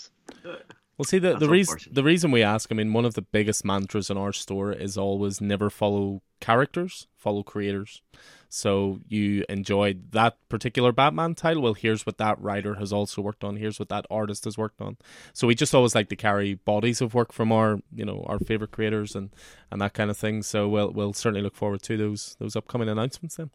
[1.04, 2.72] Well, see the the reason the reason we ask.
[2.72, 7.08] I mean, one of the biggest mantras in our store is always never follow characters,
[7.18, 8.02] follow creators.
[8.48, 11.64] So you enjoyed that particular Batman title.
[11.64, 13.58] Well, here's what that writer has also worked on.
[13.58, 14.96] Here's what that artist has worked on.
[15.34, 18.40] So we just always like to carry bodies of work from our, you know, our
[18.40, 19.30] favorite creators and
[19.72, 20.42] and that kind of thing.
[20.42, 23.50] So we'll we'll certainly look forward to those those upcoming announcements then.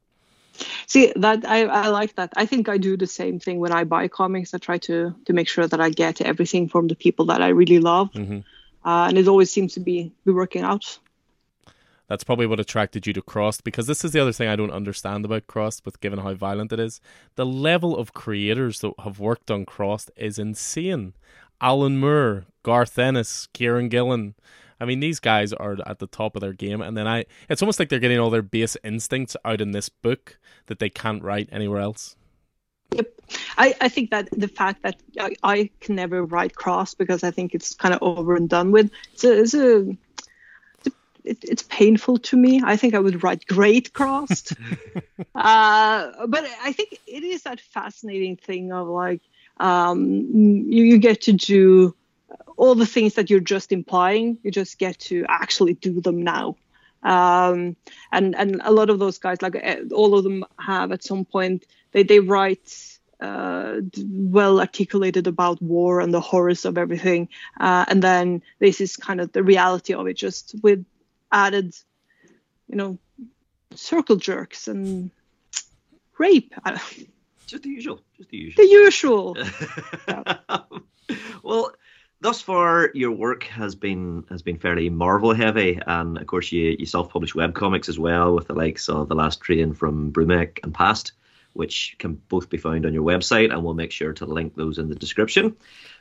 [0.86, 2.32] See that I, I like that.
[2.36, 4.55] I think I do the same thing when I buy comics.
[4.55, 7.48] I try to to make sure that I get everything from the people that I
[7.48, 8.40] really love, mm-hmm.
[8.85, 10.98] uh, and it always seems to be be working out.
[12.09, 14.72] That's probably what attracted you to Crossed because this is the other thing I don't
[14.72, 17.01] understand about Crossed, with given how violent it is.
[17.36, 21.12] The level of creators that have worked on Crossed is insane.
[21.60, 24.35] Alan Moore, Garth Ennis, Kieran Gillen.
[24.80, 27.24] I mean, these guys are at the top of their game, and then I.
[27.48, 30.88] It's almost like they're getting all their base instincts out in this book that they
[30.88, 32.16] can't write anywhere else.
[32.92, 33.12] Yep.
[33.59, 37.30] I, I think that the fact that I, I can never write cross because I
[37.30, 38.90] think it's kind of over and done with.
[39.12, 39.96] It's a, it's a
[41.24, 42.62] it, it's painful to me.
[42.64, 44.55] I think I would write great crossed.
[45.34, 49.20] uh, but I think it is that fascinating thing of like
[49.59, 51.94] um, you, you get to do
[52.59, 54.36] all the things that you're just implying.
[54.43, 56.56] You just get to actually do them now.
[57.02, 57.76] Um,
[58.12, 61.24] and and a lot of those guys, like eh, all of them, have at some
[61.24, 67.28] point they they write uh, well articulated about war and the horrors of everything.
[67.59, 70.85] Uh, and then this is kind of the reality of it, just with
[71.30, 71.74] added,
[72.68, 72.98] you know,
[73.76, 75.12] circle jerks and
[76.18, 76.52] rape.
[77.47, 78.01] Just the usual.
[78.16, 78.64] Just the usual.
[78.64, 79.36] The usual.
[81.43, 81.72] well,
[82.20, 86.77] thus far your work has been has been fairly Marvel heavy, and of course you
[86.78, 90.12] you self publish web comics as well with the likes of the Last Train from
[90.12, 91.12] Brumek and Past,
[91.53, 94.78] which can both be found on your website, and we'll make sure to link those
[94.78, 95.57] in the description.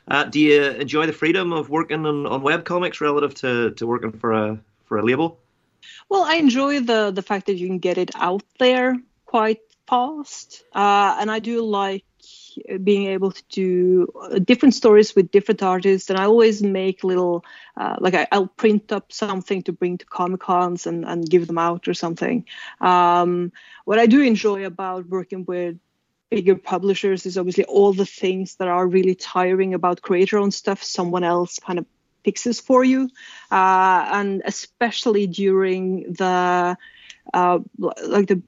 [0.06, 3.86] Uh, do you enjoy the freedom of working on, on web comics relative to, to
[3.86, 5.38] working for a for a label?
[6.08, 8.96] Well, I enjoy the the fact that you can get it out there
[9.26, 12.04] quite fast, uh, and I do like
[12.82, 17.44] being able to do uh, different stories with different artists and i always make little
[17.76, 21.46] uh, like I, will print up something to bring to comic cons and, and give
[21.46, 22.44] them out or something.
[22.80, 23.52] Um,
[23.84, 25.78] what i do enjoy about working with
[26.30, 30.82] bigger publishers is obviously all the things that are really tiring about creator owned stuff.
[30.82, 31.86] Someone else kind of
[32.24, 33.10] fixes for you.
[33.50, 36.76] Uh, and especially during the
[37.34, 38.42] uh, like the,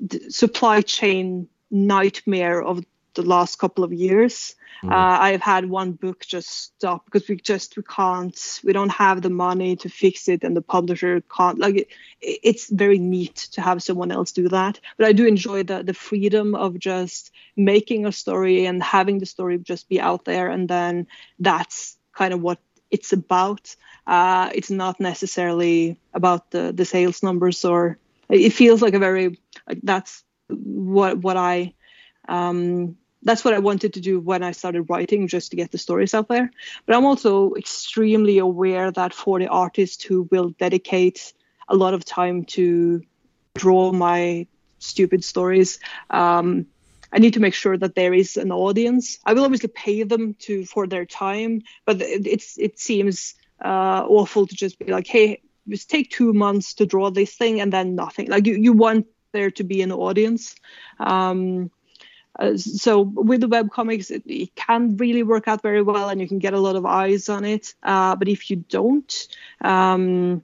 [0.00, 2.84] the, supply chain nightmare of
[3.14, 4.90] the last couple of years mm.
[4.90, 9.22] uh, i've had one book just stop because we just we can't we don't have
[9.22, 11.88] the money to fix it and the publisher can't like it,
[12.20, 15.94] it's very neat to have someone else do that but i do enjoy the the
[15.94, 20.68] freedom of just making a story and having the story just be out there and
[20.68, 21.06] then
[21.38, 22.58] that's kind of what
[22.92, 23.74] it's about.
[24.06, 27.98] Uh, it's not necessarily about the, the sales numbers or
[28.28, 31.74] it feels like a very like that's what what I
[32.28, 35.78] um, that's what I wanted to do when I started writing, just to get the
[35.78, 36.50] stories out there.
[36.86, 41.32] But I'm also extremely aware that for the artist who will dedicate
[41.68, 43.02] a lot of time to
[43.54, 44.46] draw my
[44.78, 45.78] stupid stories,
[46.10, 46.66] um,
[47.12, 49.18] I need to make sure that there is an audience.
[49.24, 54.46] I will obviously pay them to for their time, but it's it seems uh, awful
[54.46, 57.94] to just be like, hey, just take two months to draw this thing and then
[57.94, 58.28] nothing.
[58.28, 60.54] Like you, you want there to be an audience.
[60.98, 61.70] Um,
[62.38, 66.20] uh, so with the web comics, it, it, can really work out very well, and
[66.20, 67.74] you can get a lot of eyes on it.
[67.82, 69.28] Uh, but if you don't,
[69.60, 70.42] um,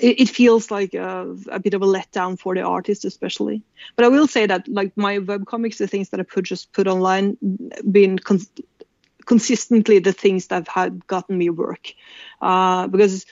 [0.00, 3.62] it, it feels like a, a, bit of a letdown for the artist especially
[3.96, 6.72] but i will say that like my web comics the things that i put just
[6.72, 7.38] put online
[7.90, 8.40] been con-
[9.24, 11.94] consistently the things that have gotten me work
[12.42, 13.26] uh, because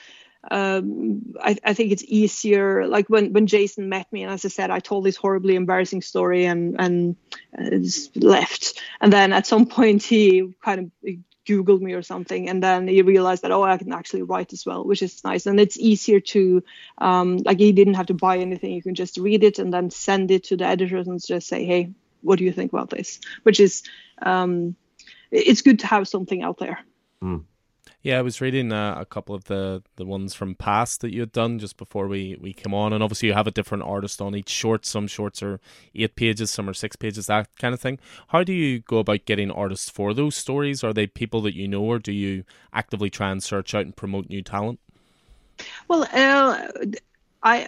[0.49, 4.47] um, I, I, think it's easier like when, when jason met me and as i
[4.47, 7.15] said i told this horribly embarrassing story and and
[7.57, 7.79] uh,
[8.15, 8.81] left.
[9.01, 11.13] And then at some point he kind of
[11.47, 14.65] googled me or something and then he realized that oh i can actually write as
[14.65, 15.45] well which is nice.
[15.45, 16.63] And it's easier to
[16.97, 18.73] um, like he didn't have to buy anything.
[18.73, 21.65] You can just read it and then send it to the editors and just say
[21.65, 21.91] hey
[22.21, 23.19] what do you think about this?
[23.43, 23.83] Which is
[24.21, 24.75] um,
[25.31, 26.79] it's good to have something out there.
[27.23, 27.43] Mm.
[28.07, 31.19] Yeah, I was reading uh, a couple of the, the ones from past that you
[31.19, 34.21] had done just before we, we came on, and obviously you have a different artist
[34.21, 34.85] on each short.
[34.85, 35.59] Some shorts are
[35.93, 37.99] eight pages, some are six pages, that kind of thing.
[38.29, 40.85] How do you go about getting artists for those stories?
[40.85, 43.93] Are they people that you know, or do you actively try and search out and
[43.93, 44.79] promote new talent?
[45.89, 46.67] Well, uh,
[47.43, 47.67] I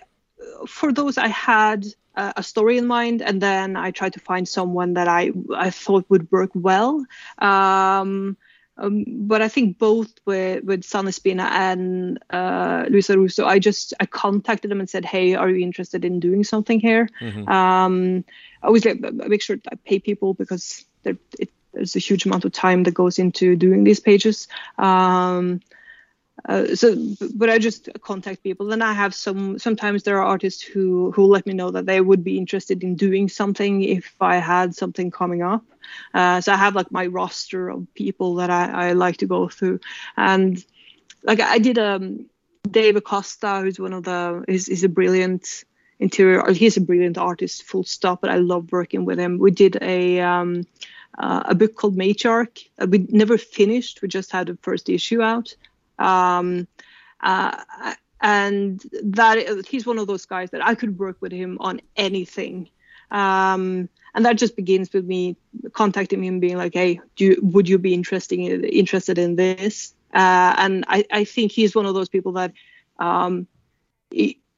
[0.70, 1.86] for those I had
[2.16, 6.06] a story in mind, and then I tried to find someone that I I thought
[6.08, 7.06] would work well.
[7.40, 8.38] Um,
[8.80, 13.94] um, but I think both with with Sanne Spina and uh, Luisa Russo, I just
[14.00, 17.50] I contacted them and said, "Hey, are you interested in doing something here?" Mm-hmm.
[17.50, 18.24] Um,
[18.64, 21.18] I always like, make sure I pay people because it,
[21.74, 24.48] there's a huge amount of time that goes into doing these pages.
[24.78, 25.62] Um,
[26.48, 26.96] uh, so
[27.36, 28.68] but i just contact people.
[28.68, 32.02] Then i have some sometimes there are artists who who let me know that they
[32.02, 35.64] would be interested in doing something if i had something coming up.
[36.14, 39.50] Uh, so i have like my roster of people that i, I like to go
[39.50, 39.80] through.
[40.16, 40.64] And
[41.24, 42.26] like i did um
[42.70, 45.64] dave acosta who's one of the is, is a brilliant
[46.00, 49.40] interior he's a brilliant artist full stop but i love working with him.
[49.40, 50.64] We did a um
[51.18, 55.22] uh, a book called matriarch uh, we never finished we just had the first issue
[55.22, 55.54] out
[56.00, 56.68] um,
[57.22, 57.64] uh,
[58.22, 62.70] and that he's one of those guys that I could work with him on anything.
[63.12, 65.38] Um, and that just begins with me
[65.74, 70.56] contacting him, being like, "Hey, you, would you be interested in, interested in this?" Uh,
[70.58, 72.54] and I, I think he's one of those people that
[72.98, 73.48] um,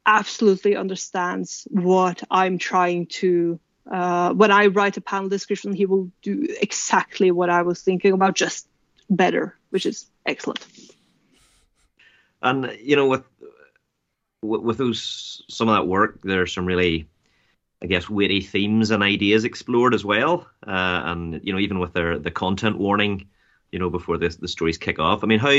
[0.05, 3.59] absolutely understands what I'm trying to.
[3.89, 8.13] Uh, when I write a panel description, he will do exactly what I was thinking
[8.13, 8.67] about, just
[9.09, 10.65] better, which is excellent.
[12.41, 13.23] And you know, with
[14.41, 17.07] with those some of that work, there's some really,
[17.81, 20.47] I guess, witty themes and ideas explored as well.
[20.65, 23.27] Uh, and you know, even with their the content warning,
[23.71, 25.23] you know, before the the stories kick off.
[25.23, 25.55] I mean, how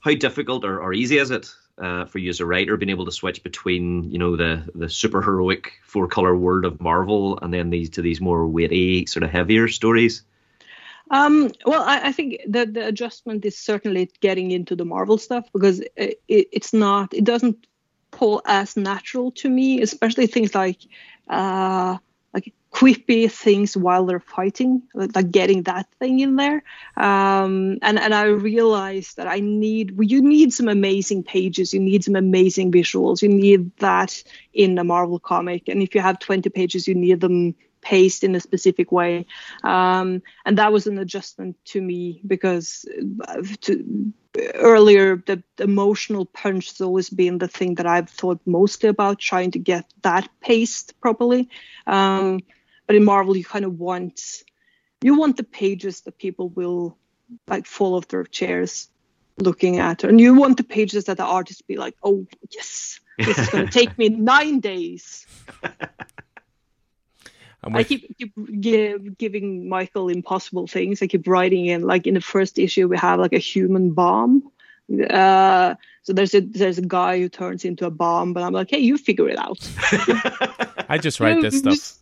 [0.00, 3.04] how difficult or, or easy is it uh, for you as a writer being able
[3.04, 7.52] to switch between you know the the super heroic four color world of Marvel and
[7.52, 10.22] then these to these more witty sort of heavier stories?
[11.10, 15.48] Um, well, I, I, think that the adjustment is certainly getting into the Marvel stuff
[15.52, 17.66] because it, it, it's not, it doesn't
[18.12, 20.78] pull as natural to me, especially things like
[21.28, 21.96] uh,
[22.32, 26.62] like quippy things while they're fighting, like, getting that thing in there.
[26.96, 32.04] Um, and and I realized that I need you need some amazing pages, you need
[32.04, 34.22] some amazing visuals, you need that
[34.52, 38.34] in a Marvel comic, and if you have 20 pages, you need them paced in
[38.34, 39.26] a specific way
[39.64, 42.84] um, and that was an adjustment to me because
[43.28, 44.12] uh, to,
[44.54, 49.18] earlier the, the, emotional punch has always been the thing that i've thought mostly about
[49.18, 51.48] trying to get that paced properly
[51.86, 52.40] um,
[52.90, 54.42] but in Marvel, you kind of want
[55.00, 56.98] you want the pages that people will
[57.46, 58.88] like fall off their chairs
[59.38, 63.38] looking at, and you want the pages that the artist be like, "Oh yes, this
[63.38, 65.24] is going to take me nine days."
[67.62, 71.02] I keep, keep give, giving Michael impossible things.
[71.02, 74.50] I keep writing in like in the first issue we have like a human bomb.
[75.08, 78.70] Uh, so there's a there's a guy who turns into a bomb, but I'm like,
[78.70, 79.58] hey, you figure it out.
[80.88, 81.74] I just write this stuff.
[81.74, 82.00] Just,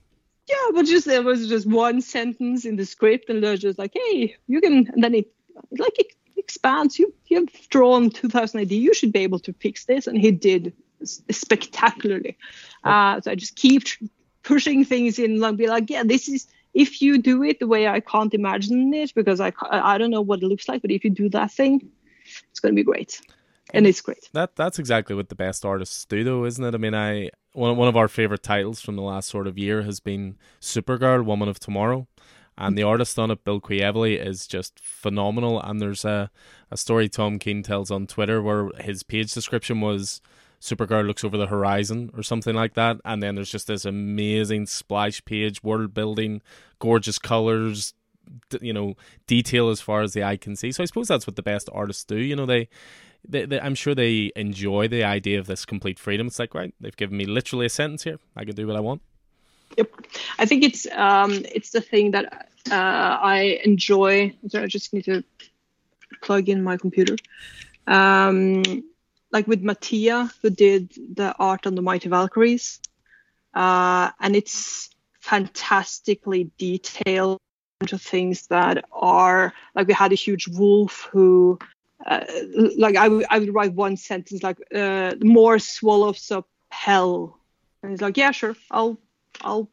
[0.49, 3.93] yeah, but just there was just one sentence in the script, and they're just like,
[3.95, 5.31] hey, you can, and then it
[5.73, 6.99] like it expands.
[6.99, 8.71] You you've drawn 2000 AD.
[8.71, 10.73] You should be able to fix this, and he did
[11.05, 12.39] spectacularly.
[12.85, 13.83] Uh, so I just keep
[14.43, 17.89] pushing things in and be like, yeah, this is if you do it the way
[17.89, 21.05] I can't imagine it because I I don't know what it looks like, but if
[21.05, 21.89] you do that thing,
[22.51, 23.21] it's going to be great.
[23.75, 24.31] And it's great.
[24.33, 26.75] That that's exactly what the best artists do, though, isn't it?
[26.75, 29.83] I mean, I one one of our favorite titles from the last sort of year
[29.83, 32.09] has been Supergirl, Woman of Tomorrow,
[32.57, 35.61] and the artist on it, Bilquis Evely, is just phenomenal.
[35.61, 36.31] And there's a
[36.71, 40.23] a story Tom King tells on Twitter where his page description was
[40.61, 42.97] Supergirl looks over the horizon or something like that.
[43.05, 46.43] And then there's just this amazing splash page, world building,
[46.79, 47.95] gorgeous colors,
[48.61, 48.95] you know,
[49.27, 50.73] detail as far as the eye can see.
[50.73, 52.17] So I suppose that's what the best artists do.
[52.17, 52.69] You know, they,
[53.29, 56.27] they, they, I'm sure they enjoy the idea of this complete freedom.
[56.27, 58.19] It's like, right, they've given me literally a sentence here.
[58.37, 59.03] I can do what I want.
[59.77, 59.91] Yep,
[60.39, 64.35] I think it's um, it's the thing that uh, I enjoy.
[64.49, 65.23] So I just need to
[66.23, 67.17] plug in my computer.
[67.87, 68.63] Um,
[69.33, 72.81] like with Mattia, who did the art on the Mighty Valkyries,
[73.55, 74.91] uh, and it's
[75.21, 77.39] fantastically detailed
[77.93, 81.59] of things that are like we had a huge wolf who
[82.07, 82.25] uh,
[82.77, 87.39] like I, w- I would write one sentence like uh, more swallows up hell.
[87.83, 88.99] And he's like yeah sure i'll
[89.43, 89.71] i'll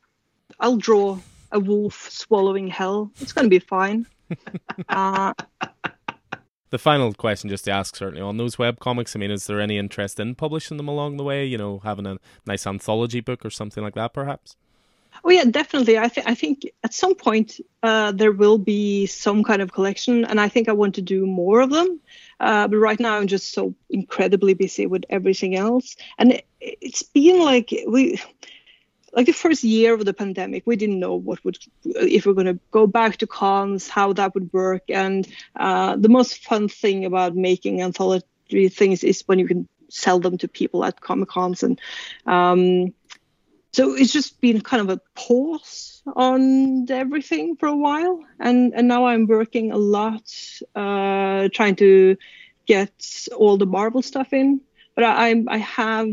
[0.59, 1.17] i'll draw
[1.51, 3.11] a wolf swallowing hell.
[3.19, 4.05] It's gonna be fine.
[4.89, 5.33] Uh,
[6.75, 9.61] the final question just to ask certainly on those web comics i mean is there
[9.61, 13.45] any interest in publishing them along the way you know having a nice anthology book
[13.45, 14.57] or something like that perhaps?
[15.23, 15.97] Oh yeah definitely.
[15.97, 20.25] I think i think at some point uh, there will be some kind of collection
[20.25, 22.01] and i think i want to do more of them.
[22.41, 25.95] Uh, but right now i'm just so incredibly busy with everything else.
[26.17, 28.19] And it, it's been like we
[29.15, 32.53] like the first year of the pandemic, we didn't know what would if we're going
[32.53, 34.83] to go back to cons, how that would work.
[34.89, 40.19] And uh, the most fun thing about making anthology things is when you can sell
[40.19, 41.79] them to people at comic cons, and
[42.25, 42.93] um,
[43.71, 48.21] so it's just been kind of a pause on everything for a while.
[48.39, 50.29] And and now I'm working a lot,
[50.75, 52.17] uh, trying to
[52.65, 54.61] get all the Marvel stuff in.
[54.93, 56.09] But I I, I have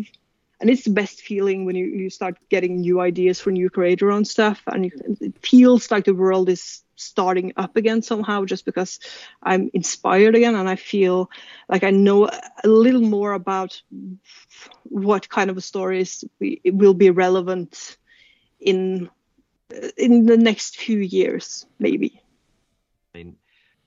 [0.62, 4.12] and it's the best feeling when you, you start getting new ideas for new creator
[4.12, 4.62] on stuff.
[4.68, 9.00] And it feels like the world is starting up again somehow just because
[9.42, 10.54] i'm inspired again.
[10.54, 11.30] And i feel
[11.68, 13.82] like i know a little more about
[14.84, 16.22] what kind of stories
[16.64, 17.96] will be relevant
[18.60, 19.10] in
[19.96, 22.22] in the next few years maybe.
[23.14, 23.36] I mean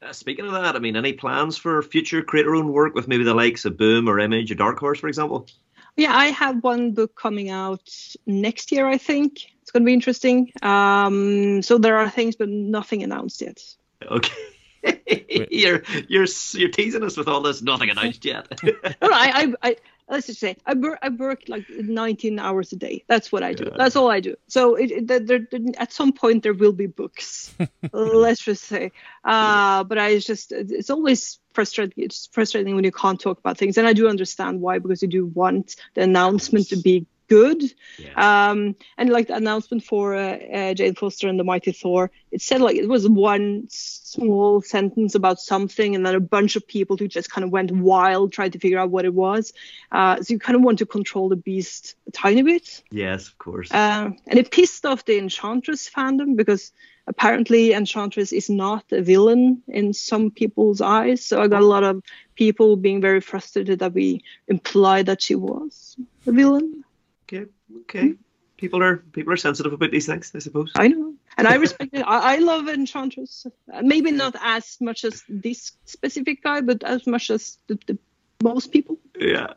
[0.01, 3.23] uh, speaking of that i mean any plans for future creator owned work with maybe
[3.23, 5.47] the likes of boom or image or dark horse for example
[5.95, 7.89] yeah, I have one book coming out
[8.25, 8.87] next year.
[8.87, 10.51] I think it's going to be interesting.
[10.61, 13.63] Um, so there are things, but nothing announced yet.
[14.03, 14.33] Okay.
[15.49, 18.47] you're you're you're teasing us with all this nothing announced yet.
[18.63, 19.75] no, I, I, I
[20.07, 23.03] let's just say I work I work like 19 hours a day.
[23.07, 23.65] That's what I do.
[23.65, 23.77] Yeah.
[23.77, 24.35] That's all I do.
[24.47, 25.47] So it, it there, there,
[25.77, 27.53] at some point there will be books.
[27.91, 28.91] let's just say.
[29.23, 32.03] Uh, but I just it's always frustrating.
[32.03, 35.07] It's frustrating when you can't talk about things, and I do understand why because you
[35.07, 37.63] do want the announcement to be good.
[37.97, 38.49] Yeah.
[38.49, 42.41] Um, and like the announcement for uh, uh, Jane Foster and the Mighty Thor, it
[42.41, 46.97] said like it was one small sentence about something, and then a bunch of people
[46.97, 49.53] who just kind of went wild trying to figure out what it was.
[49.91, 52.83] Uh, so you kind of want to control the beast a tiny bit.
[52.91, 53.71] Yes, of course.
[53.71, 56.71] Uh, and it pissed off the Enchantress fandom because
[57.07, 61.23] apparently Enchantress is not a villain in some people's eyes.
[61.23, 62.03] So I got a lot of
[62.35, 65.95] people being very frustrated that we implied that she was
[66.25, 66.84] a villain.
[67.27, 67.45] Okay,
[67.81, 68.13] okay.
[68.57, 70.71] People are people are sensitive about these things, I suppose.
[70.75, 72.01] I know, and I respect it.
[72.01, 73.47] I, I love Enchantress.
[73.81, 77.97] Maybe not as much as this specific guy, but as much as the, the
[78.41, 78.97] most people.
[79.19, 79.53] Yeah.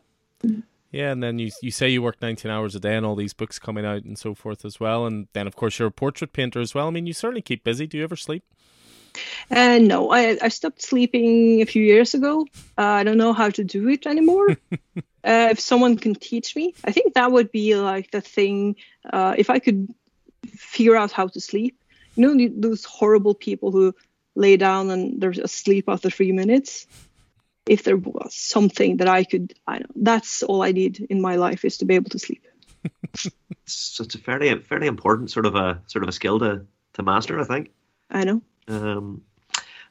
[0.91, 3.35] Yeah, and then you you say you work 19 hours a day and all these
[3.35, 5.05] books coming out and so forth as well.
[5.07, 6.87] And then, of course, you're a portrait painter as well.
[6.89, 7.87] I mean, you certainly keep busy.
[7.87, 8.43] Do you ever sleep?
[9.51, 12.47] Uh, no, I, I stopped sleeping a few years ago.
[12.77, 14.57] Uh, I don't know how to do it anymore.
[15.25, 18.77] uh, if someone can teach me, I think that would be like the thing.
[19.11, 19.89] Uh, if I could
[20.47, 21.79] figure out how to sleep.
[22.17, 23.95] You know, those horrible people who
[24.35, 26.87] lay down and they're asleep after three minutes.
[27.67, 31.37] If there was something that I could, I know that's all I need in my
[31.37, 32.47] life is to be able to sleep.
[33.67, 36.65] so it's a fairly fairly important sort of a sort of a skill to
[36.95, 37.71] to master, I think.
[38.11, 38.41] I know.
[38.69, 39.23] Um,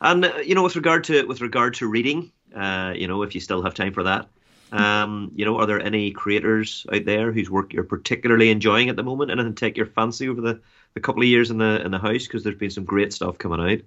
[0.02, 3.36] and uh, you know, with regard to with regard to reading, uh, you know, if
[3.36, 4.28] you still have time for that,
[4.72, 8.96] um, you know, are there any creators out there whose work you're particularly enjoying at
[8.96, 9.32] the moment?
[9.32, 10.62] Anything take your fancy over the,
[10.94, 12.26] the couple of years in the in the house?
[12.28, 13.80] Because there's been some great stuff coming out.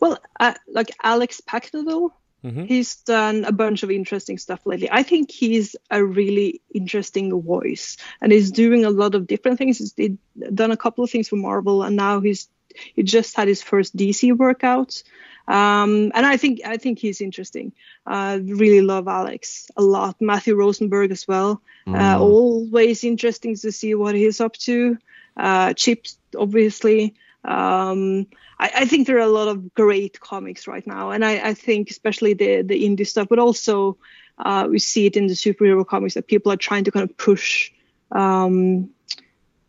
[0.00, 2.10] Well, uh, like Alex Paknadel,
[2.44, 2.64] mm-hmm.
[2.64, 4.88] he's done a bunch of interesting stuff lately.
[4.90, 9.78] I think he's a really interesting voice, and he's doing a lot of different things.
[9.78, 10.16] He's
[10.54, 12.48] done a couple of things for Marvel, and now he's
[12.94, 15.02] he just had his first DC workout.
[15.48, 17.72] Um, and I think I think he's interesting.
[18.06, 20.16] I uh, really love Alex a lot.
[20.20, 21.62] Matthew Rosenberg as well.
[21.86, 22.00] Uh, mm.
[22.00, 24.98] Uh, always interesting to see what he's up to.
[25.36, 27.14] Uh, Chips, obviously.
[27.44, 28.26] Um,
[28.60, 31.54] I, I, think there are a lot of great comics right now, and I, I
[31.54, 33.98] think especially the the indie stuff, but also
[34.38, 37.16] uh, we see it in the superhero comics that people are trying to kind of
[37.16, 37.72] push
[38.12, 38.90] um,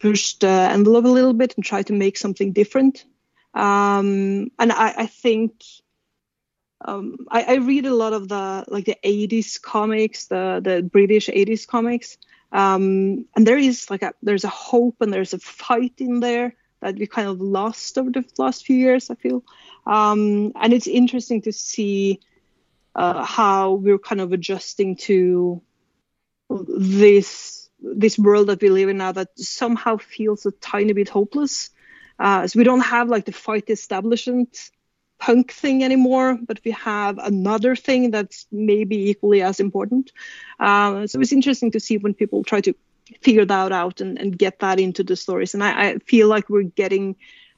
[0.03, 3.05] push the envelope a little bit and try to make something different.
[3.53, 5.63] Um, and I, I think
[6.83, 11.29] um, I, I, read a lot of the like the 80s comics, the the British
[11.29, 12.17] 80s comics,
[12.51, 16.55] um, and there is like a there's a hope and there's a fight in there
[16.81, 19.09] that we kind of lost over the last few years.
[19.09, 19.43] I feel,
[19.85, 22.19] um, and it's interesting to see
[22.95, 25.61] uh, how we're kind of adjusting to
[26.49, 31.69] this this world that we live in now that somehow feels a tiny bit hopeless.
[32.17, 34.71] Uh, so we don't have like the fight establishment
[35.19, 40.11] punk thing anymore, but we have another thing that's maybe equally as important.
[40.59, 42.73] Uh, so it's interesting to see when people try to
[43.21, 45.53] figure that out and, and get that into the stories.
[45.53, 47.15] And I, I feel like we're getting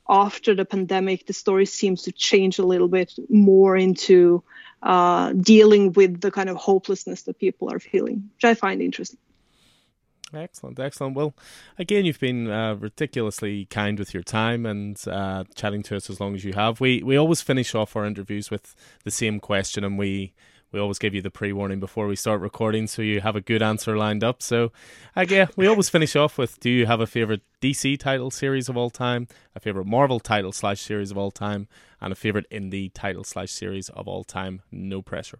[0.07, 4.43] after the pandemic, the story seems to change a little bit more into
[4.84, 9.18] uh, dealing with the kind of hopelessness that people are feeling, which I find interesting.
[10.34, 11.15] Excellent, excellent.
[11.15, 11.35] Well,
[11.77, 16.19] again, you've been uh, ridiculously kind with your time and uh, chatting to us as
[16.19, 16.81] long as you have.
[16.81, 20.34] We we always finish off our interviews with the same question, and we
[20.72, 23.41] we always give you the pre warning before we start recording so you have a
[23.41, 24.41] good answer lined up.
[24.41, 24.72] So,
[25.15, 28.76] again, we always finish off with Do you have a favorite DC title series of
[28.76, 31.68] all time, a favorite Marvel title slash series of all time,
[32.02, 34.64] and a favorite indie title slash series of all time?
[34.72, 35.39] No pressure.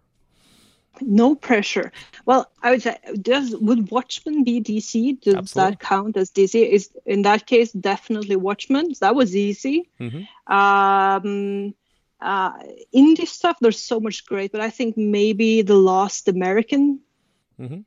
[1.00, 1.92] No pressure.
[2.24, 5.20] Well, I would say, does would Watchmen be DC?
[5.20, 5.70] Does Absolutely.
[5.70, 6.68] that count as DC?
[6.68, 8.92] Is in that case definitely Watchmen.
[9.00, 9.88] That was easy.
[10.00, 10.52] Mm-hmm.
[10.52, 11.74] Um,
[12.20, 12.52] uh,
[12.94, 17.00] indie stuff, there's so much great, but I think maybe The Last American,
[17.60, 17.80] mm-hmm.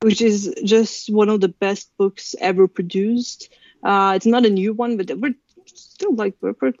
[0.00, 3.48] which is just one of the best books ever produced.
[3.82, 5.34] Uh, it's not a new one, but we're
[5.66, 6.72] still like we're, we're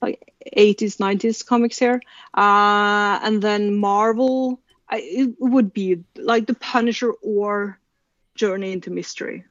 [0.00, 2.00] like 80s, 90s comics here.
[2.34, 7.78] Uh, and then Marvel, I, it would be like The Punisher or
[8.34, 9.44] Journey into Mystery.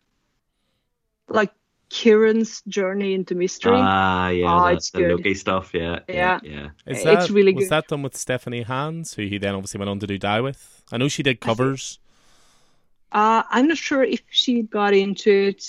[1.29, 1.51] Like
[1.89, 3.73] Kieron's journey into mystery.
[3.75, 5.71] Ah, yeah, oh, the, the Loki stuff.
[5.73, 6.51] Yeah, yeah, yeah.
[6.51, 6.69] yeah.
[6.85, 7.69] Is that, it's really was good.
[7.69, 10.83] that done with Stephanie Hans, who he then obviously went on to do Die with?
[10.91, 11.99] I know she did covers.
[13.11, 15.65] Uh, I'm not sure if she got into it.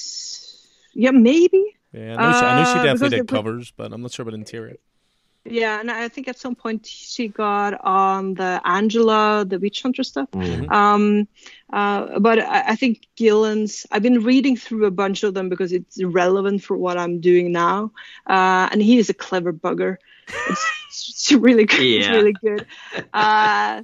[0.93, 1.77] Yeah, maybe.
[1.93, 4.25] Yeah, I know, she, I know she uh, definitely did covers, but I'm not sure
[4.25, 4.77] about interior.
[5.51, 10.03] Yeah, and I think at some point she got on the Angela, the witch hunter
[10.03, 10.31] stuff.
[10.33, 10.73] Mm-hmm.
[10.73, 11.29] Um,
[11.73, 13.87] uh, but I, I, think Gillen's.
[13.91, 17.53] I've been reading through a bunch of them because it's relevant for what I'm doing
[17.53, 17.93] now.
[18.27, 19.99] Uh, and he is a clever bugger.
[20.49, 21.83] It's, it's really good.
[21.83, 21.99] Yeah.
[21.99, 22.67] It's really good.
[23.13, 23.83] Uh,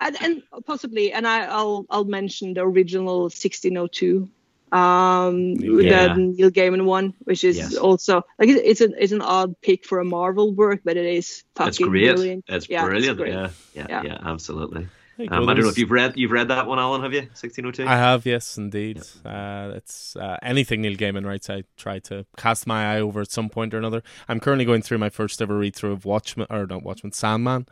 [0.00, 4.28] and, and, possibly, and I, will I'll mention the original 1602
[4.72, 6.14] um yeah.
[6.14, 7.76] the Neil Gaiman one, which is yes.
[7.76, 11.44] also like it's an it's an odd pick for a Marvel work, but it is
[11.54, 12.14] fucking it's great.
[12.14, 12.44] brilliant.
[12.48, 13.20] It's yeah, brilliant.
[13.20, 14.88] It's yeah, yeah, yeah, yeah, absolutely.
[15.18, 17.02] Um, I don't know if you've read you've read that one, Alan.
[17.02, 17.28] Have you?
[17.34, 17.86] Sixteen oh two.
[17.86, 19.02] I have, yes, indeed.
[19.24, 21.50] Uh, it's uh, anything Neil Gaiman writes.
[21.50, 24.02] I try to cast my eye over at some point or another.
[24.28, 27.66] I'm currently going through my first ever read through of Watchmen, or not Watchmen, Sandman,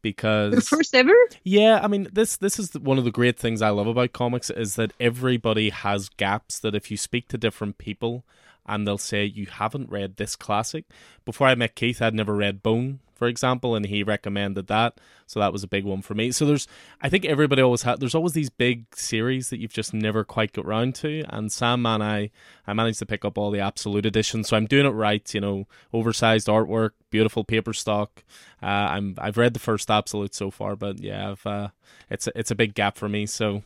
[0.00, 1.14] because the first ever.
[1.42, 4.48] Yeah, I mean this this is one of the great things I love about comics
[4.50, 8.24] is that everybody has gaps that if you speak to different people
[8.66, 10.84] and they'll say you haven't read this classic.
[11.24, 14.98] Before I met Keith, I'd never read Bone for example, and he recommended that.
[15.28, 16.32] So that was a big one for me.
[16.32, 16.66] So there's,
[17.00, 20.52] I think everybody always had, there's always these big series that you've just never quite
[20.52, 21.22] got round to.
[21.28, 22.32] And Sandman I,
[22.66, 24.48] I managed to pick up all the absolute editions.
[24.48, 28.24] So I'm doing it right, you know, oversized artwork, beautiful paper stock.
[28.60, 31.68] Uh, I'm, I've read the first absolute so far, but yeah, uh,
[32.10, 33.26] it's, a, it's a big gap for me.
[33.26, 33.62] So,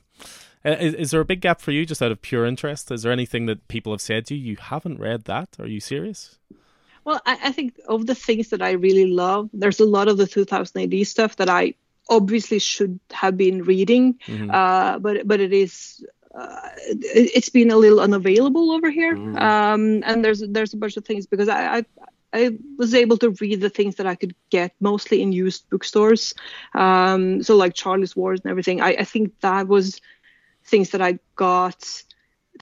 [0.72, 2.90] is, is there a big gap for you, just out of pure interest?
[2.90, 5.56] Is there anything that people have said to you you haven't read that?
[5.58, 6.38] Are you serious?
[7.04, 10.16] Well, I, I think of the things that I really love, there's a lot of
[10.16, 11.74] the 2000 AD stuff that I
[12.08, 14.50] obviously should have been reading, mm-hmm.
[14.50, 19.16] uh, but but it is uh, it's been a little unavailable over here.
[19.16, 19.40] Mm.
[19.40, 21.84] Um, and there's there's a bunch of things because I, I,
[22.32, 26.34] I was able to read the things that I could get mostly in used bookstores.
[26.74, 28.80] Um, so like Charley's Wars and everything.
[28.80, 30.00] I, I think that was
[30.66, 32.02] things that I got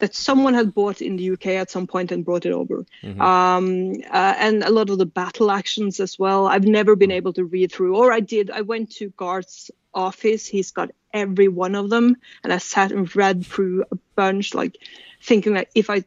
[0.01, 2.85] that someone had bought in the UK at some point and brought it over.
[3.03, 3.21] Mm-hmm.
[3.21, 6.47] Um, uh, and a lot of the battle actions as well.
[6.47, 8.51] I've never been able to read through, or I did.
[8.51, 10.47] I went to Garth's office.
[10.47, 14.77] He's got every one of them, and I sat and read through a bunch, like
[15.23, 16.05] thinking that if I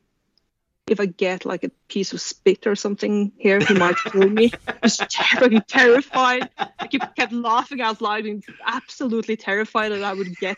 [0.88, 4.52] if I get like a piece of spit or something here, he might kill me.
[4.68, 6.50] I was ter- terrified.
[6.58, 10.58] I kept, kept laughing out loud and absolutely terrified that I would get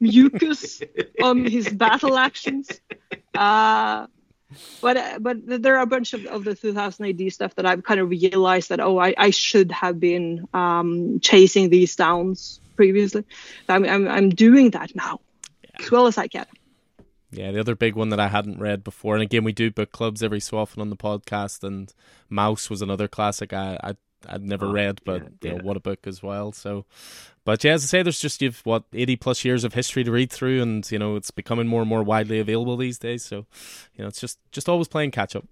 [0.00, 0.82] mucus
[1.22, 2.68] on his battle actions.
[3.34, 4.06] Uh,
[4.80, 8.00] but but there are a bunch of, of the 2000 AD stuff that I've kind
[8.00, 13.24] of realized that oh I, I should have been um, chasing these downs previously.
[13.68, 15.20] I'm, I'm I'm doing that now
[15.62, 15.84] yeah.
[15.84, 16.46] as well as I can.
[17.34, 19.92] Yeah, the other big one that I hadn't read before, and again, we do book
[19.92, 21.92] clubs every so often on the podcast, and
[22.30, 23.96] Maus was another classic I, I
[24.28, 26.52] I'd never oh, read, but yeah, you know, what a book as well.
[26.52, 26.84] So,
[27.44, 30.10] but yeah, as I say, there's just you've what eighty plus years of history to
[30.10, 33.24] read through, and you know it's becoming more and more widely available these days.
[33.24, 33.46] So,
[33.94, 35.44] you know, it's just just always playing catch up.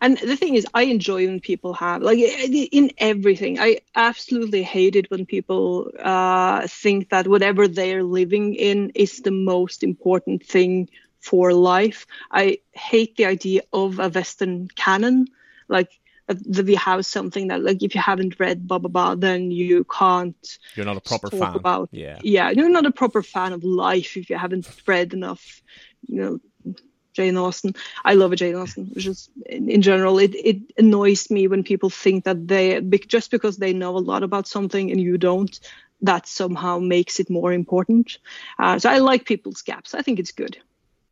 [0.00, 3.58] And the thing is, I enjoy when people have like eh, eh, in everything.
[3.58, 9.30] I absolutely hate it when people uh, think that whatever they're living in is the
[9.30, 10.88] most important thing
[11.20, 12.06] for life.
[12.30, 15.26] I hate the idea of a Western canon.
[15.68, 16.00] Like
[16.30, 19.50] uh, that we have something that like if you haven't read blah blah blah then
[19.50, 23.52] you can't you're not a proper fan about yeah yeah you're not a proper fan
[23.52, 25.60] of life if you haven't read enough
[26.06, 26.38] you know
[27.12, 27.74] Jane Austen.
[28.04, 28.92] I love Jane Austen.
[29.46, 33.72] In, in general it, it annoys me when people think that they just because they
[33.72, 35.58] know a lot about something and you don't
[36.02, 38.18] that somehow makes it more important.
[38.58, 39.94] Uh, so I like people's gaps.
[39.94, 40.56] I think it's good.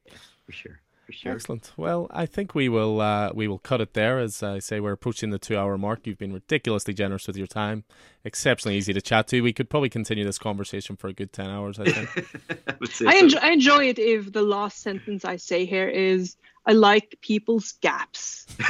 [0.06, 0.80] Yes, for sure
[1.10, 1.32] Sure.
[1.32, 1.72] Excellent.
[1.76, 4.18] Well, I think we will uh, we will cut it there.
[4.18, 6.06] As I say, we're approaching the two hour mark.
[6.06, 7.84] You've been ridiculously generous with your time.
[8.24, 9.40] Exceptionally easy to chat to.
[9.40, 11.78] We could probably continue this conversation for a good ten hours.
[11.80, 13.06] I think.
[13.06, 16.36] I, enjoy, I enjoy it if the last sentence I say here is
[16.66, 18.46] I like people's gaps.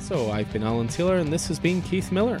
[0.00, 2.40] so I've been Alan Taylor, and this has been Keith Miller.